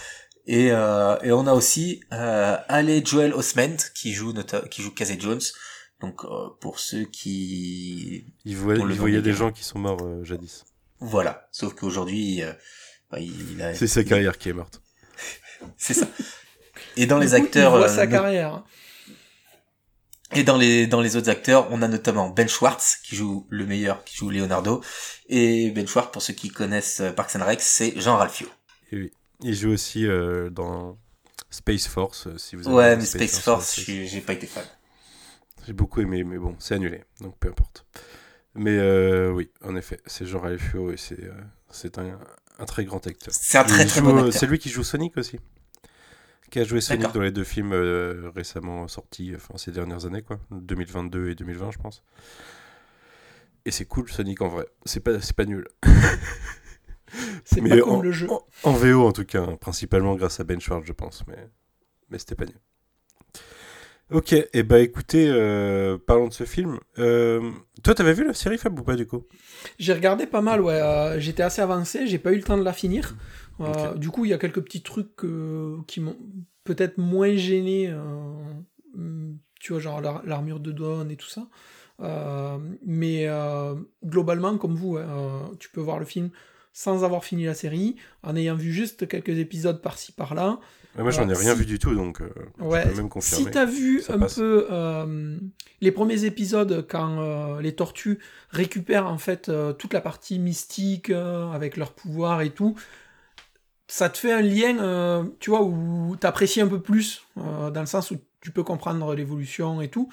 [0.48, 4.34] Et, euh, et on a aussi euh, Ale Joel Osment qui joue
[4.68, 5.38] qui joue Casey Jones
[6.00, 8.32] donc euh, pour ceux qui...
[8.44, 10.64] Il, voyait des gens qui sont morts euh, jadis.
[11.00, 12.42] Voilà, sauf qu'aujourd'hui,
[13.12, 13.74] euh, il a...
[13.74, 14.82] C'est sa carrière qui est morte.
[15.76, 16.06] C'est ça.
[16.96, 17.74] Et dans les acteurs...
[17.74, 18.62] Il voit sa carrière.
[20.32, 23.66] Et dans les dans les autres acteurs, on a notamment Ben Schwartz qui joue le
[23.66, 24.80] meilleur, qui joue Leonardo,
[25.28, 28.46] et Ben Schwartz pour ceux qui connaissent Parks and Rec, c'est Jean Ralphio.
[28.92, 30.06] Et oui, il joue aussi
[30.52, 30.96] dans
[31.50, 32.76] Space Force, si vous avez.
[32.76, 34.62] Ouais, mais Space, Force, Force j'ai pas été fan.
[35.66, 37.84] J'ai beaucoup aimé, mais bon, c'est annulé, donc peu importe.
[38.54, 41.32] Mais euh, oui, en effet, c'est Jean Ralphio et c'est euh,
[41.70, 42.18] c'est un,
[42.60, 43.32] un, très grand acteur.
[43.32, 44.32] C'est un très très bon acteur.
[44.32, 45.38] C'est lui qui joue Sonic aussi.
[46.50, 50.22] Qui a joué Sonic dans les deux films euh, récemment sortis, enfin ces dernières années,
[50.22, 50.40] quoi.
[50.50, 52.02] 2022 et 2020, je pense.
[53.64, 54.66] Et c'est cool, Sonic en vrai.
[54.84, 55.68] C'est pas, pas nul.
[57.44, 58.28] c'est pas comme le jeu.
[58.64, 61.24] En, VO en tout cas, hein, principalement grâce à Ben Schwartz, je pense.
[61.28, 61.48] Mais,
[62.08, 62.58] mais c'était pas nul.
[64.12, 66.80] Ok, et eh bah ben, écoutez, euh, parlons de ce film.
[66.98, 67.48] Euh,
[67.84, 69.24] toi, t'avais vu la série Fab ou pas du coup?
[69.78, 70.74] J'ai regardé pas mal, ouais.
[70.74, 73.14] Euh, j'étais assez avancé, j'ai pas eu le temps de la finir.
[73.96, 75.14] Du coup, il y a quelques petits trucs
[75.86, 76.16] qui m'ont
[76.64, 77.94] peut-être moins gêné.
[79.60, 81.46] tu vois, genre l'armure de douane et tout ça.
[82.84, 83.28] mais
[84.04, 84.98] globalement, comme vous,
[85.60, 86.30] tu peux voir le film
[86.72, 90.60] sans avoir fini la série, en ayant vu juste quelques épisodes par-ci par-là
[90.98, 93.44] moi, j'en ai rien vu du tout, donc euh, ouais, je peux même confirmer.
[93.44, 95.38] Si t'as vu un peu euh,
[95.80, 98.18] les premiers épisodes quand euh, les tortues
[98.50, 102.74] récupèrent en fait toute la partie mystique avec leur pouvoir et tout,
[103.86, 108.10] ça te fait un lien, tu vois, où t'apprécies un peu plus, dans le sens
[108.10, 110.08] où tu peux comprendre l'évolution et tout.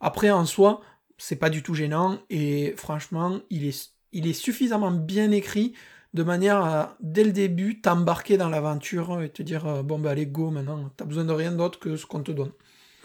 [0.00, 0.80] Après, en soi,
[1.18, 5.74] c'est pas du tout gênant et franchement, il est, il est suffisamment bien écrit
[6.14, 10.10] de manière à, dès le début, t'embarquer dans l'aventure et te dire euh, bon, bah
[10.10, 12.52] allez, go maintenant, t'as besoin de rien d'autre que ce qu'on te donne.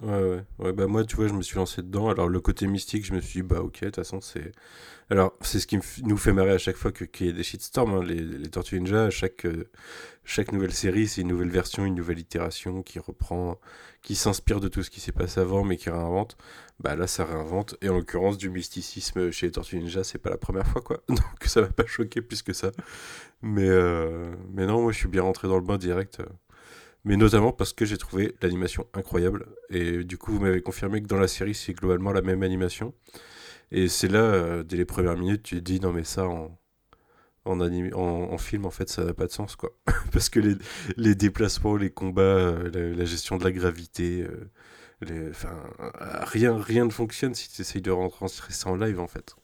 [0.02, 0.74] Ouais, ouais, ouais.
[0.74, 2.10] Bah, moi, tu vois, je me suis lancé dedans.
[2.10, 4.52] Alors, le côté mystique, je me suis dit, bah, ok, de toute façon, c'est.
[5.10, 7.96] Alors, c'est ce qui nous fait marrer à chaque fois qu'il y a des shitstorms.
[7.96, 8.04] Hein.
[8.04, 9.70] Les, les Tortues Ninja, chaque, euh,
[10.24, 13.60] chaque nouvelle série, c'est une nouvelle version, une nouvelle itération qui reprend,
[14.04, 16.38] qui s'inspire de tout ce qui s'est passé avant, mais qui réinvente.
[16.80, 17.76] Bah là, ça réinvente.
[17.82, 21.04] Et en l'occurrence, du mysticisme chez les Tortues Ninja, c'est pas la première fois, quoi.
[21.10, 22.72] Donc ça m'a pas choqué plus que ça.
[23.42, 24.32] Mais, euh...
[24.54, 26.22] mais non, moi, je suis bien rentré dans le bain direct.
[27.04, 29.48] Mais notamment parce que j'ai trouvé l'animation incroyable.
[29.70, 32.94] Et du coup, vous m'avez confirmé que dans la série, c'est globalement la même animation.
[33.72, 36.58] Et c'est là, euh, dès les premières minutes, tu te dis, non mais ça, en,
[37.46, 39.72] en, en, film, en fait, ça n'a pas de sens, quoi.
[40.12, 40.56] Parce que les,
[40.98, 44.50] les, déplacements, les combats, euh, la, gestion de la gravité, euh,
[45.02, 45.32] les,
[46.24, 49.36] rien, rien ne fonctionne si tu essayes de rentrer ça en live, en fait.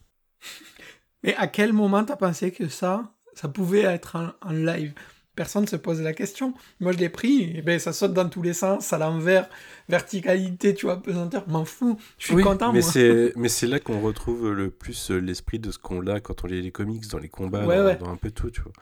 [1.23, 4.93] Mais à quel moment t'as pensé que ça, ça pouvait être en live?
[5.35, 6.53] Personne ne se pose la question.
[6.79, 9.49] Moi, je l'ai pris, et ben, ça saute dans tous les sens, à l'envers,
[9.89, 11.97] verticalité, tu vois, pesanteur, m'en fous.
[12.19, 15.71] Je suis content, mais C'est, mais c'est là qu'on retrouve le plus euh, l'esprit de
[15.71, 18.51] ce qu'on a quand on lit les comics, dans les combats, dans, un peu tout,
[18.51, 18.73] tu vois.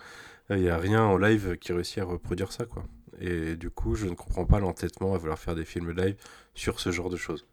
[0.49, 2.83] Il n'y a rien en live qui réussit à reproduire ça, quoi.
[3.21, 6.15] Et du coup, je ne comprends pas l'entêtement à vouloir faire des films live
[6.55, 7.45] sur ce genre de choses.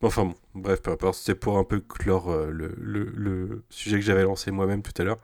[0.00, 1.16] Mais enfin bon, bref, peu importe.
[1.16, 5.04] C'était pour un peu clore euh, le, le, sujet que j'avais lancé moi-même tout à
[5.04, 5.18] l'heure.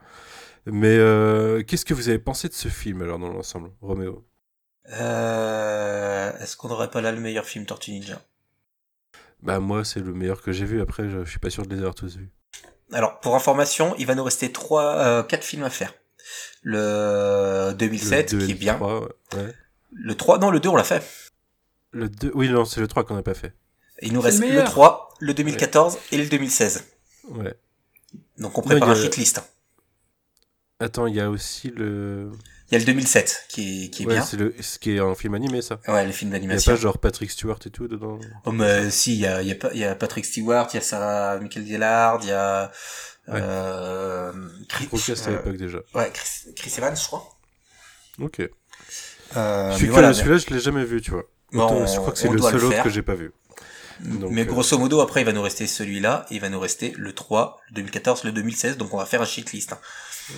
[0.65, 4.25] Mais euh, qu'est-ce que vous avez pensé de ce film alors dans l'ensemble, Roméo?
[4.93, 8.19] Euh, Est-ce qu'on n'aurait pas là le meilleur film Tortue Ninja?
[9.43, 10.81] Bah moi, c'est le meilleur que j'ai vu.
[10.81, 12.31] Après, je, je, suis pas sûr de les avoir tous vus.
[12.91, 15.93] Alors, pour information, il va nous rester trois, quatre films à faire.
[16.61, 18.79] Le 2007, qui est bien.
[18.79, 19.53] ouais.
[19.93, 21.03] Le 3, non, le 2, on l'a fait.
[21.91, 23.53] Le 2, oui, non, c'est le 3 qu'on n'a pas fait.
[24.01, 26.83] Il nous reste le, 3, le 2014 et le 2016.
[27.29, 27.53] Ouais.
[28.37, 29.41] Donc on prépare un shitlist.
[30.79, 32.31] Attends, il y a aussi le.
[32.69, 34.23] Il y a le 2007 qui est, qui est ouais, bien.
[34.23, 35.79] C'est le, ce qui est un film animé, ça.
[35.87, 36.71] Ouais, le film d'animation.
[36.71, 38.19] Il n'y a pas genre Patrick Stewart et tout dedans.
[38.45, 40.79] Oh, mais si, il y a, il y, a, y a Patrick Stewart, il y
[40.79, 42.71] a Sarah Michael Gellar, il y a.
[43.27, 43.39] Ouais.
[43.41, 44.33] Euh,
[44.67, 44.89] Chris,
[45.25, 45.79] à l'époque déjà.
[45.93, 47.29] Ouais, Chris, Chris Evans, je crois.
[48.19, 48.49] Ok.
[49.35, 51.23] Euh, je suis voilà, celui-là, je l'ai jamais vu, tu vois.
[51.51, 53.31] Bon, je crois que c'est le seul autre que j'ai pas vu.
[53.99, 56.93] Donc, mais euh, grosso modo, après, il va nous rester celui-là, il va nous rester
[56.97, 59.73] le 3, le 2014, le 2016, donc on va faire un shitlist.
[59.73, 59.77] Hein.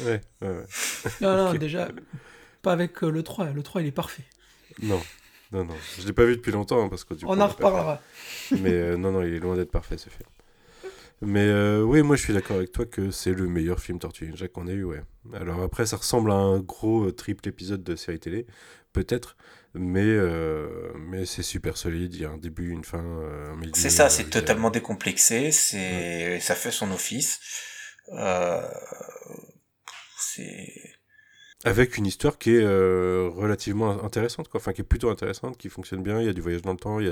[0.06, 0.66] Ouais, ouais, ouais.
[1.22, 1.88] Non, non, déjà,
[2.62, 4.24] pas avec euh, le 3, le 3 il est parfait.
[4.82, 5.02] Non,
[5.52, 7.48] non, non, je l'ai pas vu depuis longtemps, hein, parce que du coup, On en
[7.48, 8.02] reparlera.
[8.52, 10.28] Mais euh, non, non, il est loin d'être parfait ce film.
[11.26, 14.28] Mais euh, oui, moi je suis d'accord avec toi que c'est le meilleur film Tortue
[14.28, 15.01] Ninja qu'on ait eu, ouais.
[15.34, 18.45] Alors après, ça ressemble à un gros triple épisode de série télé,
[18.93, 19.36] peut-être,
[19.73, 22.13] mais, euh, mais c'est super solide.
[22.13, 23.71] Il y a un début, une fin, euh, un milieu.
[23.76, 25.51] C'est ça, c'est totalement décomplexé.
[25.51, 27.39] C'est, ça fait son office.
[28.13, 28.61] Euh,
[30.17, 30.85] c'est
[31.66, 34.59] avec une histoire qui est relativement intéressante, quoi.
[34.61, 36.22] Enfin, qui est plutôt intéressante, qui fonctionne bien.
[36.22, 37.07] Il y a du voyage dans le temps, il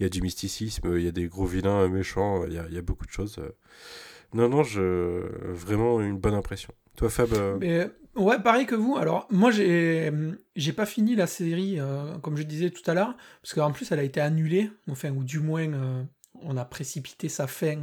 [0.00, 3.04] y a, du mysticisme, il y a des gros vilains méchants, il y a, beaucoup
[3.04, 3.38] de choses.
[4.32, 5.26] Non, non, je...
[5.52, 6.72] vraiment une bonne impression.
[6.96, 7.30] Toi, Fab
[7.60, 8.96] Mais Ouais, pareil que vous.
[8.96, 10.12] Alors, moi, j'ai,
[10.54, 13.90] j'ai pas fini la série, euh, comme je disais tout à l'heure, parce qu'en plus,
[13.90, 16.02] elle a été annulée, enfin, ou du moins, euh,
[16.42, 17.78] on a précipité sa fin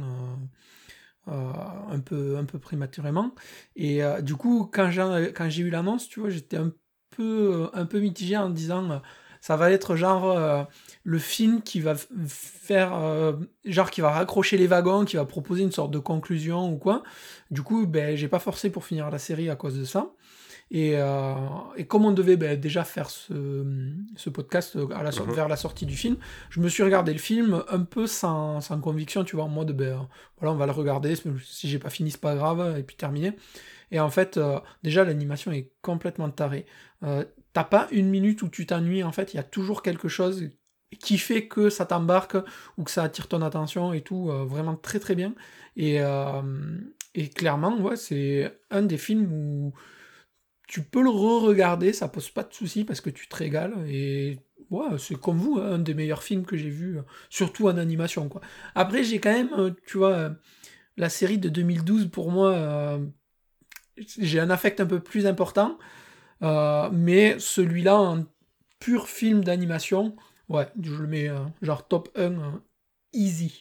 [1.28, 1.52] euh,
[1.90, 3.34] un, peu, un peu prématurément.
[3.76, 6.72] Et du coup, quand j'ai, quand j'ai eu l'annonce, tu vois, j'étais un
[7.10, 9.02] peu, un peu mitigé en disant,
[9.40, 10.66] ça va être genre
[11.04, 11.94] le film qui va
[12.26, 12.92] faire
[13.64, 17.02] genre qui va raccrocher les wagons, qui va proposer une sorte de conclusion ou quoi.
[17.50, 20.12] Du coup, ben j'ai pas forcé pour finir la série à cause de ça.
[20.72, 21.34] Et, euh,
[21.76, 23.32] et, comme on devait ben, déjà faire ce,
[24.14, 25.32] ce podcast à la, mhm.
[25.32, 26.16] vers la sortie du film,
[26.48, 29.72] je me suis regardé le film un peu sans, sans conviction, tu vois, en mode,
[29.72, 30.08] ben,
[30.38, 33.32] voilà, on va le regarder, si j'ai pas fini, c'est pas grave, et puis terminé.
[33.90, 36.66] Et en fait, euh, déjà, l'animation est complètement tarée.
[37.02, 40.06] Euh, T'as pas une minute où tu t'ennuies, en fait, il y a toujours quelque
[40.06, 40.50] chose
[41.00, 42.36] qui fait que ça t'embarque
[42.78, 45.34] ou que ça attire ton attention et tout, euh, vraiment très très bien.
[45.76, 45.98] Et,
[47.14, 49.72] et clairement, ouais, c'est un des films où
[50.70, 54.38] tu peux le re-regarder, ça pose pas de soucis parce que tu te régales et
[54.70, 58.28] ouais, c'est comme vous, hein, un des meilleurs films que j'ai vu, surtout en animation
[58.28, 58.40] quoi.
[58.76, 60.30] Après j'ai quand même, euh, tu vois, euh,
[60.96, 63.04] la série de 2012 pour moi, euh,
[63.96, 65.76] j'ai un affect un peu plus important,
[66.40, 68.26] mais celui-là, un
[68.78, 70.14] pur film d'animation,
[70.48, 71.30] ouais, je le mets
[71.62, 72.62] genre top 1
[73.12, 73.60] easy.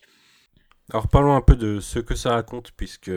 [0.92, 3.12] Alors parlons un peu de ce que ça raconte, puisque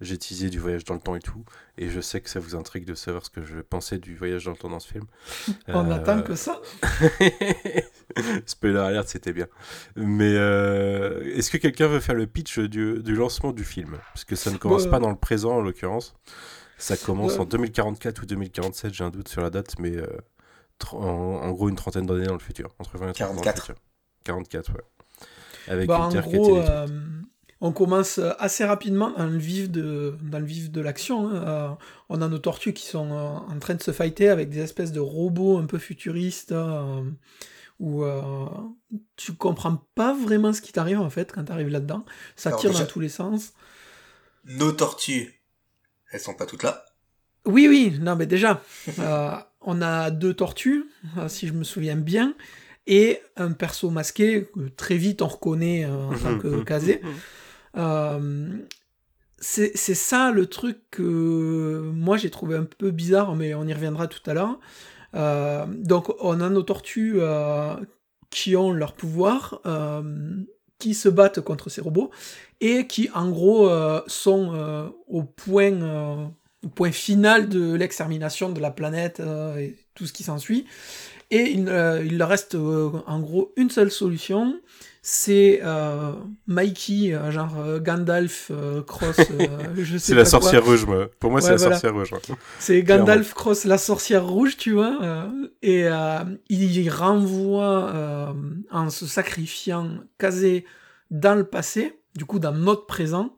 [0.00, 1.42] j'ai teasé du voyage dans le temps et tout,
[1.78, 4.44] et je sais que ça vous intrigue de savoir ce que je pensais du voyage
[4.44, 5.04] dans le temps dans ce film.
[5.68, 6.20] On euh...
[6.20, 6.60] que ça
[8.46, 9.46] Spoiler alert, c'était bien.
[9.96, 13.96] Mais euh, est-ce que quelqu'un veut faire le pitch du, lancement du film?
[14.12, 16.14] Parce que ça ne commence pas dans le présent en l'occurrence,
[16.76, 20.06] ça commence en 2044 ou 2047, j'ai un doute sur la date, mais euh,
[20.92, 23.72] en, gros une trentaine d'années dans le futur, entre 20 et 30 44.
[24.24, 24.82] 44, ouais.
[25.68, 26.86] Avec bah, en gros, euh,
[27.60, 31.28] on commence assez rapidement dans le vif de, dans le vif de l'action.
[31.28, 31.44] Hein.
[31.46, 31.68] Euh,
[32.08, 34.92] on a nos tortues qui sont euh, en train de se fighter avec des espèces
[34.92, 36.54] de robots un peu futuristes
[37.80, 38.04] où
[39.16, 42.04] tu comprends pas vraiment ce qui t'arrive en fait quand t'arrives là-dedans.
[42.34, 43.52] Ça tire dans tous les sens.
[44.44, 45.42] Nos tortues,
[46.10, 46.84] elles sont pas toutes là.
[47.44, 48.62] Oui, oui, non, mais déjà,
[49.60, 50.84] on a deux tortues,
[51.28, 52.34] si je me souviens bien
[52.88, 57.00] et un perso masqué que très vite on reconnaît euh, en tant que casé.
[57.76, 58.48] Euh,
[59.40, 64.08] c'est ça le truc que moi j'ai trouvé un peu bizarre, mais on y reviendra
[64.08, 64.58] tout à l'heure.
[65.14, 67.20] Euh, donc on a nos tortues
[68.30, 69.60] qui ont leur pouvoir,
[70.80, 72.10] qui se battent contre ces robots,
[72.60, 73.70] et qui en gros
[74.08, 76.32] sont au point,
[76.64, 79.22] au point final de l'extermination de la planète
[79.56, 80.66] et tout ce qui s'ensuit.
[81.30, 84.58] Et il, euh, il leur reste euh, en gros une seule solution,
[85.02, 86.12] c'est euh,
[86.46, 88.50] Mikey, euh, genre Gandalf
[88.86, 89.16] cross.
[89.76, 91.08] je sais c'est la sorcière rouge, moi.
[91.20, 92.14] Pour moi, c'est la sorcière rouge.
[92.58, 95.28] C'est Gandalf cross la sorcière rouge, tu vois.
[95.62, 95.86] et
[96.48, 98.34] il renvoie
[98.70, 100.64] en se sacrifiant casé
[101.10, 103.36] dans le passé, du coup dans notre présent,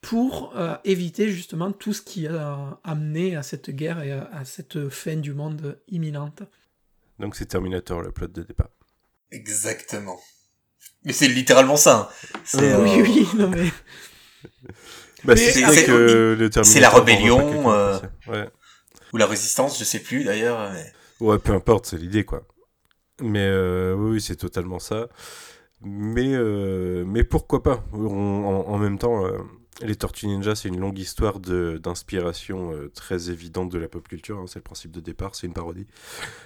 [0.00, 5.16] pour éviter justement tout ce qui a amené à cette guerre et à cette fin
[5.16, 6.42] du monde imminente.
[7.18, 8.70] Donc c'est Terminator le plot de départ.
[9.30, 10.18] Exactement.
[11.04, 12.10] Mais c'est littéralement ça.
[12.12, 12.38] Hein.
[12.44, 13.70] C'est, Oui, euh, oui, non mais.
[15.24, 15.60] Bah, c'est,
[16.80, 17.98] la rébellion euh,
[19.12, 20.72] ou la résistance, je sais plus d'ailleurs.
[21.18, 22.46] Ouais, peu importe, c'est l'idée quoi.
[23.20, 25.08] Mais euh, oui, c'est totalement ça.
[25.80, 26.38] Mais
[27.04, 27.84] mais pourquoi pas?
[27.92, 29.24] En, même temps,
[29.82, 34.38] les Tortues Ninja, c'est une longue histoire d'inspiration euh, très évidente de la pop culture.
[34.38, 35.86] Hein, c'est le principe de départ, c'est une parodie.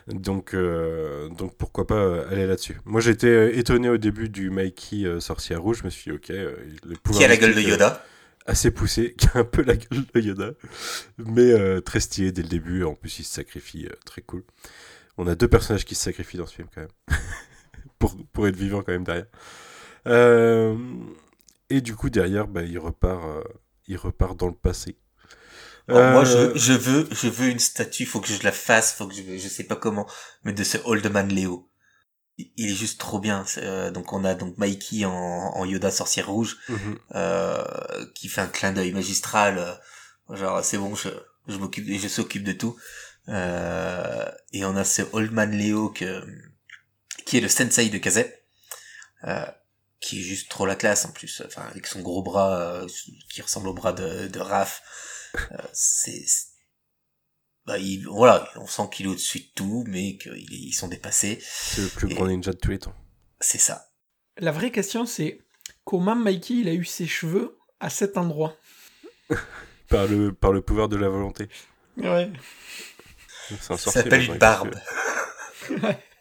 [0.08, 2.78] Donc, euh, donc pourquoi pas euh, aller là-dessus.
[2.84, 5.78] Moi, j'étais étonné au début du Mikey Sorcière Rouge.
[5.80, 6.28] Je me suis dit, ok.
[6.28, 8.04] Le qui a la gueule de Yoda?
[8.44, 10.50] Assez poussé, qui a un peu la gueule de Yoda.
[11.18, 12.84] Mais très stylé dès le début.
[12.84, 14.44] En plus, il se sacrifie, très cool.
[15.16, 16.90] On a deux personnages qui se sacrifient dans ce film, quand même.
[17.98, 19.26] pour, pour être vivant, quand même, derrière.
[20.06, 20.76] Euh.
[21.72, 23.42] Et du coup, derrière, bah, il, repart, euh,
[23.86, 24.98] il repart dans le passé.
[25.88, 29.06] Moi, je, euh, je, veux, je veux une statue, faut que je la fasse, faut
[29.06, 30.06] que je, je sais pas comment,
[30.44, 31.70] mais de ce Old Man Léo.
[32.36, 33.46] Il est juste trop bien.
[33.56, 36.98] Euh, donc on a donc Mikey en, en Yoda sorcière rouge, mhm.
[38.14, 39.80] qui fait un clin d'œil magistral.
[40.28, 41.08] genre c'est bon, je,
[41.48, 42.76] je m'occupe, je s'occupe de tout.
[43.28, 46.22] et on a ce Old Man Léo que,
[47.24, 48.44] qui est le sensei de Kazet.
[50.02, 52.88] Qui est juste trop la classe en plus, enfin avec son gros bras euh,
[53.30, 54.82] qui ressemble au bras de, de Raph.
[55.52, 56.24] Euh, c'est
[57.64, 61.38] bah, il, voilà, on sent qu'il est au-dessus de tout, mais qu'ils sont dépassés.
[61.40, 62.94] C'est le plus grand ninja de tous les temps.
[63.40, 63.92] C'est ça.
[64.38, 65.38] La vraie question, c'est
[65.84, 68.56] comment Mikey il a eu ses cheveux à cet endroit?
[69.88, 71.48] Par le par le pouvoir de la volonté.
[71.98, 72.32] Ouais.
[73.60, 74.74] Ça s'appelle une barbe.
[75.70, 75.98] ouais.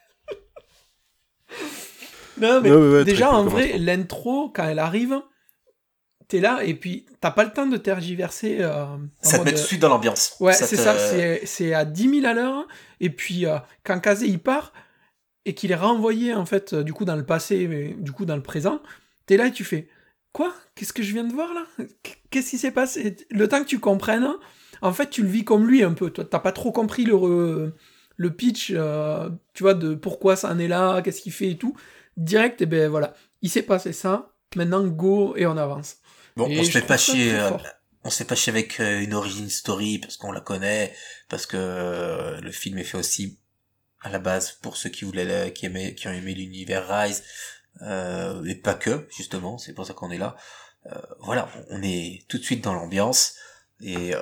[2.41, 5.21] Non, mais déjà, en vrai, l'intro, quand elle arrive,
[6.31, 8.59] t'es là et puis t'as pas le temps de tergiverser.
[8.61, 8.85] Euh,
[9.21, 10.37] ça te met tout de suite dans l'ambiance.
[10.39, 10.95] Ouais, c'est ça,
[11.45, 12.67] c'est à 10 000 à l'heure.
[13.01, 14.73] Et puis, euh, quand Kazé il part
[15.45, 18.25] et qu'il est renvoyé, en fait, euh, du coup, dans le passé, mais du coup,
[18.25, 18.81] dans le présent,
[19.25, 19.87] t'es là et tu fais
[20.33, 20.53] Quoi?
[20.75, 21.85] Qu'est-ce que je viens de voir là?
[22.29, 23.17] Qu'est-ce qui s'est passé?
[23.29, 24.25] Le temps que tu comprennes,
[24.81, 26.09] en fait, tu le vis comme lui un peu.
[26.09, 27.73] Toi, t'as pas trop compris le,
[28.15, 31.75] le pitch, tu vois, de pourquoi ça en est là, qu'est-ce qu'il fait et tout
[32.17, 35.97] direct, et ben voilà, il s'est passé ça, maintenant go et on avance.
[36.35, 37.51] Bon, on se fait pas chier, euh,
[38.03, 40.93] on s'est pas chier avec euh, une origin story parce qu'on la connaît,
[41.29, 43.39] parce que euh, le film est fait aussi
[44.01, 47.23] à la base pour ceux qui voulaient, qui aimaient, qui ont aimé l'univers Rise,
[47.81, 50.35] euh, et pas que justement, c'est pour ça qu'on est là.
[51.19, 53.35] voilà, on est tout de suite dans l'ambiance
[53.81, 54.13] et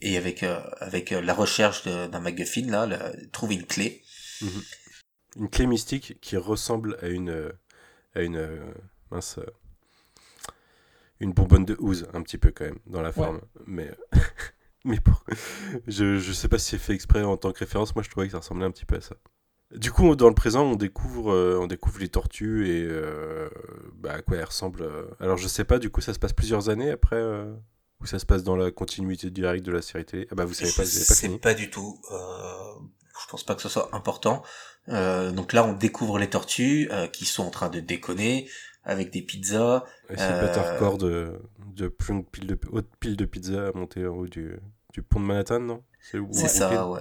[0.00, 0.42] et avec
[0.80, 4.02] avec la recherche d'un MacGuffin là, trouver une clé.
[4.42, 4.62] Mhm
[5.36, 7.52] une clé mystique qui ressemble à une
[8.14, 8.48] à une
[9.10, 9.38] mince
[11.20, 13.40] une bonbonne de houze un petit peu quand même dans la forme.
[13.66, 13.90] Mais
[14.84, 15.24] mais pour...
[15.86, 17.94] je je sais pas si c'est fait exprès en tant que référence.
[17.94, 19.16] Moi je trouvais que ça ressemblait un petit peu à ça.
[19.74, 23.48] Du coup dans le présent on découvre euh, on découvre les tortues et euh,
[23.94, 25.06] bah, à quoi elles ressemblent euh.
[25.18, 27.20] alors je sais pas du coup ça se passe plusieurs années après
[28.00, 30.28] ou ça se passe dans la continuité directe de la série télé?
[30.30, 33.68] Ah bah vous savez pas je sais pas du tout je pense pas que ce
[33.68, 34.44] soit important
[34.88, 38.48] euh, donc là, on découvre les tortues euh, qui sont en train de déconner
[38.84, 39.84] avec des pizzas.
[40.10, 40.54] c'est euh...
[40.54, 41.40] pas record de,
[41.74, 44.58] de, pile de haute pile de pizza à monter en haut du,
[44.92, 45.82] du pont de Manhattan, non?
[46.00, 47.00] C'est ça, ouais.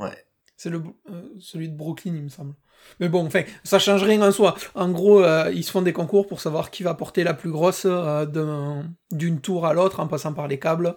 [0.00, 0.26] Ouais.
[0.56, 2.54] C'est le euh, celui de Brooklyn, il me semble.
[3.00, 4.56] Mais bon, enfin, ça change rien en soi.
[4.74, 7.50] En gros, euh, ils se font des concours pour savoir qui va porter la plus
[7.50, 10.96] grosse d'une tour à l'autre en passant par les câbles.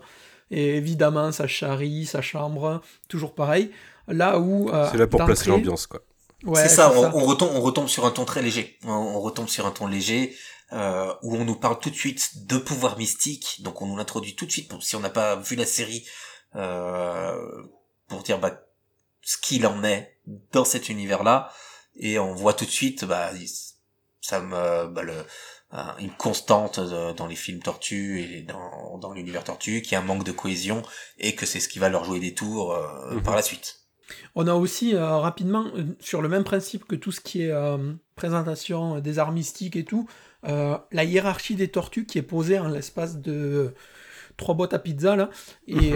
[0.49, 3.72] Et évidemment, ça charrie, ça chambre, toujours pareil.
[4.07, 4.70] Là où.
[4.91, 6.01] c'est là pour placer l'ambiance, quoi
[6.56, 8.78] c'est ça, on, retombe, on retombe sur un ton très léger.
[8.84, 10.36] On, retombe sur un ton léger
[10.72, 13.62] euh, où on nous parle tout de suite de pouvoir mystique.
[13.62, 16.06] Donc on nous l'introduit tout de suite, si on n'a pas vu la série,
[16.56, 17.64] euh,
[18.08, 18.62] pour dire bah,
[19.22, 20.18] ce qu'il en est
[20.52, 21.52] dans cet univers-là.
[21.96, 23.32] Et on voit tout de suite, bah,
[24.22, 25.26] ça me, bah, le,
[26.00, 30.24] une constante dans les films Tortue et dans, dans l'univers Tortue, qui a un manque
[30.24, 30.82] de cohésion
[31.18, 33.24] et que c'est ce qui va leur jouer des tours euh, mhm.
[33.24, 33.87] par la suite.
[34.36, 37.51] On a aussi euh, rapidement, euh, sur le même principe que tout ce qui est
[37.51, 40.08] euh, présentation des arts mystiques et tout,
[40.43, 43.74] la hiérarchie des tortues qui est posée en l'espace de
[44.38, 45.30] trois boîtes à pizza là.
[45.68, 45.93] Et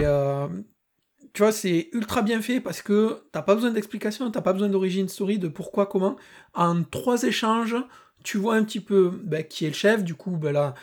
[1.32, 4.68] tu vois, c'est ultra bien fait parce que t'as pas besoin d'explication, t'as pas besoin
[4.68, 6.16] d'origine story de pourquoi, comment.
[6.52, 7.76] En trois échanges,
[8.24, 10.74] tu vois un petit peu bah, qui est le chef, du coup, bah, là,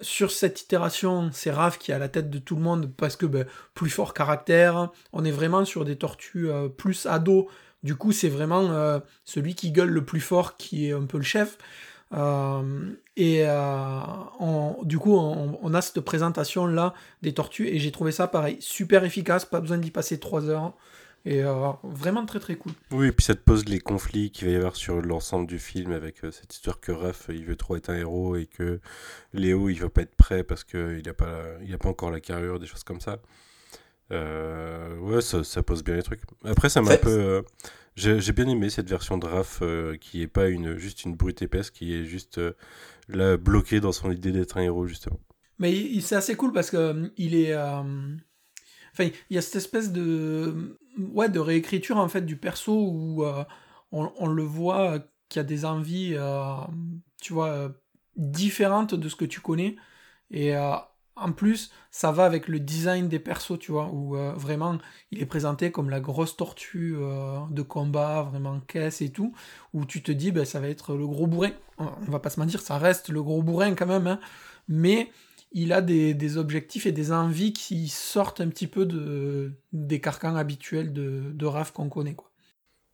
[0.00, 3.16] sur cette itération, c'est Raph qui est à la tête de tout le monde parce
[3.16, 3.44] que bah,
[3.74, 7.46] plus fort caractère, on est vraiment sur des tortues euh, plus ados,
[7.82, 11.18] du coup c'est vraiment euh, celui qui gueule le plus fort qui est un peu
[11.18, 11.58] le chef.
[12.12, 13.44] Euh, et
[14.82, 16.92] du coup on, on, a cette présentation là
[17.22, 20.72] des tortues et j'ai trouvé ça pareil, super efficace, pas besoin d'y passer 3 heures.
[21.26, 22.72] Et euh, vraiment très très cool.
[22.92, 25.58] Oui, et puis ça te pose les conflits qu'il va y avoir sur l'ensemble du
[25.58, 28.80] film avec euh, cette histoire que Raph il veut trop être un héros et que
[29.34, 32.20] Léo il veut pas être prêt parce qu'il n'a pas, il a pas encore la
[32.20, 33.18] carrure, des choses comme ça.
[34.12, 36.22] Euh, ouais, ça, ça, pose bien les trucs.
[36.44, 37.44] Après, ça m'a un peu.
[37.96, 39.62] J'ai bien aimé cette version de Raph
[40.00, 42.40] qui est pas une, juste une brute épaisse, qui est juste
[43.08, 45.20] là bloquée dans son idée d'être un héros, justement.
[45.60, 47.54] Mais c'est assez cool parce que il est.
[48.98, 53.44] Il y a cette espèce de ouais, de réécriture en fait du perso où euh,
[53.92, 56.54] on, le voit qu'il y a des envies, euh,
[57.20, 57.72] tu vois,
[58.16, 59.76] différentes de ce que tu connais.
[60.30, 60.74] Et euh,
[61.16, 64.78] en plus, ça va avec le design des persos, tu vois, où vraiment
[65.10, 66.96] il est présenté comme la grosse tortue
[67.50, 69.34] de combat, vraiment caisse et tout,
[69.74, 71.50] où tu te dis, ben, ça va être le gros bourrin.
[71.78, 74.20] On va pas se mentir, ça reste le gros bourrin quand même, hein.
[74.68, 75.10] mais
[75.52, 80.36] il a des, objectifs et des envies qui sortent un petit peu de, des carcans
[80.36, 82.14] habituels de, de RAF qu'on connaît.
[82.14, 82.30] Quoi.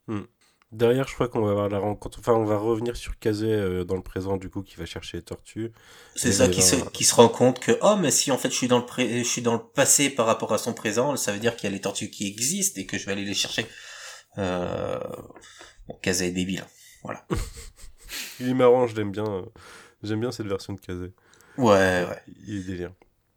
[0.07, 0.23] Hmm.
[0.73, 2.19] Derrière, je crois qu'on va avoir la rencontre.
[2.19, 5.17] Enfin, on va revenir sur Kazé euh, dans le présent, du coup, qui va chercher
[5.17, 5.71] les tortues.
[6.15, 8.55] C'est ça, qui se, qui se rend compte que, oh, mais si en fait je
[8.55, 11.39] suis dans le je suis dans le passé par rapport à son présent, ça veut
[11.39, 13.65] dire qu'il y a les tortues qui existent et que je vais aller les chercher.
[14.39, 14.99] Euh...
[15.87, 16.59] Bon, Kazé est débile.
[16.59, 16.67] Hein.
[17.03, 17.25] Voilà.
[18.41, 19.25] Il est marrant, je l'aime bien.
[19.25, 19.43] Euh,
[20.03, 21.13] j'aime bien cette version de Kazé.
[21.57, 22.21] Ouais, ouais.
[22.45, 22.91] Il est délire.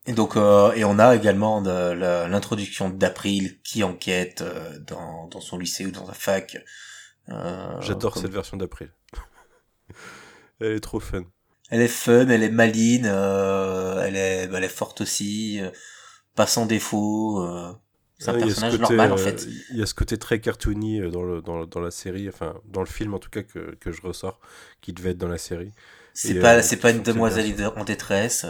[0.07, 5.59] Et donc, euh, et on a également l'introduction d'April qui enquête euh, dans, dans son
[5.59, 6.57] lycée ou dans sa fac.
[7.29, 8.91] Euh, J'adore cette version d'April.
[10.61, 11.23] elle est trop fun.
[11.71, 15.61] Elle est fun, elle est maline, euh, elle est, elle est forte aussi,
[16.35, 17.47] pas sans défaut.
[18.19, 19.47] c'est un personnage normal en fait.
[19.71, 22.81] Il y a ce côté très cartoony dans, le, dans, dans la série, enfin dans
[22.81, 24.41] le film en tout cas que, que je ressors,
[24.81, 25.73] qui devait être dans la série.
[26.15, 28.47] C'est pas, euh, c'est pas une demoiselle en détresse.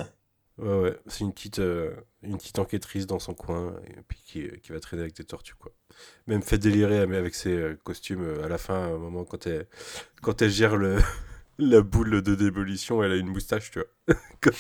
[0.59, 4.49] Ouais, ouais, c'est une petite, euh, une petite enquêtrice dans son coin, et puis qui,
[4.61, 5.73] qui, va traîner avec des tortues, quoi.
[6.27, 9.67] Même fait délirer avec ses euh, costumes à la fin, à un moment, quand elle,
[10.21, 10.99] quand elle gère le,
[11.59, 14.17] la boule de démolition, elle a une moustache, tu vois.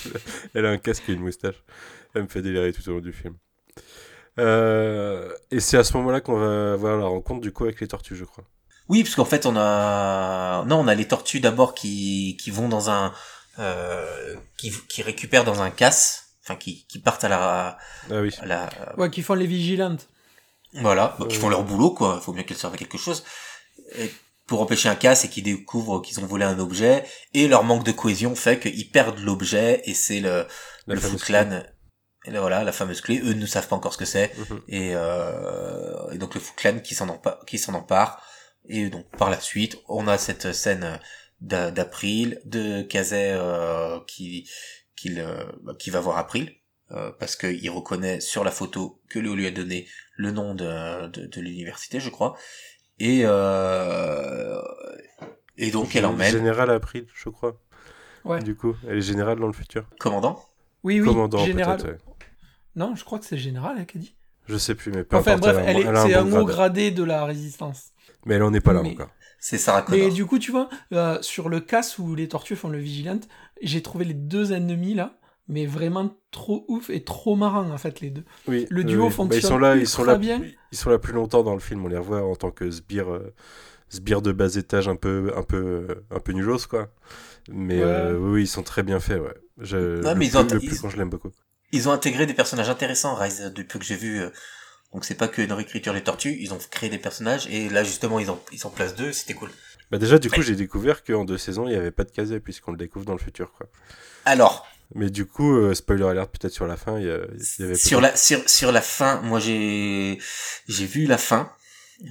[0.55, 1.63] elle a un casque et une moustache.
[2.15, 3.35] Elle me fait délirer tout au long du film.
[4.39, 8.17] et c'est à ce moment-là qu'on va avoir la rencontre, du coup, avec les tortues,
[8.17, 8.45] je crois.
[8.91, 12.69] Oui, parce qu'en fait, on a non, on a les tortues d'abord qui qui vont
[12.69, 13.13] dans un
[13.61, 17.79] euh, qui qui récupèrent dans un casse, enfin qui qui partent à la
[18.11, 18.35] ah oui.
[18.41, 18.69] à la
[18.99, 20.09] ouais, qui font les vigilantes.
[20.75, 22.17] Voilà, bah, qui font leur boulot quoi.
[22.21, 23.23] Il faut bien qu'elles servent à quelque chose.
[24.49, 27.85] pour empêcher un casse et qui découvrent qu'ils ont volé un objet et leur manque
[27.85, 30.49] de cohésion fait qu'ils perdent l'objet et c'est le
[30.89, 31.63] le Foot Clan
[32.27, 34.61] et là, voilà la fameuse clé eux ne savent pas encore ce que c'est mhm.
[34.67, 38.21] et, euh, et donc le Foot Clan qui s'en empare, qui s'en empare
[38.69, 40.99] et donc par la suite, on a cette scène
[41.41, 44.49] d'April, de Kazé euh, qui
[44.97, 45.17] qui,
[45.63, 46.55] bah, qui va voir April
[46.93, 49.87] euh, parce qu'il reconnaît sur la photo que Léo lui a donné
[50.17, 52.37] le nom de, de, l'université, je crois.
[52.99, 54.61] Et euh,
[55.57, 56.33] et donc elle emmène.
[56.33, 57.61] Général April, je crois.
[58.25, 58.43] Ouais.
[58.43, 59.89] Du coup, elle est générale dans le futur.
[59.99, 60.45] Commandant.
[60.83, 61.07] Oui, oui.
[61.07, 61.99] Commandant, général.
[62.75, 64.15] Non, je crois que c'est général, elle qui dit.
[64.49, 67.93] Je sais plus, mais peu Enfin bref, c'est un, mot gradé de la résistance.
[68.27, 69.11] Mais elle en est pas là encore.
[69.39, 70.07] C'est Sarah Connor.
[70.07, 73.27] Et du coup, tu vois, euh, sur le casse où les tortues font le vigilante,
[73.63, 75.19] j'ai trouvé les deux ennemis là,
[75.49, 78.25] mais vraiment trop ouf et trop marrant en fait les deux.
[78.47, 80.43] Oui, le duo fonctionne bah, ils sont là, ils sont là, bien.
[80.73, 81.85] Ils sont là plus longtemps dans le film.
[81.85, 83.33] On les revoit en tant que sbires, euh,
[83.89, 86.89] sbires de bas étage un peu, un peu, un peu nulos quoi.
[87.51, 89.23] Mais euh, oui, ils sont très bien faits.
[89.23, 89.35] Ouais.
[89.59, 91.31] Je, non, mais ils ont, le plus quand je l'aime beaucoup.
[91.73, 94.23] Ils ont intégré des personnages intéressants, Rise, depuis que j'ai vu.
[94.93, 97.85] Donc c'est pas que une réécriture des tortues, ils ont créé des personnages et là
[97.85, 99.51] justement ils ont ils en placent deux, c'était cool.
[99.91, 102.41] Bah déjà du coup j'ai découvert qu'en deux saisons il n'y avait pas de casé
[102.41, 103.67] puisqu'on le découvre dans le futur quoi.
[104.25, 104.67] Alors.
[104.97, 108.17] Mais du coup euh, spoiler alert peut-être sur la fin il y, avait sur la
[108.17, 110.19] sur sur la fin moi j'ai
[110.67, 111.53] j'ai vu la fin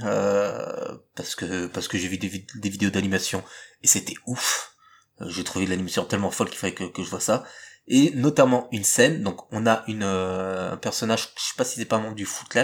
[0.04, 3.44] euh, parce que parce que j'ai vu des, des vidéos d'animation
[3.84, 4.76] et c'était ouf.
[5.20, 7.44] Euh, j'ai trouvé l'animation tellement folle qu'il fallait que, que je vois ça
[7.90, 9.24] et notamment une scène.
[9.24, 12.16] Donc on a une euh, un personnage, je sais pas si c'est pas un membre
[12.16, 12.58] du Foot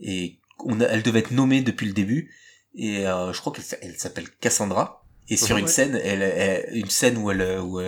[0.00, 2.34] et on a, elle devait être nommée depuis le début
[2.74, 5.04] et euh, je crois qu'elle elle, s'appelle Cassandra.
[5.28, 7.80] Et sur une scène, elle, une scène où elle où,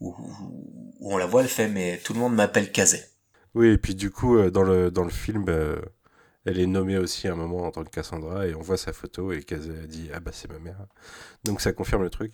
[0.00, 0.16] où,
[0.98, 3.00] où, on la voit, elle fait mais tout le monde m'appelle Kazé.
[3.54, 5.46] Oui et puis du coup euh, dans le dans le film.
[6.46, 8.92] elle est nommée aussi à un moment en tant que Cassandra et on voit sa
[8.92, 10.86] photo et Kazé a dit ah bah c'est ma mère
[11.44, 12.32] donc ça confirme le truc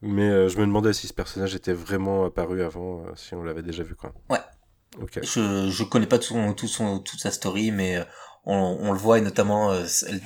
[0.00, 3.82] Mais je me demandais si ce personnage était vraiment apparu avant, si on l'avait déjà
[3.82, 4.14] vu quoi.
[4.30, 4.38] Ouais.
[5.00, 5.20] Ok.
[5.22, 7.98] Je je connais pas tout son, tout son toute sa story, mais
[8.44, 9.72] on, on le voit et notamment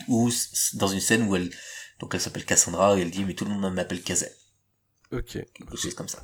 [0.08, 0.30] où
[0.74, 1.50] dans une scène où elle
[2.00, 4.32] donc elle s'appelle Cassandra et elle dit mais tout le monde m'appelle Kazet.
[5.10, 5.38] Ok.
[5.54, 6.22] Quelque chose comme ça.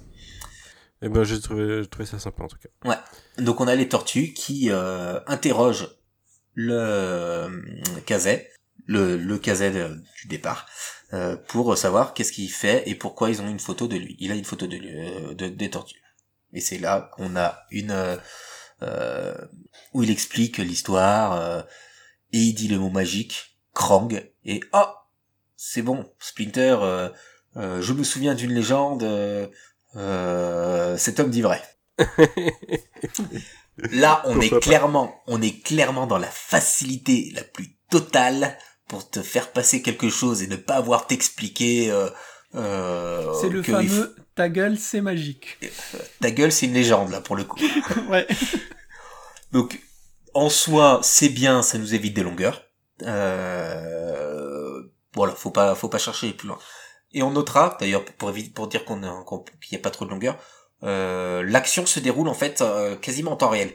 [1.00, 2.88] Eh ben j'ai trouvé, trouvé ça sympa en tout cas.
[2.88, 2.96] Ouais.
[3.44, 5.96] Donc on a les tortues qui euh, interrogent
[6.54, 7.48] le euh,
[8.04, 8.50] Kazet,
[8.86, 10.66] le, le Kazet du départ,
[11.12, 14.16] euh, pour savoir qu'est-ce qu'il fait et pourquoi ils ont une photo de lui.
[14.18, 16.02] Il a une photo de, lui, euh, de des tortues.
[16.52, 18.18] Et c'est là qu'on a une
[18.82, 19.34] euh,
[19.92, 21.64] où il explique l'histoire
[22.32, 24.86] et il dit le mot magique Krang et oh
[25.60, 27.08] c'est bon, Splinter, euh,
[27.56, 29.02] euh, je me souviens d'une légende,
[29.96, 31.60] euh, cet homme dit vrai.
[33.76, 38.56] Là, on est clairement, on est clairement dans la facilité la plus totale
[38.88, 41.92] pour te faire passer quelque chose et ne pas avoir t'expliquer.
[42.52, 45.58] c'est le fameux ta gueule, c'est magique.
[46.20, 47.58] Ta gueule, c'est une légende là pour le coup.
[48.08, 48.24] ouais.
[49.52, 49.80] Donc,
[50.32, 52.62] en soi, c'est bien, ça nous évite des longueurs.
[53.02, 54.80] Euh,
[55.12, 56.58] voilà, faut pas, faut pas chercher plus loin.
[57.10, 59.00] Et on notera, d'ailleurs, pour, pour dire qu'on
[59.60, 60.38] qu'il n'y a pas trop de longueur,
[60.84, 63.72] euh, l'action se déroule en fait euh, quasiment en temps réel.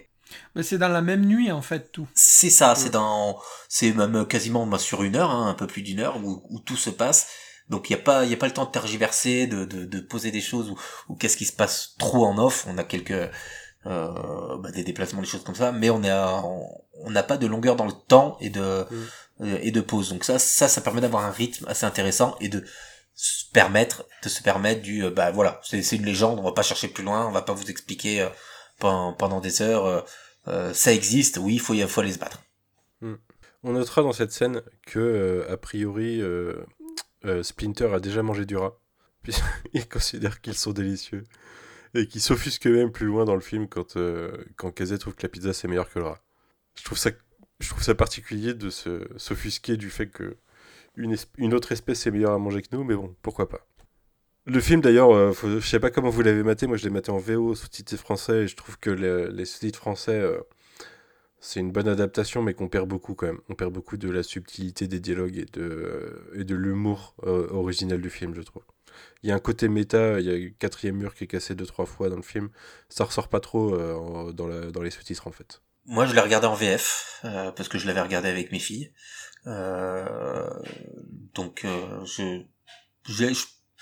[0.56, 2.08] Mais c'est dans la même nuit en fait tout.
[2.14, 5.82] C'est ça, c'est dans, c'est même quasiment bah, sur une heure, hein, un peu plus
[5.82, 7.28] d'une heure où, où, tout se passe.
[7.70, 9.86] Donc il y a pas, il y a pas le temps de tergiverser, de, de,
[9.86, 10.80] de poser des choses ou,
[11.10, 12.66] ou qu'est-ce qui se passe trop en off.
[12.68, 13.12] On a quelques
[13.86, 16.44] euh, bah, des déplacements, des choses comme ça, mais on a,
[17.02, 19.06] on n'a pas de longueur dans le temps et de, mm.
[19.42, 20.10] Euh, et de pause.
[20.10, 22.64] Donc ça, ça, ça permet d'avoir un rythme assez intéressant et de
[23.16, 26.62] se permettre, de se permettre du, euh, bah voilà, c'est une légende, on va pas
[26.62, 28.30] chercher plus loin, on va pas vous expliquer euh,
[28.80, 30.06] pendant, pendant, des heures,
[30.46, 32.44] ça existe, oui, il faut, faut aller se battre.
[33.02, 33.16] Hmm.
[33.64, 36.22] On notera dans cette scène que, a priori,
[37.42, 38.78] Splinter a déjà mangé du rat,
[39.24, 41.24] puisqu'il considère qu'ils sont délicieux,
[41.94, 43.98] et qu'il s'offusque même plus loin dans le film quand,
[44.58, 46.20] quand Kazet trouve que la pizza c'est meilleur que le rat.
[46.76, 47.12] Je trouve ça
[47.64, 50.38] je trouve ça particulier de s'offusquer du fait que
[50.96, 53.66] une, une, autre espèce est meilleure à manger que nous, mais bon, pourquoi pas.
[54.46, 57.12] Le film d'ailleurs, euh, je sais pas comment vous l'avez maté, moi je l'ai maté
[57.12, 60.42] en VO sous-titré français et je trouve que les, sous-titres français euh,
[61.40, 63.40] c'est une bonne adaptation mais qu'on perd beaucoup quand même.
[63.50, 65.62] On perd beaucoup de la subtilité des dialogues et de,
[66.36, 68.64] euh, de l'humour original du film, je trouve.
[69.24, 71.56] Il y a un côté méta, il y a le quatrième mur qui est cassé
[71.56, 72.50] deux trois fois dans le film.
[72.90, 73.78] Ça ressort pas trop
[74.34, 75.62] dans, dans les sous-titres en fait.
[75.86, 78.94] Moi, je l'ai regardé en VF euh, parce que je l'avais regardé avec mes filles.
[79.48, 80.50] Euh,
[81.34, 82.44] donc, euh, je,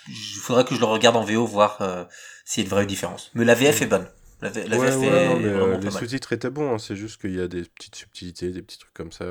[0.08, 2.06] il faudrait que je le regarde en VO voir euh,
[2.46, 3.32] s'il y a une vraie différence.
[3.34, 4.08] Mais la VF est bonne.
[4.42, 6.74] La, VF est euh, les sous-titres étaient bons.
[6.74, 9.26] Hein, c'est juste qu'il y a des petites subtilités, des petits trucs comme ça.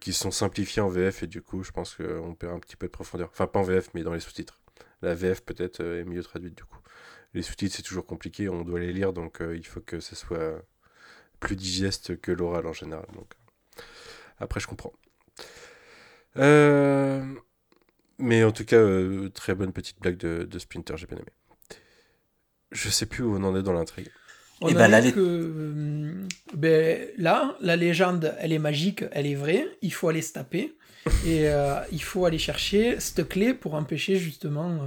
[0.00, 2.86] qui sont simplifiés en VF et du coup je pense qu'on perd un petit peu
[2.86, 3.30] de profondeur.
[3.32, 4.60] Enfin pas en VF mais dans les sous-titres.
[5.02, 6.78] La VF peut-être est mieux traduite du coup.
[7.32, 10.60] Les sous-titres c'est toujours compliqué, on doit les lire donc il faut que ce soit
[11.40, 13.06] plus digeste que l'oral en général.
[13.14, 13.32] Donc,
[14.38, 14.92] après, je comprends.
[16.36, 17.24] Euh,
[18.20, 21.26] mais en tout cas, euh, très bonne petite blague de, de Splinter, j'ai bien aimé.
[22.72, 24.08] Je sais plus où on en est dans l'intrigue.
[24.60, 29.26] On et eh ben là, que, euh, ben, là, la légende, elle est magique, elle
[29.26, 29.66] est vraie.
[29.80, 30.74] Il faut aller se taper.
[31.26, 31.46] et
[31.92, 34.78] il faut aller chercher cette clé pour empêcher justement.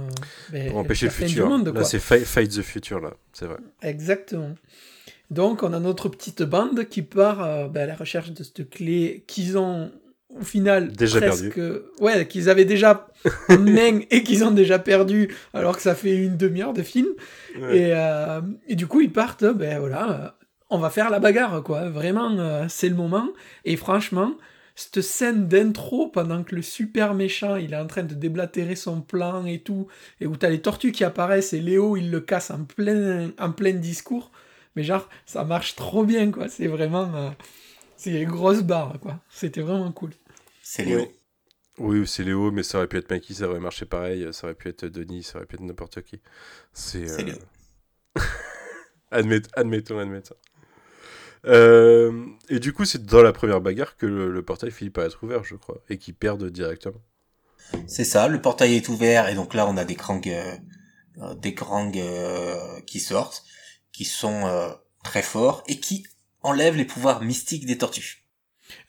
[0.50, 1.48] Ben, pour empêcher le futur.
[1.48, 3.58] Monde, là, c'est fight, the future, là, c'est vrai.
[3.82, 4.54] Exactement.
[5.30, 8.68] Donc, on a notre petite bande qui part euh, ben, à la recherche de cette
[8.70, 9.90] clé qu'ils ont
[10.38, 11.60] au final déjà presque
[12.00, 13.08] ouais qu'ils avaient déjà
[13.48, 17.08] en main et qu'ils ont déjà perdu alors que ça fait une demi-heure de film
[17.56, 20.28] et, euh, et, du coup ils partent ben voilà euh,
[20.70, 23.28] on va faire la bagarre quoi vraiment c'est le moment
[23.64, 24.34] et franchement
[24.74, 29.00] cette scène d'intro pendant que le super méchant il est en train de déblatérer son
[29.00, 29.86] plan et tout
[30.20, 33.52] et où t'as les tortues qui apparaissent et Léo il le casse en plein en
[33.52, 34.32] plein discours
[34.76, 36.48] mais genre, ça marche trop bien, quoi.
[36.48, 37.14] C'est vraiment.
[37.14, 37.30] Euh,
[37.96, 39.20] c'est une grosse barre, quoi.
[39.30, 40.10] C'était vraiment cool.
[40.66, 41.12] C'est Léo.
[41.78, 44.28] Oui, c'est Léo, mais ça aurait pu être Mikey, ça aurait marché pareil.
[44.32, 46.20] Ça aurait pu être Denis, ça aurait pu être n'importe qui.
[46.72, 47.10] C'est.
[47.10, 47.22] Euh...
[47.22, 47.36] Léo.
[49.10, 50.36] admettons, admettons.
[51.46, 55.22] Euh, et du coup, c'est dans la première bagarre que le, portail finit par être
[55.22, 57.02] ouvert, je crois, et qu'ils perdent directement.
[57.86, 61.54] C'est ça, le portail est ouvert, et donc là, on a des crangs, euh, des
[61.54, 61.92] crangs
[62.86, 63.44] qui sortent
[63.94, 64.70] qui sont euh,
[65.04, 66.04] très forts et qui
[66.42, 68.23] enlèvent les pouvoirs mystiques des tortues.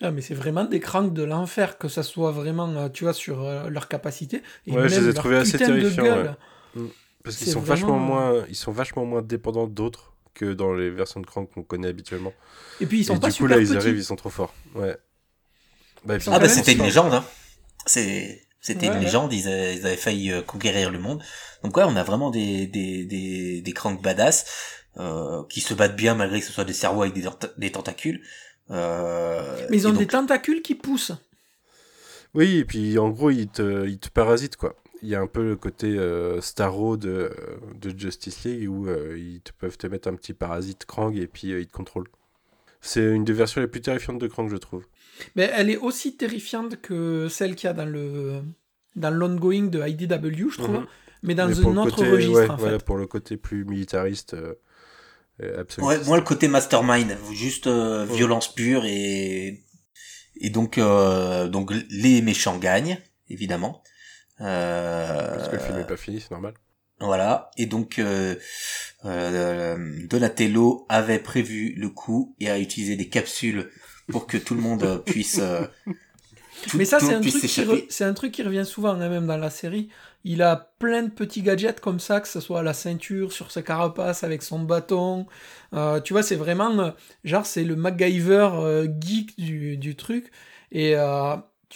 [0.02, 3.14] Ah, mais c'est vraiment des cranks de l'enfer, que ça soit vraiment, euh, tu vois,
[3.14, 4.42] sur euh, leur capacité.
[4.68, 6.36] Et ouais, je les ai trouvés assez terrifiants.
[6.76, 6.88] Mm.
[7.24, 11.22] Parce qu'ils sont vachement moins, ils sont vachement moins dépendants d'autres que dans les versions
[11.22, 12.34] de crank qu'on connaît habituellement.
[12.80, 14.54] Et puis ils sont et pas du coup là ils arrivent, ils sont trop forts.
[14.76, 14.96] Ouais.
[16.04, 17.14] Bah, ah bah c'était une légende.
[17.14, 17.26] Hein.
[17.88, 21.24] C'est C'était une légende, ils, avaient, failli euh, conquérir le monde.
[21.64, 24.46] Donc ouais, on a vraiment des des des, des cranks badass
[24.98, 27.28] euh, qui se battent bien malgré que ce soit des cerveaux avec des,
[27.58, 28.22] des tentacules.
[28.72, 31.14] Euh, Mais ils ont des tentacules qui poussent.
[32.34, 34.76] Oui, et puis en gros, ils te, ils te parasitent quoi.
[35.02, 37.32] Il y a un peu le côté euh, Starro de,
[37.80, 41.50] de Justice League où ils te, peuvent te mettre un petit parasite Krang et puis
[41.50, 42.08] ils te contrôlent.
[42.82, 44.86] C'est une des versions les plus terrifiantes de Krang, je trouve.
[45.36, 48.42] Mais elle est aussi terrifiante que celle qu'il y a dans le
[48.96, 50.86] dans l'ongoing de IDW, je trouve, mhm.
[51.24, 52.52] mais dans un autre registre.
[52.52, 52.84] en fait.
[52.84, 54.36] pour le côté plus militariste.
[55.42, 55.90] Euh, absolument.
[55.90, 59.64] Ouais, moi le côté mastermind, juste euh, violence pure et
[60.38, 63.84] et donc euh, donc les méchants gagnent évidemment.
[64.38, 66.54] Parce que le film n'est pas fini, c'est normal.
[67.02, 68.36] Voilà, et donc euh,
[69.04, 73.70] Donatello avait prévu le coup et a utilisé des capsules
[74.10, 75.42] pour que tout le monde puisse.
[76.68, 79.28] Euh, Mais ça, c'est un, truc qui c'est un truc qui revient souvent, hein, même
[79.28, 79.90] dans la série.
[80.24, 83.52] Il a plein de petits gadgets comme ça, que ce soit à la ceinture, sur
[83.52, 85.28] sa carapace, avec son bâton.
[85.74, 86.80] Euh, tu vois, c'est vraiment.
[86.80, 86.92] Euh,
[87.24, 90.32] genre, c'est le MacGyver geek du, du, truc.
[90.72, 90.94] Et.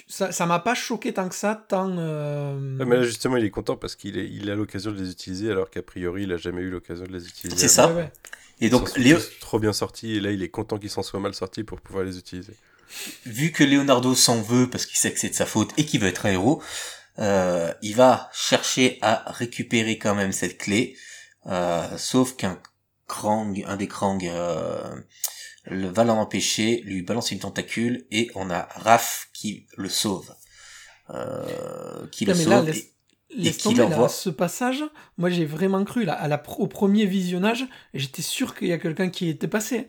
[0.07, 1.87] ça, ça m'a pas choqué tant que ça, tant.
[1.89, 5.69] mais là, justement, il est content parce qu'il il a l'occasion de les utiliser alors
[5.69, 7.57] qu'a priori, il a jamais eu l'occasion de les utiliser.
[7.57, 7.91] C'est ça.
[8.61, 9.17] Et donc, Léo...
[9.39, 12.03] trop bien sorti, et là, il est content qu'il s'en soit mal sorti pour pouvoir
[12.03, 12.53] les utiliser.
[13.25, 16.01] Vu que Leonardo s'en veut parce qu'il sait que c'est de sa faute et qu'il
[16.01, 16.61] veut être un héros,
[17.19, 20.95] euh, il va chercher à récupérer quand même cette clé,
[21.47, 22.59] euh, sauf qu'un
[23.07, 24.95] Krang, un des Krang, euh,
[25.65, 30.33] le va l'en empêcher, lui balance une tentacule et on a Raph qui le sauve.
[32.11, 32.71] Qui le sauve.
[33.31, 34.83] Laisse tomber là, ce passage,
[35.17, 38.79] moi j'ai vraiment cru là, à la, au premier visionnage, j'étais sûr qu'il y a
[38.79, 39.87] quelqu'un qui était passé.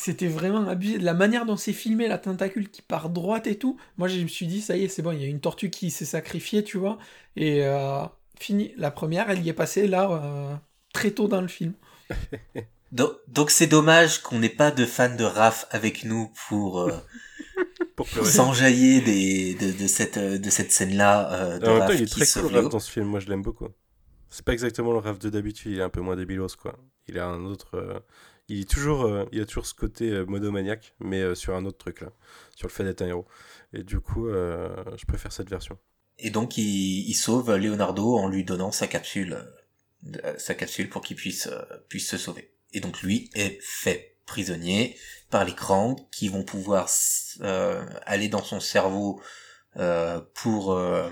[0.00, 0.96] C'était vraiment abusé.
[0.98, 4.18] De la manière dont c'est filmé, la tentacule qui part droite et tout, moi je
[4.18, 6.06] me suis dit, ça y est, c'est bon, il y a une tortue qui s'est
[6.06, 6.96] sacrifiée, tu vois.
[7.36, 8.02] Et euh,
[8.38, 8.72] fini.
[8.78, 10.54] La première, elle y est passée là, euh,
[10.94, 11.74] très tôt dans le film.
[12.92, 16.80] donc c'est dommage qu'on n'ait pas de fans de Raph avec nous pour.
[16.80, 16.92] Euh,
[18.24, 21.30] s'enjailler des, de, de, cette, de cette scène-là.
[21.34, 23.68] Euh, il est très cool dans ce film, moi je l'aime beaucoup.
[24.30, 26.78] C'est pas exactement le Raph de d'habitude, il est un peu moins débilos quoi.
[27.06, 28.02] Il a un autre.
[28.50, 31.64] Euh, il, est toujours, euh, il a toujours ce côté euh, monomaniaque, mais sur un
[31.64, 32.12] autre truc là,
[32.54, 33.26] sur le fait d'être un héros.
[33.72, 35.78] Et du coup, je préfère cette version.
[36.18, 39.38] Et donc il, sauve Leonardo en lui donnant sa capsule,
[40.36, 41.48] sa capsule pour qu'il puisse,
[41.88, 42.52] puisse se sauver.
[42.72, 44.96] Et donc lui est fait prisonnier
[45.28, 46.88] par l'écran qui vont pouvoir
[47.40, 49.20] euh, aller dans son cerveau
[49.76, 51.10] euh, pour euh,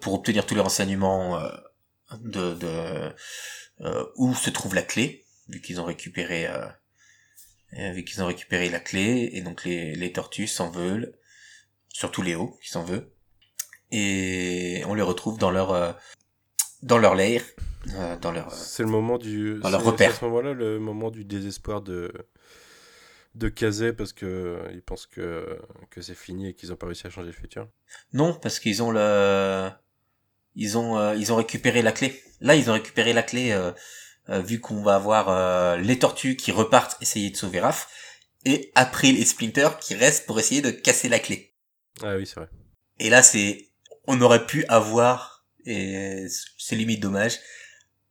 [0.00, 1.40] pour obtenir tous les renseignements
[2.20, 3.12] de
[4.16, 6.48] où se trouve la clé vu qu'ils ont récupéré
[7.72, 11.14] vu qu'ils ont récupéré la clé et donc les, les tortues s'en veulent
[11.88, 13.12] surtout Léo qui s'en veut
[13.92, 15.96] et on les retrouve dans leur
[16.82, 17.42] dans leur lair
[18.20, 21.24] dans leur c'est le moment du dans leur repère à ce moment-là le moment du
[21.24, 22.12] désespoir de
[23.34, 25.58] de caser parce que euh, ils pensent que,
[25.90, 27.68] que c'est fini et qu'ils ont pas réussi à changer le futur
[28.12, 29.70] Non, parce qu'ils ont le
[30.56, 32.20] ils ont euh, ils ont récupéré la clé.
[32.40, 33.70] Là, ils ont récupéré la clé euh,
[34.30, 37.88] vu qu'on va avoir les tortues qui repartent essayer de sauver Raph
[38.44, 41.54] et April et Splinter qui restent pour essayer de casser la clé.
[42.02, 42.48] Ah oui, c'est vrai.
[42.98, 43.70] Et là, c'est
[44.06, 46.26] on aurait pu avoir et
[46.58, 47.38] c'est limite dommage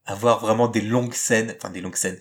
[0.06, 2.20] avoir vraiment des longues scènes, enfin des longues scènes,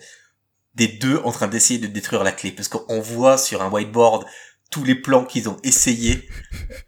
[0.75, 4.25] des deux en train d'essayer de détruire la clé parce qu'on voit sur un whiteboard
[4.71, 6.29] tous les plans qu'ils ont essayé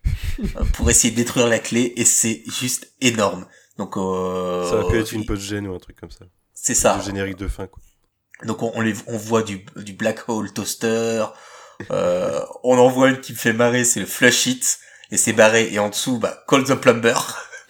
[0.74, 3.47] pour essayer de détruire la clé et c'est juste énorme.
[3.78, 6.26] Donc euh, ça aurait pu être une post gêne ou un truc comme ça.
[6.62, 6.97] C'est ça.
[6.97, 7.82] Le générique de fin quoi.
[8.43, 11.25] Donc on, les, on voit du, du black hole toaster.
[11.89, 14.79] Euh, on en voit une qui me fait marrer, c'est le flush it
[15.09, 17.16] et c'est barré et en dessous bah call the plumber.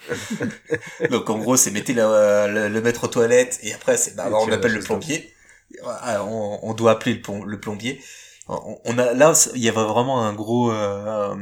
[1.09, 4.51] Donc en gros c'est mettez le, le, mettre aux toilettes et après c'est bah, on
[4.51, 5.33] appelle le plombier.
[5.85, 8.01] Ah, on, doit appeler le, le plombier.
[8.49, 11.33] On, a là, il y avait vraiment un gros, euh,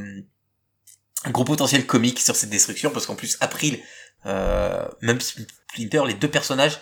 [1.26, 3.80] un gros potentiel comique sur cette destruction parce qu'en plus April,
[4.28, 6.80] euh, même Splinter, les deux personnages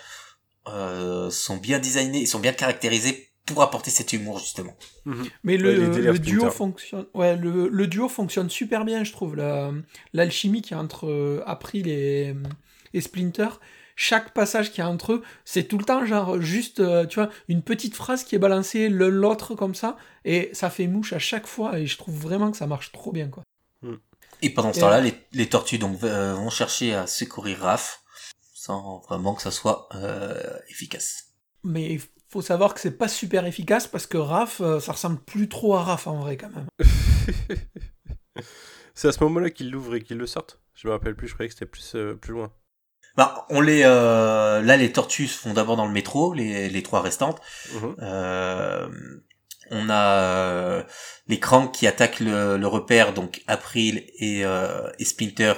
[0.73, 4.75] euh, sont bien designés, ils sont bien caractérisés pour apporter cet humour justement.
[5.05, 5.25] Mhm.
[5.43, 9.37] Mais le, duo fonctionne, ouais, le, duo fonctionne super bien, je trouve.
[10.13, 12.35] L'alchimie qui entre April et,
[12.93, 13.49] et Splinter,
[13.97, 17.15] chaque passage qu'il y a entre eux, c'est tout le temps genre juste, euh, tu
[17.15, 21.11] vois, une petite phrase qui est balancée l'un l'autre comme ça, et ça fait mouche
[21.13, 23.43] à chaque fois, et je trouve vraiment que ça marche trop bien, quoi.
[23.81, 23.95] Hmm.
[24.43, 28.03] Et pendant ce temps-là, les, tortues donc euh, vont chercher à secourir Raph,
[28.57, 31.35] sans vraiment que ça soit euh, efficace.
[31.63, 35.47] Mais il faut savoir que c'est pas super efficace parce que Raph, ça ressemble plus
[35.47, 36.67] trop à Raph en vrai quand même.
[38.93, 40.59] C'est à ce moment-là qu'ils l'ouvrent et qu'ils le sortent.
[40.73, 42.51] Je me rappelle plus, je croyais que c'était plus, plus loin.
[43.15, 47.01] Bah, on les, là, les tortues se font d'abord dans le métro, les, les trois
[47.01, 47.39] restantes.
[47.73, 47.95] Mhm.
[48.01, 48.87] Euh,
[49.71, 50.83] on a euh,
[51.27, 55.53] les Cranks qui attaquent le, repère, donc April et, euh, et Splinter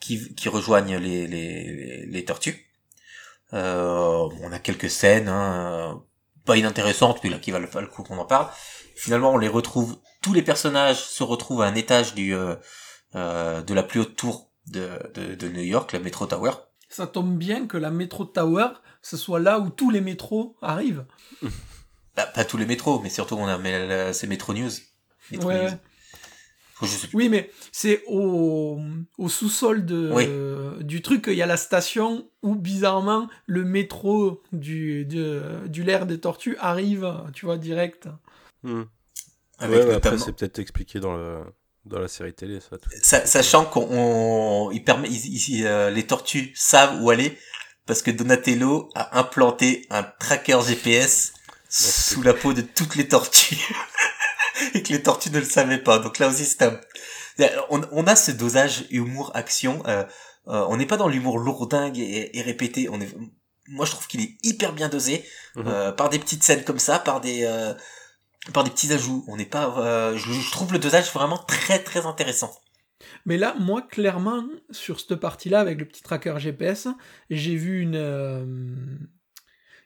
[0.00, 2.66] qui, qui rejoignent les, les, les tortues.
[3.52, 6.02] Euh, on a quelques scènes, hein,
[6.44, 8.48] pas inintéressantes, mais là qui valent le coup qu'on en parle.
[8.96, 12.56] Finalement, on les retrouve, tous les personnages se retrouvent à un étage du euh,
[13.14, 16.52] de la plus haute tour de, de, de New York, la Metro Tower.
[16.88, 18.68] Ça tombe bien que la Metro Tower,
[19.02, 21.06] ce soit là où tous les métros arrivent.
[22.16, 24.70] Bah, pas tous les métros, mais surtout on a c'est Metro News.
[27.12, 28.80] Oui, mais c'est au,
[29.18, 35.04] au sous-sol de du truc il y a la station où bizarrement le métro du
[35.04, 38.08] du l'air des tortues arrive, tu vois, direct.
[38.62, 38.82] Hmm.
[39.60, 41.40] ouais, après c'est peut-être expliqué dans le
[41.86, 42.58] dans la série télé
[43.02, 43.26] ça.
[43.26, 45.08] sachant qu'on il permet
[45.62, 47.38] euh, les tortues savent où aller
[47.86, 51.32] parce que Donatello a implanté un tracker GPS
[51.68, 53.56] sous la peau de toutes les tortues
[54.74, 55.98] et que les tortues ne le savaient pas.
[55.98, 56.80] Donc là aussi, c'est un...
[57.70, 59.82] on, a ce dosage humour action.
[59.86, 60.04] Euh,
[60.48, 62.88] euh, on n'est pas dans l'humour lourdingue et, et, répété.
[62.90, 63.08] On est,
[63.68, 65.24] moi, je trouve qu'il est hyper bien dosé
[65.56, 65.64] mhm.
[65.66, 67.74] euh, par des petites scènes comme ça, par des euh,
[68.52, 69.24] par des petits ajouts.
[69.28, 69.74] On n'est pas.
[69.78, 72.52] Euh, je, je, trouve le dosage vraiment très très intéressant.
[73.26, 76.88] Mais là, moi, clairement, sur cette partie-là, avec le petit tracker GPS,
[77.28, 79.08] j'ai vu une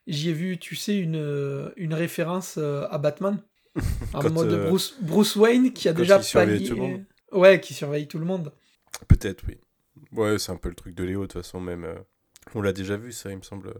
[0.06, 3.42] j'y ai vu, tu sais, une, une référence euh, à Batman.
[4.12, 7.04] En mode euh, Bruce, Bruce, Wayne qui a déjà pallié.
[7.32, 8.52] Ouais, qui surveille tout le monde.
[9.08, 9.58] Peut-être, oui.
[10.12, 11.84] Ouais, c'est un peu le truc de Léo, de toute façon, même.
[11.84, 11.94] Euh,
[12.54, 13.74] on l'a déjà vu, ça, il me semble.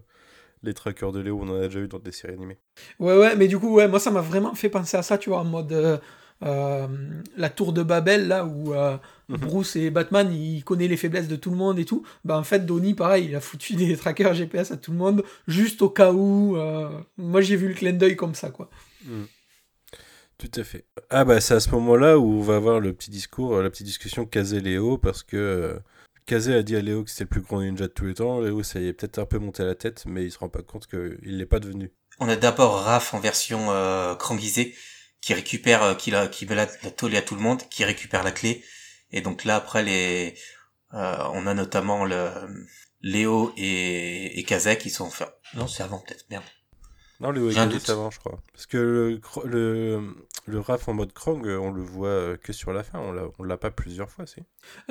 [0.63, 2.57] Les trackers de Léo, on en a déjà eu dans des séries animées.
[2.99, 5.29] Ouais, ouais, mais du coup, ouais, moi, ça m'a vraiment fait penser à ça, tu
[5.29, 6.01] vois, en mode.
[6.43, 6.87] Euh,
[7.37, 8.97] la tour de Babel, là où euh,
[9.29, 9.37] mhm.
[9.37, 12.03] Bruce et Batman, il connaît les faiblesses de tout le monde et tout.
[12.25, 15.23] Bah, en fait, Donnie, pareil, il a foutu des trackers GPS à tout le monde,
[15.47, 16.57] juste au cas où.
[16.57, 18.69] Euh, moi, j'ai vu le clin d'œil comme ça, quoi.
[19.05, 19.27] Mhm.
[20.37, 20.85] Tout à fait.
[21.09, 23.87] Ah, bah, c'est à ce moment-là où on va avoir le petit discours, la petite
[23.87, 25.79] discussion Kazé-Léo, parce que.
[26.25, 28.39] Kazé a dit à Léo que c'était le plus grand ninja de tous les temps.
[28.41, 30.49] Léo, ça y est peut-être un peu monté à la tête, mais il se rend
[30.49, 31.91] pas compte qu'il l'est pas devenu.
[32.19, 34.15] On a d'abord Raph en version euh,
[35.21, 38.31] qui récupère, euh, qui, la, qui la, la à tout le monde, qui récupère la
[38.31, 38.63] clé.
[39.11, 40.35] Et donc là, après, les,
[40.93, 42.29] euh, on a notamment le
[43.01, 45.05] Léo et, et Kazek qui sont...
[45.05, 46.43] Enfin, non, c'est avant peut-être, merde.
[47.19, 48.39] Non, et Kazek, c'est avant, je crois.
[48.53, 50.15] Parce que le, le,
[50.45, 53.43] le RAF en mode Krang, on le voit que sur la fin, on l'a, on
[53.43, 54.41] l'a pas plusieurs fois, si.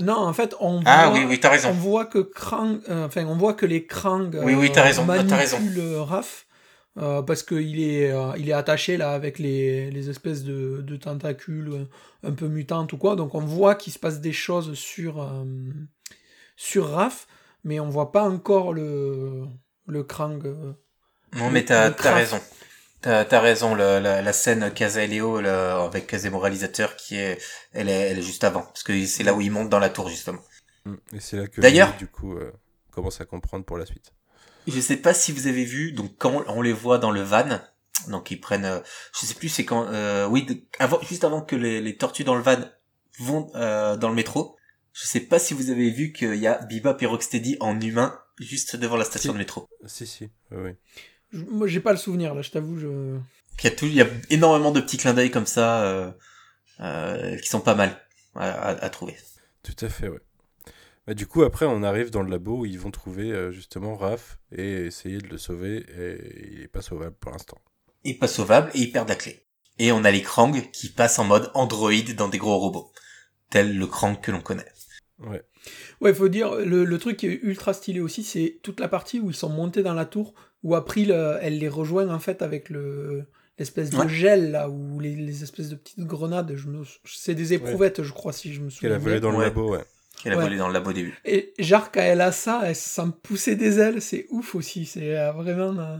[0.01, 1.71] Non, en fait, on ah, voit, oui, oui, raison.
[1.71, 5.05] On voit que Krang, euh, enfin, on voit que les Krang oui, oui, t'as raison,
[5.05, 5.59] manipulent raison.
[5.75, 6.47] le RAF.
[6.97, 10.97] Euh, parce qu'il est, euh, il est attaché là avec les, les espèces de, de,
[10.97, 11.89] tentacules euh,
[12.23, 13.17] un peu mutantes ou quoi.
[13.17, 15.29] Donc on voit qu'il se passe des choses sur,
[16.57, 17.27] sur Raph,
[17.65, 19.43] mais on voit pas encore le,
[19.89, 20.41] le Krang.
[21.35, 22.41] Non, mais t'as as raison.
[23.01, 27.39] T'as as raison, la, la, scène Casa et Léo avec Casa moralisateur qui est
[27.73, 29.91] elle, est, elle est juste avant, parce que c'est là où il monte dans la
[29.91, 30.41] tour justement.
[30.87, 30.95] Mm.
[31.13, 32.35] Et c'est là que D'ailleurs, du coup,
[32.91, 34.13] commence à comprendre pour la suite.
[34.67, 37.61] Je sais pas si vous avez vu, donc quand on les voit dans le van,
[38.09, 38.81] donc ils prennent, euh,
[39.19, 42.35] je sais plus c'est quand, euh, oui, avant, juste avant que les, les, tortues dans
[42.35, 42.59] le van
[43.19, 44.57] vont euh, dans le métro.
[44.93, 48.19] Je sais pas si vous avez vu qu'il y a Bebop et Rocksteady en humain
[48.39, 49.69] juste devant la station de métro.
[49.87, 50.71] Si si, oui.
[51.51, 52.79] Moi j'ai pas le souvenir là, je t'avoue.
[52.79, 53.19] Je...
[53.59, 56.11] Il y a tout, il y a énormément de petits clins d'œil comme ça euh,
[56.81, 57.97] euh, qui sont pas mal
[58.35, 59.17] à, à, à trouver.
[59.63, 60.21] Tout à fait, ouais.
[61.07, 63.97] Bah, du coup, après, on arrive dans le labo où ils vont trouver euh, justement
[63.97, 65.85] Raph et essayer de le sauver.
[65.99, 67.59] Et il est pas sauvable pour l'instant.
[68.05, 69.47] Il est pas sauvable et il perd la clé.
[69.79, 72.93] Et on a les Krang qui passent en mode Android dans des gros robots.
[73.51, 74.71] Tel le Krang que l'on connaît.
[75.19, 75.43] Ouais.
[76.01, 79.21] Ouais, il faut dire, le, truc qui est ultra stylé aussi, c'est toute la partie
[79.21, 80.35] où ils sont montés dans la tour,
[80.65, 83.27] où April, elle les rejoint en fait avec le
[83.59, 86.55] l'espèce de gel là, ou les, espèces de petites grenades.
[86.57, 86.83] Je me...
[87.05, 88.89] C'est des éprouvettes, je crois, si je me souviens.
[88.89, 89.85] Qu'elle a volé dans le labo, ouais.
[90.25, 91.19] Elle a volé dans le labo début.
[91.25, 94.87] Et genre, quand elle a ça, elle sent pousser des ailes, c'est ouf aussi.
[94.87, 95.79] C'est euh, vraiment.
[95.79, 95.99] Euh,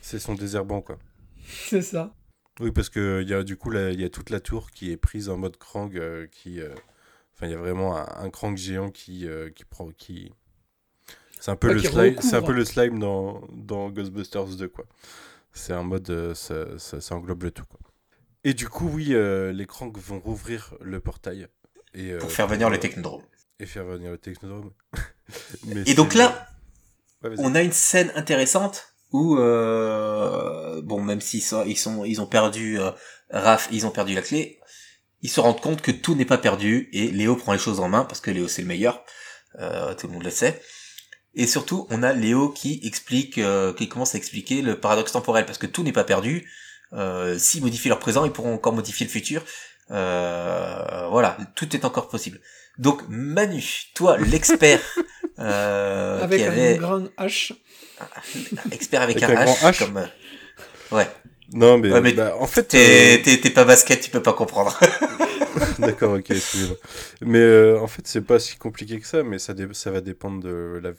[0.00, 0.98] c'est son désherbant, quoi.
[1.68, 2.14] c'est ça.
[2.60, 4.96] Oui, parce que y a, du coup, il y a toute la tour qui est
[4.96, 6.60] prise en mode Krang, euh, qui.
[7.34, 9.26] Enfin, il y a vraiment un, Krang géant qui,
[9.56, 9.88] qui prend.
[9.90, 10.32] Qui...
[11.44, 14.86] C'est un peu, le slime, c'est un peu le slime dans, dans Ghostbusters 2, quoi.
[15.52, 16.32] C'est un mode.
[16.34, 17.78] Ça, ça, englobe le tout, quoi.
[18.44, 19.14] Et du coup, oui,
[19.52, 21.48] les Krang vont rouvrir le portail.
[21.92, 23.22] Et, pour faire venir le Technodrome
[23.60, 24.72] et faire venir le Technodrome.
[25.86, 26.48] et donc là,
[27.38, 32.26] on a une scène intéressante où, euh, bon, même s'ils sont, ils sont, ils ont
[32.26, 32.90] perdu euh,
[33.30, 34.60] Raph, ils ont perdu la clé.
[35.22, 37.88] ils se rendent compte que tout n'est pas perdu et Léo prend les choses en
[37.88, 39.04] main parce que Léo c'est le meilleur,
[39.60, 40.60] euh, tout le monde le sait.
[41.36, 45.46] Et surtout, on a Léo qui explique, euh, qui commence à expliquer le paradoxe temporel
[45.46, 46.48] parce que tout n'est pas perdu.
[46.92, 49.42] Euh, S'ils modifient leur présent, ils pourront encore modifier le futur.
[49.90, 52.40] Euh, voilà, tout est encore possible.
[52.78, 54.80] Donc Manu, toi l'expert
[55.38, 57.52] euh, avec un grand H,
[58.72, 60.06] expert avec, un, H, comme euh,
[60.96, 61.08] ouais.
[61.54, 64.78] Non mais, bah, en fait t'es pas basket, tu peux pas comprendre.
[65.78, 66.76] D'accord, ok, excusez-moi.
[67.22, 70.42] Mais euh, en fait, c'est pas si compliqué que ça, mais ça, ça va dépendre
[70.42, 70.92] de la.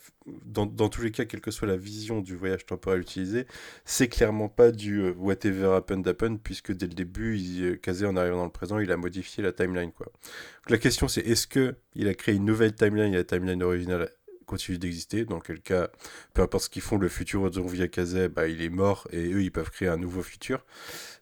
[0.44, 3.46] Dans, dans, tous les cas, quelle que soit la vision du voyage temporel utilisé,
[3.84, 8.06] c'est clairement pas du euh, whatever happened happened, puisque dès le début, il, euh, Kazé,
[8.06, 10.06] en arrivant dans le présent, il a modifié la timeline, quoi.
[10.06, 13.62] Donc, la question, c'est est-ce que il a créé une nouvelle timeline et la timeline
[13.62, 14.10] originale
[14.46, 15.90] continue d'exister, dans quel cas,
[16.32, 19.32] peu importe ce qu'ils font, le futur de via Kazé, bah, il est mort et
[19.32, 20.64] eux, ils peuvent créer un nouveau futur.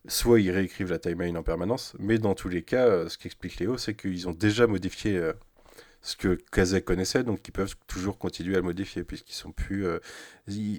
[0.06, 3.58] Soit ils réécrivent la timeline en permanence, mais dans tous les cas, euh, ce qu'explique
[3.58, 5.32] Léo, c'est qu'ils ont déjà modifié euh,
[6.02, 9.86] ce que Kazek connaissait, donc ils peuvent toujours continuer à le modifier, puisqu'ils sont plus...
[9.86, 9.98] Euh,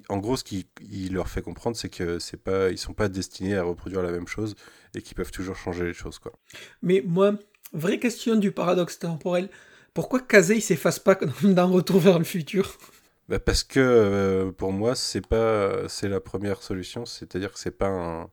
[0.08, 0.68] en gros, ce qui
[1.10, 4.28] leur fait comprendre, c'est que c'est pas, ils sont pas destinés à reproduire la même
[4.28, 4.54] chose,
[4.94, 6.32] et qu'ils peuvent toujours changer les choses, quoi.
[6.80, 7.34] Mais moi,
[7.72, 9.50] vraie question du paradoxe temporel,
[9.96, 12.78] pourquoi Kazé il s'efface pas dans Retour vers le futur?
[13.28, 17.88] Bah parce que pour moi c'est pas c'est la première solution c'est-à-dire que c'est pas
[17.88, 18.30] un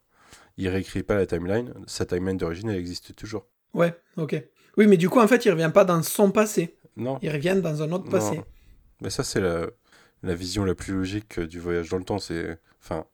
[0.58, 3.48] il réécrit pas la timeline, sa timeline d'origine, elle existe toujours.
[3.74, 4.42] Ouais, ok.
[4.78, 6.78] Oui, mais du coup, en fait, il revient pas dans son passé.
[6.96, 7.18] Non.
[7.22, 8.42] Il revient dans un autre passé.
[9.02, 9.68] Mais ça, c'est la,
[10.22, 12.20] la vision la plus logique du voyage dans le temps.
[12.20, 13.06] C'est, enfin,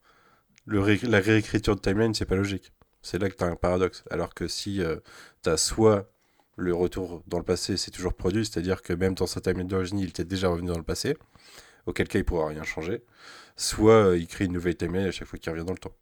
[0.65, 2.73] le la réécriture de timeline, c'est pas logique.
[3.01, 4.03] C'est là que tu as un paradoxe.
[4.09, 4.97] Alors que si euh,
[5.43, 6.11] tu as soit
[6.60, 9.99] le retour dans le passé, c'est toujours produit, c'est-à-dire que même dans sa timeline d'origine,
[9.99, 11.15] il était déjà revenu dans le passé,
[11.86, 13.03] auquel cas il pourra rien changer,
[13.56, 15.94] soit euh, il crée une nouvelle timeline à chaque fois qu'il revient dans le temps.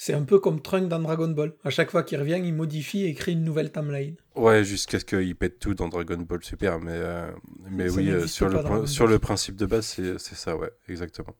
[0.00, 1.54] C'est un peu comme Trunk dans Dragon Ball.
[1.64, 4.14] À chaque fois qu'il revient, il modifie et crée une nouvelle timeline.
[4.36, 6.78] Ouais, jusqu'à ce qu'il pète tout dans Dragon Ball Super.
[6.78, 7.28] Mais, euh,
[7.68, 11.34] mais oui, euh, sur, le, sur le principe de base, c'est ça, ouais, exactement.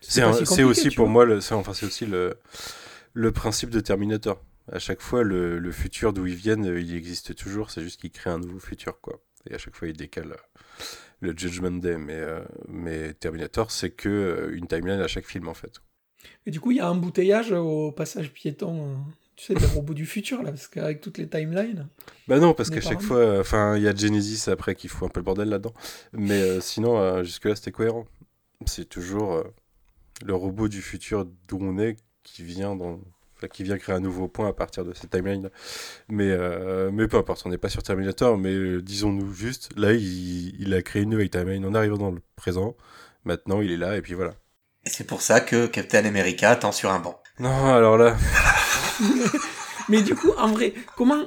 [0.00, 2.34] C'est aussi pour moi, le, enfin, c'est aussi le,
[3.14, 4.40] le principe de Terminator.
[4.70, 7.70] À chaque fois, le, le futur d'où ils viennent, euh, il existe toujours.
[7.70, 9.20] C'est juste qu'il crée un nouveau futur, quoi.
[9.50, 10.36] Et à chaque fois, il décale
[11.20, 11.96] le Judgment Day.
[11.98, 12.22] Mais,
[12.68, 15.80] mais Terminator, c'est que une timeline à chaque film, en fait.
[16.46, 18.94] Et du coup, il y a un embouteillage au passage piéton, euh,
[19.36, 21.88] tu sais, des robots du futur, là, parce qu'avec toutes les timelines.
[22.28, 25.10] Bah non, parce qu'à chaque fois, enfin, il y a Genesis après qui fout un
[25.10, 25.74] peu le bordel là-dedans.
[26.12, 28.06] Mais euh, sinon, euh, jusque-là, c'était cohérent.
[28.66, 29.42] C'est toujours
[30.24, 33.00] le robot du futur d'où on est qui vient dans
[33.48, 35.50] qui vient créer un nouveau point à partir de cette timeline.
[36.08, 36.36] Mais,
[36.92, 40.82] mais peu importe, on n'est pas sur Terminator, mais disons-nous juste, là, il, il, a
[40.82, 42.76] créé une nouvelle timeline en arrivant dans le présent.
[43.24, 44.32] Maintenant, il est là, et puis voilà.
[44.84, 47.20] Et c'est pour ça que Captain America attend sur un banc.
[47.38, 48.16] Non, alors là.
[49.88, 51.24] Mais du coup, en vrai, comment.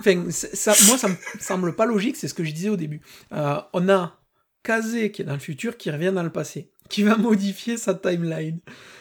[0.00, 3.00] Enfin, ça, moi, ça me semble pas logique, c'est ce que je disais au début.
[3.32, 4.18] Euh, on a
[4.62, 7.94] Kazé qui est dans le futur, qui revient dans le passé, qui va modifier sa
[7.94, 8.60] timeline.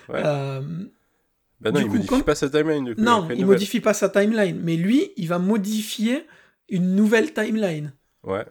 [0.10, 0.22] Ouais.
[1.62, 2.86] Ben non, il modifie pas sa timeline.
[2.86, 6.26] Du coup, non, il modifie pas sa timeline, mais lui, il va modifier
[6.70, 7.94] une nouvelle timeline.
[8.24, 8.46] Ouais.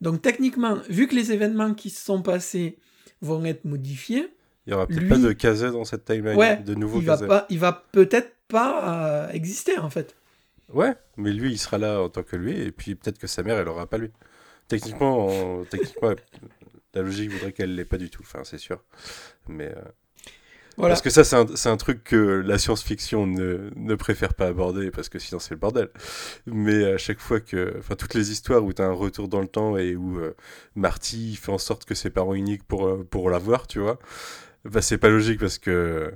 [0.00, 2.78] Donc techniquement, vu que les événements qui se sont passés
[3.22, 4.28] vont être modifiés,
[4.66, 7.46] il y aura peut-être pas de Kazé dans cette timeline, de nouveau il va pas,
[7.50, 10.16] il va peut-être pas euh, exister en fait.
[10.72, 13.44] Ouais, mais lui, il sera là en tant que lui, et puis peut-être que sa
[13.44, 14.10] mère, elle aura pas lui.
[14.66, 16.12] Techniquement, techniquement
[16.94, 18.82] la logique voudrait qu'elle l'ait pas du tout, enfin, c'est sûr.
[19.48, 19.68] Mais.
[19.68, 19.82] Euh,
[20.76, 20.92] voilà.
[20.92, 24.90] Parce que ça, c'est un, un, truc que la science-fiction ne, ne, préfère pas aborder,
[24.90, 25.88] parce que sinon c'est le bordel.
[26.46, 27.74] Mais à chaque fois que.
[27.78, 30.34] Enfin, toutes les histoires où tu as un retour dans le temps et où euh,
[30.74, 33.98] Marty fait en sorte que ses parents uniques pour, pour l'avoir, tu vois.
[34.64, 36.12] Bah, c'est pas logique parce que.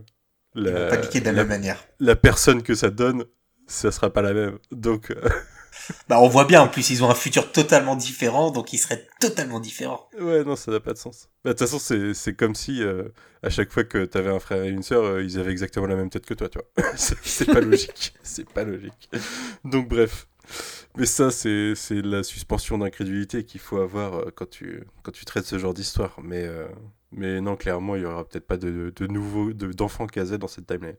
[0.55, 1.83] La, pas de la, même manière.
[2.01, 3.25] La personne que ça donne,
[3.67, 4.59] ça sera pas la même.
[4.73, 5.15] Donc.
[5.91, 8.79] Euh, bah, on voit bien, en plus, ils ont un futur totalement différent, donc ils
[8.79, 10.09] seraient totalement différents.
[10.19, 11.29] Ouais, non, ça n'a pas de sens.
[11.45, 13.09] Bah, de toute façon, c'est comme si, euh,
[13.43, 15.97] à chaque fois que t'avais un frère et une sœur, euh, ils avaient exactement la
[15.97, 16.93] même tête que toi, tu vois.
[16.97, 18.15] c'est pas logique.
[18.23, 19.11] C'est pas logique.
[19.65, 20.27] Donc, bref.
[20.97, 25.59] Mais ça, c'est la suspension d'incrédulité qu'il faut avoir quand, tu, quand tu traites ce
[25.59, 26.19] genre d'histoire.
[26.23, 26.49] Mais,
[27.13, 30.67] mais non, clairement, il y aura peut-être pas de, de nouveaux d'enfants casés dans cette
[30.67, 30.97] timeline.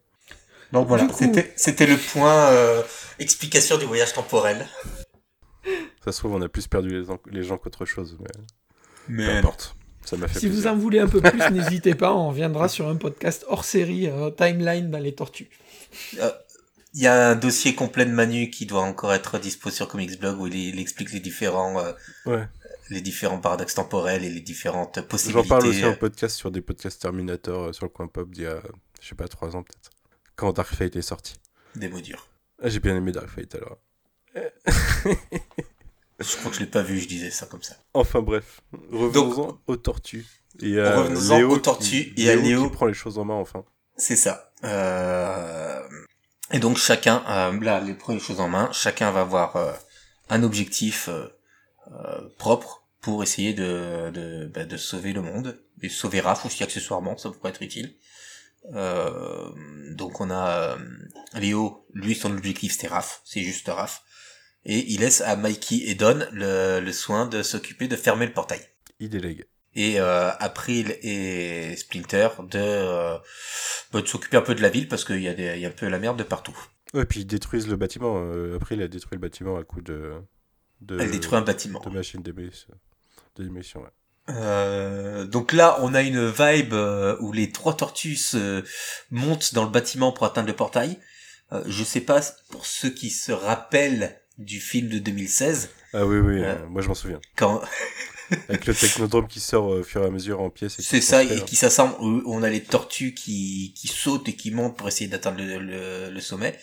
[0.72, 1.08] Donc voilà,
[1.56, 2.82] c'était le point euh,
[3.20, 4.68] explication du voyage temporel.
[6.04, 8.32] Ça se trouve, on a plus perdu les, les gens qu'autre chose, mais,
[9.08, 9.76] mais peu importe.
[10.04, 12.88] Ça m'a fait si vous en voulez un peu plus, n'hésitez pas, on reviendra sur
[12.88, 15.50] un podcast hors série, euh, Timeline dans les tortues.
[16.20, 16.32] Euh,
[16.94, 20.20] il y a un dossier complet de Manu qui doit encore être dispo sur Comics
[20.20, 21.82] Blog où il, il explique les différents
[22.26, 22.48] ouais
[22.92, 25.44] les différents paradoxes temporels et les différentes possibilités.
[25.44, 28.44] J'en parle aussi en podcast sur des podcasts Terminator euh, sur le coin pop d'il
[28.44, 28.62] y a,
[29.02, 29.91] je sais pas, trois ans peut-être.
[30.42, 31.36] Quand Dark Fate est sorti.
[31.76, 32.28] Des mots durs.
[32.64, 33.78] Ah, j'ai bien aimé Dark Fate alors.
[36.20, 37.76] Je crois que je l'ai pas vu, je disais ça comme ça.
[37.94, 38.62] Enfin bref,
[38.92, 40.26] revenons aux tortues.
[40.60, 43.66] Et à revenons aux tortues et à Léo qui prend les choses en main enfin.
[43.98, 44.52] C'est ça.
[44.64, 45.88] Euh...
[46.52, 49.74] Et donc chacun, euh, là, les premières choses en main, chacun va avoir euh,
[50.30, 51.28] un objectif euh,
[51.92, 56.64] euh, propre pour essayer de, de, bah, de sauver le monde et sauver Raph aussi
[56.64, 57.96] accessoirement, ça pourrait être utile.
[58.66, 60.78] Donc on a
[61.36, 64.04] Léo, lui son objectif c'était Raph, c'est juste Raph,
[64.66, 68.34] et il laisse à Mikey et Don le, le soin de s'occuper de fermer le
[68.34, 68.62] portail.
[69.00, 73.18] Il délègue et euh, April et Splinter de, euh,
[73.92, 75.70] bah, de s'occuper un peu de la ville parce qu'il y, a des, y a
[75.70, 76.58] un peu la merde de partout.
[76.94, 78.18] Ouais, puis ils détruisent le bâtiment.
[78.18, 80.16] Euh, April a détruit le bâtiment à coup de.
[80.82, 81.80] de Elle détruit un bâtiment.
[81.80, 82.34] De machine de
[83.38, 83.90] démolition, ouais.
[84.32, 88.18] Euh, donc là, on a une vibe euh, où les trois tortues
[89.10, 90.98] montent dans le bâtiment pour atteindre le portail.
[91.52, 95.70] Euh, je sais pas pour ceux qui se rappellent du film de 2016.
[95.94, 97.20] Ah oui oui, moi je m'en souviens.
[97.36, 97.62] Quand
[98.50, 100.80] Avec le technodrome qui sort au fur et à mesure en pièces.
[100.80, 101.96] C'est ça, et qui s'assemble.
[102.00, 106.10] On a les tortues qui, qui sautent et qui montent pour essayer d'atteindre le, le,
[106.10, 106.58] le, sommet.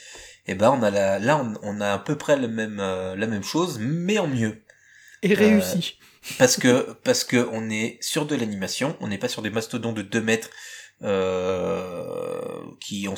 [0.46, 3.26] Et ben on a la, là on, a à peu près le même, euh, la
[3.26, 4.62] même chose, mais en mieux.
[5.22, 5.98] Et réussi.
[6.00, 6.04] Euh,
[6.38, 9.92] parce que parce que on est sur de l'animation, on n'est pas sur des mastodons
[9.92, 10.50] de 2 mètres
[11.02, 13.14] euh, qui on,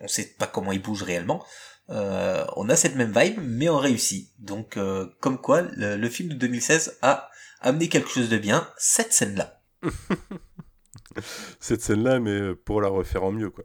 [0.00, 1.44] on, sait pas comment ils bougent réellement.
[1.90, 4.30] Euh, on a cette même vibe, mais on réussit.
[4.38, 7.28] Donc, euh, comme quoi, le, le, film de 2016 a
[7.60, 9.60] amener quelque chose de bien, cette scène-là.
[11.60, 13.64] cette scène-là, mais euh, pour la refaire en mieux, quoi.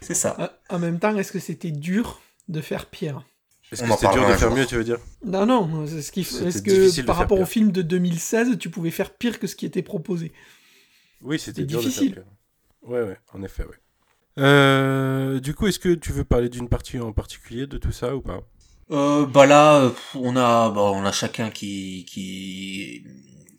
[0.00, 0.36] C'est ça.
[0.38, 3.24] Euh, en même temps, est-ce que c'était dur de faire pire
[3.72, 4.98] Est-ce que c'était dur de faire mieux, tu veux dire?
[5.24, 5.84] Non, non.
[5.84, 9.56] Est-ce, est que par rapport au film de 2016, tu pouvais faire pire que ce
[9.56, 10.32] qui était proposé?
[11.22, 12.24] Oui, c'était difficile.
[12.82, 13.76] Ouais, ouais, en effet, ouais.
[14.38, 18.14] Euh, du coup, est-ce que tu veux parler d'une partie en particulier de tout ça
[18.14, 18.42] ou pas?
[18.90, 23.04] Euh, bah là, on a, bah, on a chacun qui, qui,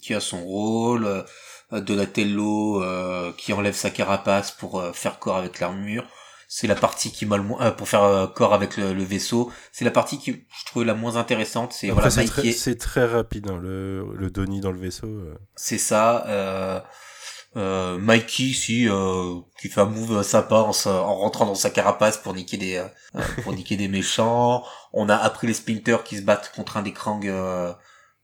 [0.02, 1.26] qui a son rôle.
[1.74, 6.08] Euh, Donatello euh, qui enlève sa carapace pour euh, faire corps avec l'armure.
[6.48, 9.52] C'est la partie qui m'a le moins, pour faire corps avec le, vaisseau.
[9.74, 11.74] C'est la partie qui je trouve la moins intéressante.
[11.74, 15.10] C'est voilà, c'est très, très, rapide hein, le, le Donnie dans le vaisseau.
[15.56, 16.26] C'est ça.
[16.28, 16.80] Euh,
[17.58, 22.18] euh, Mikey si euh, qui fait un move sympa en, en, rentrant dans sa carapace
[22.18, 24.64] pour niquer des euh, pour niquer des méchants
[24.94, 27.74] on a appris les Splinters qui se battent contre un des Krang euh,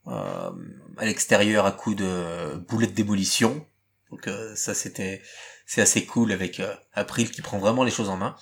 [0.07, 0.51] euh,
[0.97, 3.65] à l'extérieur à coup de boulettes démolition
[4.11, 5.21] donc ça c'était
[5.65, 6.61] c'est assez cool avec
[6.93, 8.35] April qui prend vraiment les choses en main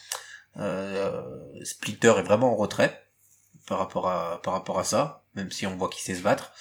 [1.64, 3.04] Splinter est vraiment en retrait
[3.68, 6.52] par rapport à par rapport à ça même si on voit qu'il sait se battre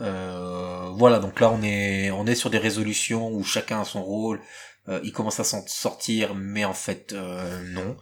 [0.00, 4.02] euh, voilà, donc là on est on est sur des résolutions où chacun a son
[4.02, 4.40] rôle.
[4.88, 7.96] Euh, il commence à s'en sortir, mais en fait euh, non.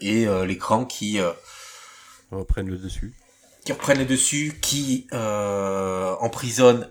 [0.00, 1.18] et l'écran qui
[2.30, 3.14] reprennent le dessus.
[3.64, 6.88] Qui reprennent le dessus, qui emprisonne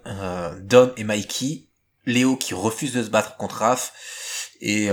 [0.61, 1.68] Don et Mikey.
[2.09, 3.93] Léo qui refuse de se battre contre Raph.
[4.61, 4.89] Et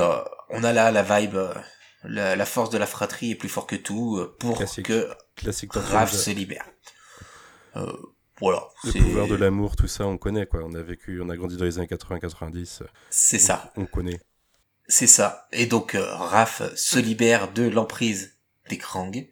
[0.51, 1.36] on a là la vibe,
[2.05, 5.09] la, force de la fratrie est plus fort que tout pour que
[5.74, 6.66] Raph se libère.
[7.76, 7.93] Euh,
[8.40, 8.68] voilà.
[8.84, 10.60] Le pouvoir de l'amour, tout ça, on connaît, quoi.
[10.64, 12.82] On a vécu, on a grandi dans les années 80-90.
[13.10, 13.72] C'est ça.
[13.76, 14.20] On connaît.
[14.88, 15.48] C'est ça.
[15.52, 18.36] Et donc, euh, Raph se libère de l'emprise
[18.68, 19.26] des Krang.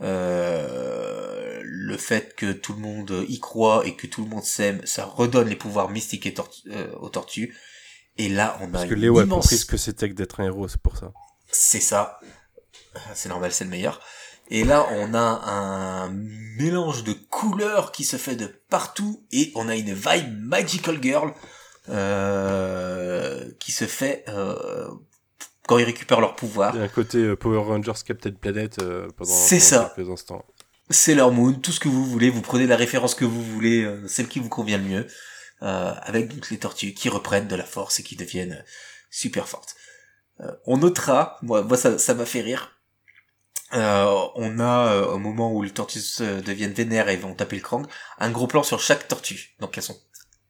[0.00, 4.80] Euh, le fait que tout le monde y croit et que tout le monde s'aime,
[4.84, 6.34] ça redonne les pouvoirs mystiques et
[6.68, 7.56] euh, aux tortues.
[8.16, 10.44] Et là, on a Parce que Léo a compris ce que c'était que d'être un
[10.44, 11.12] héros, c'est pour ça.
[11.50, 12.20] C'est ça.
[13.14, 14.00] C'est normal, c'est le meilleur.
[14.50, 19.68] Et là, on a un mélange de couleurs qui se fait de partout et on
[19.68, 21.32] a une vibe Magical Girl
[21.90, 24.24] euh, qui se fait
[25.68, 26.74] quand ils récupèrent leur pouvoir.
[26.74, 29.92] Il y a un côté euh, Power Rangers Captain Planet euh, pendant, C'est ça.
[29.94, 30.44] quelques instants.
[31.08, 34.08] leur Moon, tout ce que vous voulez, vous prenez la référence que vous voulez, euh,
[34.08, 35.06] celle qui vous convient le mieux,
[35.60, 38.64] avec toutes les tortues qui reprennent de la force et qui deviennent
[39.10, 39.74] super fortes.
[40.66, 42.78] on notera, moi, moi ça m'a fait rire,
[43.74, 46.00] euh, on a euh, au moment où les tortues
[46.44, 47.86] deviennent vénères et vont taper le krang,
[48.18, 49.54] un gros plan sur chaque tortue.
[49.60, 49.98] Donc elles sont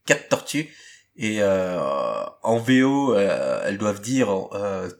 [0.06, 0.72] quatre tortues
[1.18, 4.28] et euh, en VO elles doivent dire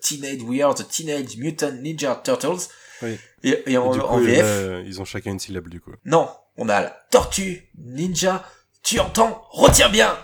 [0.00, 2.68] Teenage We are the Teenage Mutant Ninja Turtles.
[3.02, 3.16] Oui.
[3.44, 5.92] Et, en, VF, ils ont chacun une syllabe du coup.
[6.04, 8.44] Non, on a la tortue ninja.
[8.82, 10.18] Tu entends Retiens bien.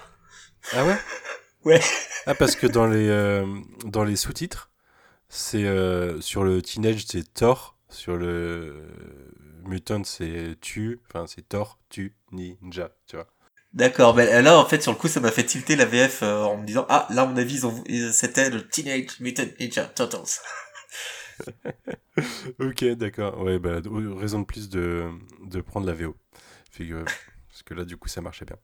[0.72, 0.96] Ah ouais?
[1.64, 1.80] ouais.
[2.26, 3.08] Ah parce que dans les
[3.84, 4.70] dans les sous-titres,
[5.28, 5.64] c'est
[6.20, 8.88] sur le teenage c'est Thor sur le
[9.66, 13.26] Mutant, c'est tu, enfin c'est Thor, tu, ninja, tu vois.
[13.74, 16.44] D'accord, mais là en fait sur le coup ça m'a fait tilter la VF euh,
[16.44, 17.60] en me disant ah là à mon avis
[18.12, 20.40] c'était le Teenage Mutant Ninja Turtles.
[22.60, 23.40] ok, d'accord.
[23.40, 23.80] Ouais, bah,
[24.16, 25.10] raison de plus de,
[25.44, 26.16] de prendre la VO.
[26.76, 28.56] Parce que là, du coup, ça marchait bien.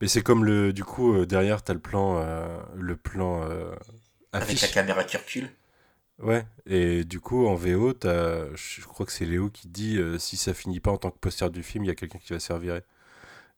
[0.00, 0.72] Mais c'est comme le.
[0.72, 2.18] Du coup, euh, derrière, t'as le plan.
[2.18, 3.42] Euh, le plan.
[3.48, 3.74] Euh,
[4.32, 5.50] Avec la caméra qui recule.
[6.18, 10.38] Ouais, et du coup, en VO, as, je crois que c'est Léo qui dit si
[10.38, 12.40] ça finit pas en tant que poster du film, il y a quelqu'un qui va
[12.40, 12.82] se faire virer.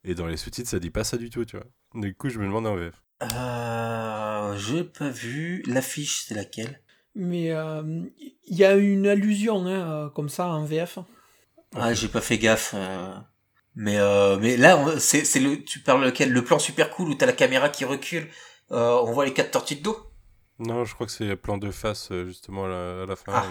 [0.05, 1.66] Et dans les sous-titres, ça dit pas ça du tout, tu vois.
[1.95, 3.03] Du coup, je me demande en VF.
[3.23, 5.62] Euh, j'ai pas vu.
[5.66, 6.81] L'affiche, c'est laquelle?
[7.15, 11.01] Mais il y a une allusion, hein, comme ça, en VF.
[11.75, 12.75] Ah, j'ai pas fait gaffe.
[13.81, 16.33] Mais euh, mais là, c'est c'est le tu parles lequel?
[16.33, 18.29] Le plan super cool où t'as la caméra qui recule,
[18.73, 19.97] euh, on voit les quatre tortues de dos?
[20.59, 23.33] Non, je crois que c'est le plan de face euh, justement à la, fin.
[23.33, 23.47] Ah.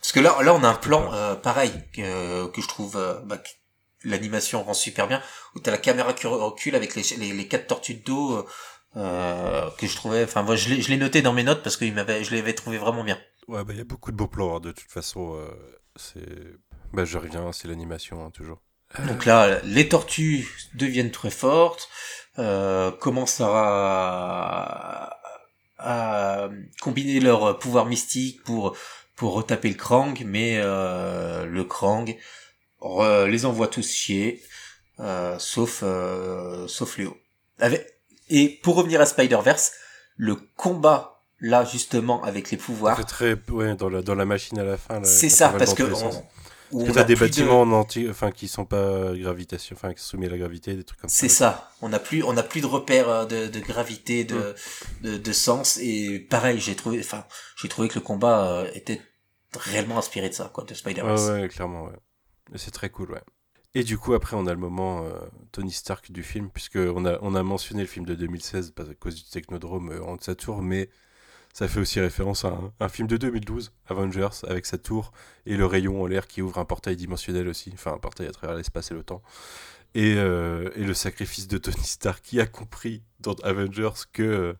[0.00, 3.20] Parce que là là on a un plan euh, pareil que que je trouve euh,
[3.26, 3.36] bah,
[4.04, 5.22] l'animation rend super bien
[5.54, 8.46] où t'as la caméra qui recule avec les les, les quatre tortues de dos
[8.96, 11.94] euh, que je trouvais enfin moi je l'ai noté dans mes notes parce que il
[11.94, 13.18] m'avait je l'avais trouvé vraiment bien.
[13.48, 15.38] Ouais bah il y a beaucoup de beaux plans hein, de toute façon
[15.96, 16.20] c'est
[16.92, 18.60] bah je reviens c'est l'animation hein, toujours.
[19.06, 21.88] Donc là, les tortues deviennent très fortes,
[22.38, 25.18] euh, commencent à,
[25.78, 26.48] à,
[26.80, 28.76] combiner leur pouvoir mystique pour
[29.16, 32.16] pour retaper le Krang, mais euh, le Krang
[33.28, 34.42] les envoie tous chier,
[35.00, 37.16] euh, sauf euh, sauf Léo.
[38.28, 39.72] Et pour revenir à Spider-Verse,
[40.16, 42.96] le combat là justement avec les pouvoirs.
[42.96, 45.02] C'est très ouais, dans la dans la machine à la fin.
[45.04, 45.84] C'est ça parce que
[46.72, 50.26] tu as des bâtiments en anti, enfin qui sont pas gravitation, enfin qui sont soumis
[50.26, 51.16] à la gravité, des trucs comme ça.
[51.20, 51.70] C'est ça.
[51.82, 54.54] On n'a plus, on n'a plus de repères euh, de, de gravité, de,
[55.02, 55.78] de, de, sens.
[55.78, 57.24] Et pareil, j'ai trouvé, enfin,
[57.60, 59.00] j'ai trouvé que le combat euh, était
[59.54, 61.18] réellement inspiré de ça, quoi, de Spider-Man.
[61.18, 61.98] Ouais, ouais, clairement, ouais.
[62.54, 63.22] C'est très cool, ouais.
[63.74, 65.18] Et du coup, après, on a le moment euh,
[65.50, 68.94] Tony Stark du film, puisque on a, on a mentionné le film de 2016 à
[68.94, 70.90] cause du Technodrome en de sa tour, mais
[71.54, 75.12] ça fait aussi référence à un, film de 2012, Avengers, avec sa tour
[75.44, 78.32] et le rayon en l'air qui ouvre un portail dimensionnel aussi, enfin un portail à
[78.32, 79.22] travers l'espace et le temps.
[79.94, 84.52] Et, euh, et, le sacrifice de Tony Stark qui a compris dans Avengers que euh,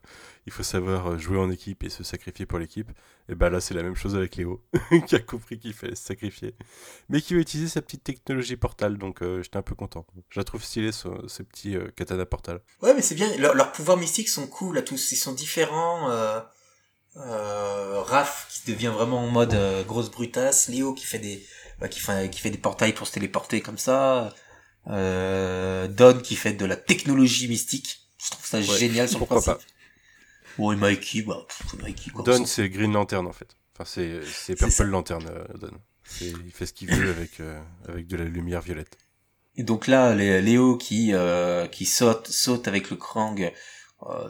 [0.47, 2.91] il faut savoir jouer en équipe et se sacrifier pour l'équipe.
[3.31, 4.63] Et ben là c'est la même chose avec Léo
[5.07, 6.55] qui a compris qu'il fallait se sacrifier,
[7.09, 8.99] mais qui va utiliser sa petite technologie portale.
[8.99, 10.07] Donc euh, j'étais un peu content.
[10.29, 11.09] Je la trouve stylée ce,
[11.43, 12.61] petit katana portal.
[12.83, 13.35] Ouais mais c'est bien.
[13.39, 15.13] leurs pouvoirs mystiques sont cool tous.
[15.13, 16.11] Ils sont différents
[17.17, 21.47] euh, Raph qui devient vraiment en mode euh, grosse brutasse, Léo qui fait des
[21.79, 24.33] bah, qui fait qui fait des portails pour se téléporter comme ça,
[24.89, 28.09] euh, Don qui fait de la technologie mystique.
[28.19, 29.55] Je trouve ça génial sur le principe.
[29.55, 29.61] Pas.
[30.59, 31.47] Ouais, Mikey, bah,
[31.83, 33.57] Mikey, quoi, Don, c'est Green Lantern, en fait.
[33.75, 35.71] Enfin, c'est, c'est Purple Lantern, euh, Don.
[36.21, 38.99] il fait ce qu'il veut avec, euh, avec de la lumière violette.
[39.57, 43.53] Et donc là, Léo qui, euh, qui saute, saute avec le Krang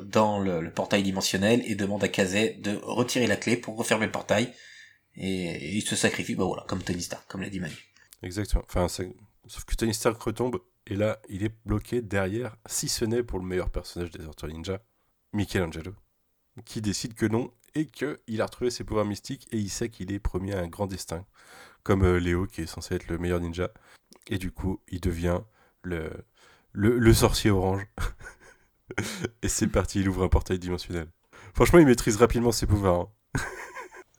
[0.00, 4.12] dans le, portail dimensionnel et demande à Kazé de retirer la clé pour refermer le
[4.12, 4.52] portail.
[5.16, 7.76] Et, il se sacrifie, bah voilà, comme Tony Stark, comme l'a dit Manu.
[8.22, 8.64] Exactement.
[8.68, 8.86] Enfin,
[9.46, 13.38] sauf que Tony Stark retombe et là, il est bloqué derrière, si ce n'est pour
[13.38, 14.80] le meilleur personnage des Tortues Ninja,
[15.32, 15.94] Michelangelo,
[16.64, 20.12] qui décide que non et qu'il a retrouvé ses pouvoirs mystiques et il sait qu'il
[20.12, 21.24] est promis à un grand destin,
[21.84, 23.70] comme euh, Léo qui est censé être le meilleur ninja.
[24.28, 25.40] Et du coup, il devient
[25.82, 26.10] le,
[26.72, 27.86] le, sorcier orange.
[29.42, 31.08] et c'est parti, il ouvre un portail dimensionnel.
[31.54, 33.00] Franchement, il maîtrise rapidement ses pouvoirs.
[33.34, 33.40] Hein.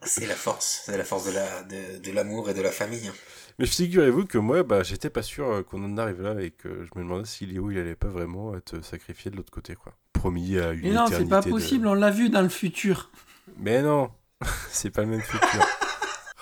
[0.03, 3.11] c'est la force, c'est la force de la de, l'amour et de la famille.
[3.59, 6.85] Mais figurez-vous que moi, bah, j'étais pas sûr euh, qu'on en arrive là et que
[6.85, 9.93] je me demandais si Léo il allait pas vraiment être sacrifié de l'autre côté, quoi.
[10.13, 13.11] Promis à une Mais non, c'est pas possible, on l'a vu dans le futur.
[13.57, 14.09] Mais non,
[14.69, 15.65] c'est pas le même futur.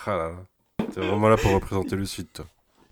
[0.05, 2.45] ah là là, t'es vraiment là pour représenter le sud, toi.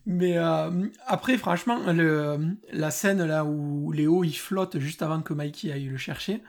[0.06, 5.34] Mais euh, après, franchement, le, la scène là où Léo il flotte juste avant que
[5.34, 6.42] Mikey aille le chercher,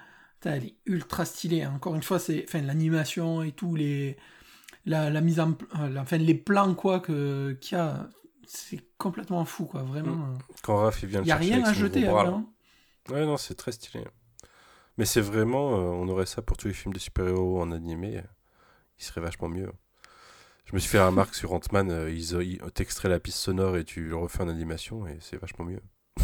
[0.45, 1.63] elle est ultra stylée.
[1.63, 1.73] Hein.
[1.77, 4.17] Encore une fois, c'est enfin, l'animation et tout, les,
[4.87, 8.09] la, la mise en euh, enfin, les plans quoi qu'il y a,
[8.47, 10.17] c'est complètement fou quoi, vraiment.
[10.17, 10.39] Mm.
[10.63, 12.45] Quand Raph il vient Il n'y a rien à jeter, hein,
[13.09, 14.05] Ouais, non, c'est très stylé.
[14.99, 18.23] Mais c'est vraiment, euh, on aurait ça pour tous les films de super-héros en animé,
[18.99, 19.71] il serait vachement mieux.
[20.67, 23.77] Je me suis fait la remarque sur Ant-Man, euh, ils, ils t'extraient la piste sonore
[23.77, 25.83] et tu le refais en animation et c'est vachement mieux.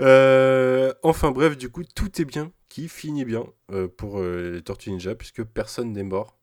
[0.00, 4.90] Euh, enfin bref, du coup, tout est bien, qui finit bien euh, pour les Tortues
[4.90, 6.38] Ninja, puisque personne n'est mort,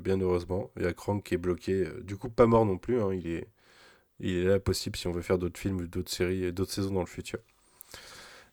[0.00, 0.70] bien heureusement.
[0.76, 3.26] Il y a Krang qui est bloqué, du coup pas mort non plus, hein, il,
[3.26, 3.48] est,
[4.20, 7.00] il est là possible si on veut faire d'autres films d'autres séries, d'autres saisons dans
[7.00, 7.40] le futur.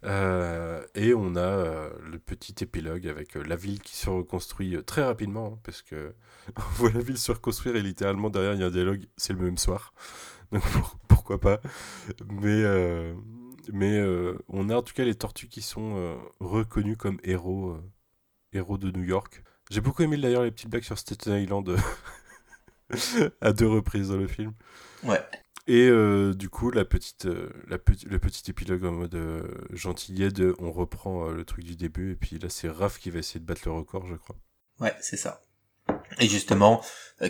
[0.04, 4.78] Euh, et on a euh, le petit épilogue avec euh, la ville qui se reconstruit
[4.86, 6.14] très rapidement, hein, parce que
[6.58, 9.34] on voit la ville se reconstruire et littéralement derrière il y a un dialogue, c'est
[9.34, 9.94] le même soir.
[10.52, 10.64] Donc
[11.08, 11.60] pourquoi pas.
[12.30, 12.64] Mais,
[13.74, 14.02] mais
[14.48, 17.78] on a en tout cas les tortues qui sont reconnus comme héros,
[18.54, 19.44] héros de New York.
[19.70, 21.76] J'ai beaucoup aimé d'ailleurs les petites blagues sur Staten Island.
[23.42, 24.54] à deux reprises dans le film.
[25.04, 25.22] Ouais.
[25.68, 30.32] Et euh, du coup, la petite, euh, la le petit épilogue en mode euh, gentillet
[30.32, 33.42] de on reprend le truc du début, et puis là, c'est Raph qui va essayer
[33.42, 34.38] de battre le record, je crois.
[34.80, 35.44] Ouais, c'est ça.
[36.20, 36.82] Et justement,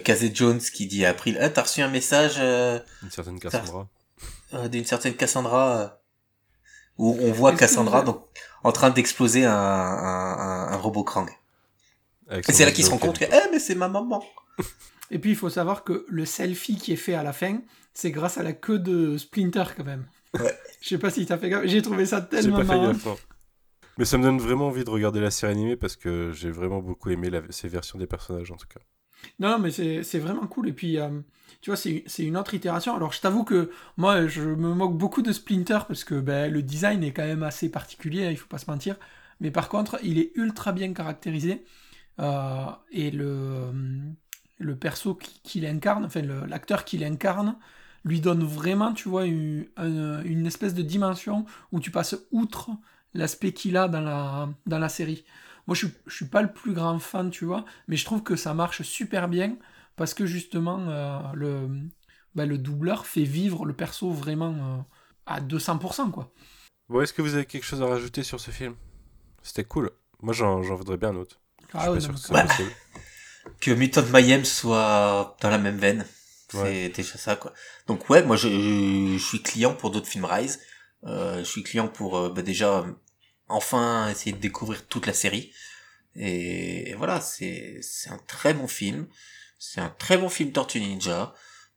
[0.04, 2.38] Casey Jones qui dit à April, ah, t'as reçu un message...
[2.38, 3.90] Une certaine Cassandra.
[4.70, 5.97] D'une certaine Cassandra,
[6.98, 8.24] où on voit Cassandra donc,
[8.64, 11.30] en train d'exploser un, un, un, robot Krang.
[12.32, 14.24] Et c'est là qu'il se rend compte que, eh, mais c'est ma maman.
[15.12, 17.60] Et puis il faut savoir que le selfie qui est fait à la fin,
[17.94, 20.06] c'est grâce à la queue de Splinter quand même.
[20.34, 20.54] Ouais.
[20.82, 21.66] Je sais pas si t'as fait gaffe.
[21.66, 22.94] J'ai trouvé ça tellement marrant.
[23.98, 26.80] Mais ça me donne vraiment envie de regarder la série animée parce que j'ai vraiment
[26.80, 28.80] beaucoup aimé ces versions des personnages en tout cas.
[29.40, 30.70] Non, mais c'est vraiment cool.
[30.70, 31.10] Et puis, euh,
[31.62, 32.96] tu vois, c'est une autre itération.
[32.96, 36.62] Alors, je t'avoue que moi, je me moque beaucoup de Splinter parce que ben, le
[36.62, 38.96] design est quand même assez particulier, hein, il faut pas se mentir.
[39.40, 41.66] Mais par contre, il est ultra bien caractérisé.
[42.20, 43.72] Euh, et le,
[44.58, 47.56] le perso qu'il incarne, enfin l'acteur qu'il incarne,
[48.06, 49.68] lui donne vraiment, tu vois, une,
[50.46, 52.70] espèce de dimension où tu passes outre
[53.14, 55.26] l'aspect qu'il a dans la série.
[55.68, 58.36] Moi, je, je suis pas le plus grand fan, tu vois, mais je trouve que
[58.36, 59.58] ça marche super bien
[59.96, 61.68] parce que justement, euh, le,
[62.36, 64.82] bah, le doubleur fait vivre le perso vraiment euh,
[65.26, 66.32] à 200%, quoi.
[66.90, 68.76] Bon, est-ce que vous avez quelque chose à rajouter sur ce film?
[69.44, 69.92] C'était cool.
[70.22, 71.42] Moi, j'en voudrais bien un autre.
[71.74, 72.00] Ah ouais,
[73.62, 76.06] que Mutant Mayhem soit dans la même veine.
[76.50, 77.54] C'est déjà ça, quoi.
[77.88, 80.62] Donc ouais, moi je, je, suis client pour d'autres films Rise.
[81.04, 82.86] Euh, je suis client pour euh, bah, déjà
[83.50, 85.52] enfin essayer de découvrir toute la série.
[86.16, 89.08] Et, voilà, c'est c'est un très bon film.
[89.60, 91.34] C'est un très bon film Tortue Ninja.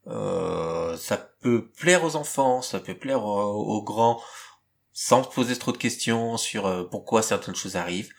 [0.07, 4.21] Euh, ça peut plaire aux enfants, ça peut plaire aux, grands,
[4.93, 8.13] sans poser trop de questions sur euh, pourquoi certaines choses arrivent.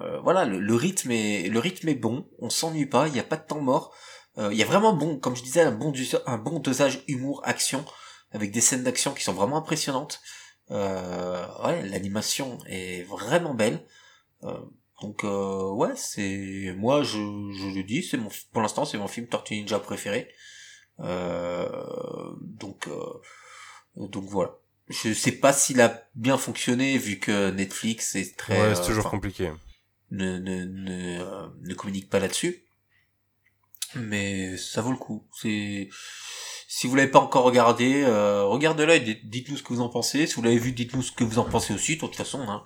[0.00, 3.24] Euh, voilà, le, rythme est le rythme est bon, on s'ennuie pas, il n'y a
[3.24, 3.94] pas de temps mort.
[4.38, 5.92] Euh, il y a vraiment bon, comme je disais, un bon,
[6.26, 7.84] un bon dosage humour action
[8.32, 10.20] avec des scènes d'action qui sont vraiment impressionnantes.
[10.70, 13.84] Euh, ouais, l'animation est vraiment belle.
[15.02, 19.26] donc ouais, c'est moi je, je le dis, c'est mon pour l'instant c'est mon film
[19.26, 20.28] Tortue Ninja préféré.
[20.98, 22.88] donc
[23.96, 24.52] donc voilà.
[24.88, 28.60] Je sais pas s'il a bien fonctionné vu que Netflix est très.
[28.60, 29.50] Ouais, c'est toujours compliqué
[30.10, 32.64] ne, ne, ne, euh, ne communique pas là-dessus.
[33.96, 35.26] Mais ça vaut le coup.
[35.40, 35.88] C'est
[36.76, 40.26] si vous l'avez pas encore regardé, euh, regardez-le et dites-nous ce que vous en pensez.
[40.26, 41.94] Si vous l'avez vu, dites-nous ce que vous en pensez aussi.
[41.94, 42.64] De toute façon, hein,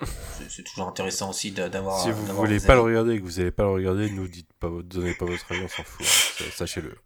[0.49, 2.01] c'est toujours intéressant aussi d'avoir.
[2.01, 4.51] Si vous voulez pas le regarder et que vous n'allez pas le regarder, nous dites
[4.59, 6.07] pas, donnez pas votre avis, on s'en fout.
[6.07, 6.45] Hein.
[6.55, 6.97] Sachez-le,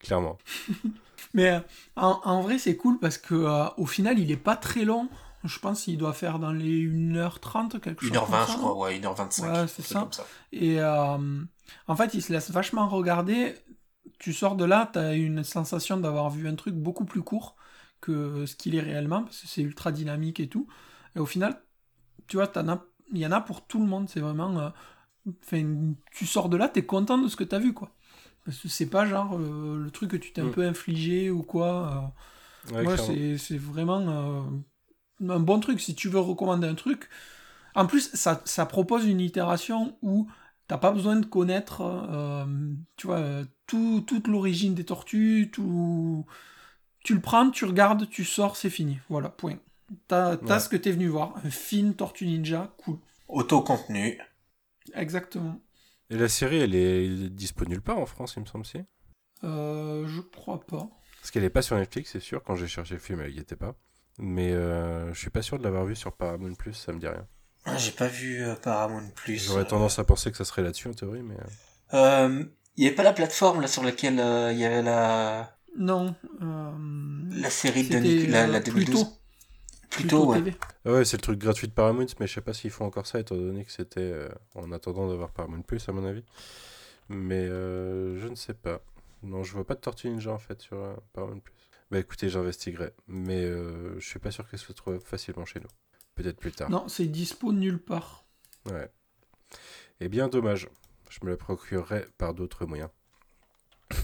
[0.00, 0.36] clairement.
[1.34, 1.60] Mais euh,
[1.94, 5.08] en, en, vrai, c'est cool parce que euh, au final, il est pas très long.
[5.44, 8.10] Je pense qu'il doit faire dans les 1h30, quelque chose.
[8.10, 9.40] 1h20, je crois, ouais, 1h25.
[9.42, 10.08] Ouais, c'est ça.
[10.50, 11.16] Et euh,
[11.86, 13.54] en fait, il se laisse vachement regarder.
[14.18, 17.56] Tu sors de là, tu as une sensation d'avoir vu un truc beaucoup plus court
[18.00, 20.66] que ce qu'il est réellement, parce que c'est ultra dynamique et tout.
[21.16, 21.62] Et au final,
[22.26, 22.50] tu vois,
[23.12, 24.08] il y en a pour tout le monde.
[24.08, 24.72] C'est vraiment.
[25.52, 27.90] Euh, tu sors de là, tu es content de ce que tu as vu, quoi.
[28.44, 30.52] Parce que c'est pas genre euh, le truc que tu t'es un mm.
[30.52, 32.14] peu infligé ou quoi.
[32.70, 34.52] moi, c'est vraiment
[35.26, 35.80] un bon truc.
[35.80, 37.08] Si tu veux recommander un truc,
[37.74, 40.28] en plus, ça, ça propose une itération où
[40.68, 42.44] t'as pas besoin de connaître, euh,
[42.96, 46.26] tu vois, tout, toute l'origine des tortues, tout.
[47.00, 48.98] Tu le prends, tu regardes, tu sors, c'est fini.
[49.10, 49.58] Voilà, point.
[50.08, 51.34] T'as as ce que t'es venu voir.
[51.44, 52.98] Un film Tortue Ninja, cool.
[53.28, 54.18] Auto-contenu.
[54.94, 55.60] Exactement.
[56.10, 58.78] Et la série, elle est disponible pas en France, il me semble, si?
[59.44, 60.88] Euh, Je crois pas.
[61.20, 62.42] Parce qu'elle est pas sur Netflix, c'est sûr.
[62.42, 63.74] Quand j'ai cherché le film, elle y était pas.
[64.18, 67.08] Mais euh, je suis pas sûr de l'avoir vu sur Paramount Plus, ça me dit
[67.08, 67.26] rien.
[67.64, 69.46] Ah, j'ai pas vu euh, Paramount Plus.
[69.46, 71.36] J'aurais tendance à penser que ça serait là-dessus en théorie, mais.
[71.94, 72.44] Euh,
[72.76, 74.14] il y avait pas la plateforme là sur laquelle
[74.52, 75.56] il y avait la.
[75.78, 76.14] Non.
[76.40, 79.06] La série de Nicolas, la, 2012.
[79.90, 80.42] Plutôt, ouais.
[80.84, 83.06] Ah ouais, c'est le truc gratuit de Paramount, mais je sais pas s'ils font encore
[83.06, 84.12] ça, étant donné que c'était
[84.54, 86.24] en attendant d'avoir Paramount Plus, à mon avis.
[87.08, 88.80] Mais je ne sais pas.
[89.22, 90.76] Non, je vois pas de Tortue Ninja en fait sur
[91.12, 91.54] Paramount Plus.
[91.90, 92.92] Bah écoutez, j'investiguerai.
[93.06, 95.68] Mais euh, je suis pas sûr qu'elle se trouve facilement chez nous.
[96.14, 96.70] Peut-être plus tard.
[96.70, 98.24] Non, c'est dispo nulle part.
[98.66, 98.90] Ouais.
[100.00, 100.68] Eh bien, dommage.
[101.10, 102.90] Je me la procurerai par d'autres moyens.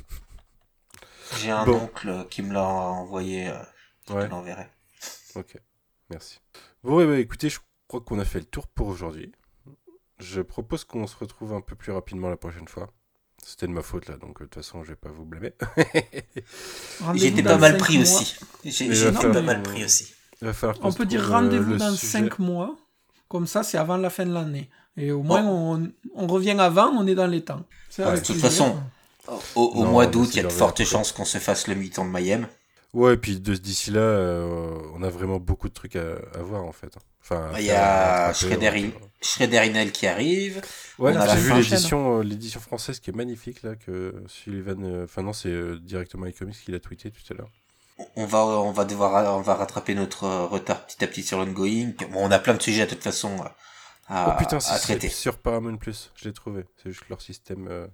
[1.38, 3.48] J'ai un oncle qui me l'a envoyé.
[3.48, 3.62] Euh,
[4.08, 4.28] je ouais.
[4.28, 4.68] l'enverrai.
[5.36, 5.56] Ok,
[6.10, 6.40] merci.
[6.82, 9.32] Bon, bah, écoutez, je crois qu'on a fait le tour pour aujourd'hui.
[10.18, 12.92] Je propose qu'on se retrouve un peu plus rapidement la prochaine fois.
[13.44, 15.54] C'était de ma faute là, donc euh, de toute façon, je vais pas vous blâmer.
[17.14, 18.36] J'étais pas mal pris aussi.
[18.64, 20.12] J'ai pas mal pris aussi.
[20.82, 22.76] On peut dire rendez-vous dans 5 mois.
[23.28, 24.68] Comme ça, c'est avant la fin de l'année.
[24.96, 27.64] Et au moins, on, on, revient avant, on est dans les temps.
[27.96, 28.76] de toute façon,
[29.54, 32.10] Au, mois d'août, il y a de fortes chances qu'on se fasse le mi-temps de
[32.10, 32.48] Mayhem.
[32.92, 36.72] Ouais, et puis d'ici là, euh, on a vraiment beaucoup de trucs à, voir en
[36.72, 36.92] fait.
[37.22, 40.60] Enfin, il y a Shredder, Inel qui arrive.
[40.98, 44.82] Ouais, j'ai vu l'édition, euh, l'édition française qui est magnifique là, que Sullivan.
[44.82, 47.50] Euh, enfin non, c'est directement iComics qui l'a tweeté tout à l'heure.
[48.16, 51.92] On va, on va devoir, on va rattraper notre retard petit à petit sur l'ongoing.
[52.10, 53.36] Bon, on a plein de sujets de toute façon
[54.08, 55.08] à, oh putain, à traiter.
[55.08, 56.64] Sur Paramount Plus, je l'ai trouvé.
[56.82, 57.88] C'est juste leur système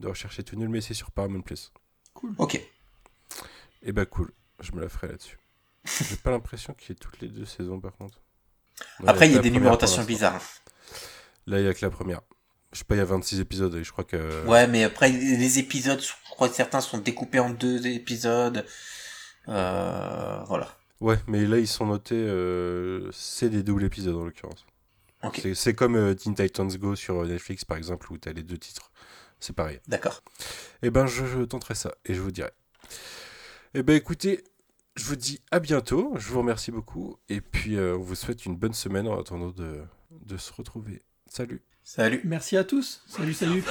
[0.00, 1.72] de recherche est tout nul, mais c'est sur Paramount Plus.
[2.14, 2.34] Cool.
[2.38, 2.54] Ok.
[2.56, 2.68] Et
[3.82, 5.38] eh bah cool, je me la ferai là-dessus.
[5.84, 8.20] J'ai pas l'impression qu'il y ait toutes les deux saisons par contre.
[9.06, 10.40] Après, il y a des numérotations bizarres.
[11.46, 12.22] Là, il y a que la première.
[12.72, 14.44] Je sais pas, il y a 26 épisodes et je crois que.
[14.46, 18.66] Ouais, mais après, les épisodes, je crois que certains sont découpés en deux épisodes.
[19.48, 20.68] Euh, voilà.
[21.00, 22.14] Ouais, mais là, ils sont notés.
[22.14, 24.64] Euh, c'est des doubles épisodes en l'occurrence.
[25.54, 28.58] C'est comme euh, Teen Titans Go sur Netflix par exemple, où tu as les deux
[28.58, 28.90] titres.
[29.40, 29.80] C'est pareil.
[29.88, 30.22] D'accord.
[30.82, 32.50] Eh ben, je tenterai ça et je vous dirai.
[33.74, 34.44] Eh ben écoutez,
[34.96, 36.12] je vous dis à bientôt.
[36.16, 37.16] Je vous remercie beaucoup.
[37.28, 41.02] Et puis, euh, on vous souhaite une bonne semaine en attendant de, de se retrouver.
[41.26, 41.62] Salut.
[41.82, 42.20] Salut.
[42.24, 43.02] Merci à tous.
[43.06, 43.64] Salut, salut.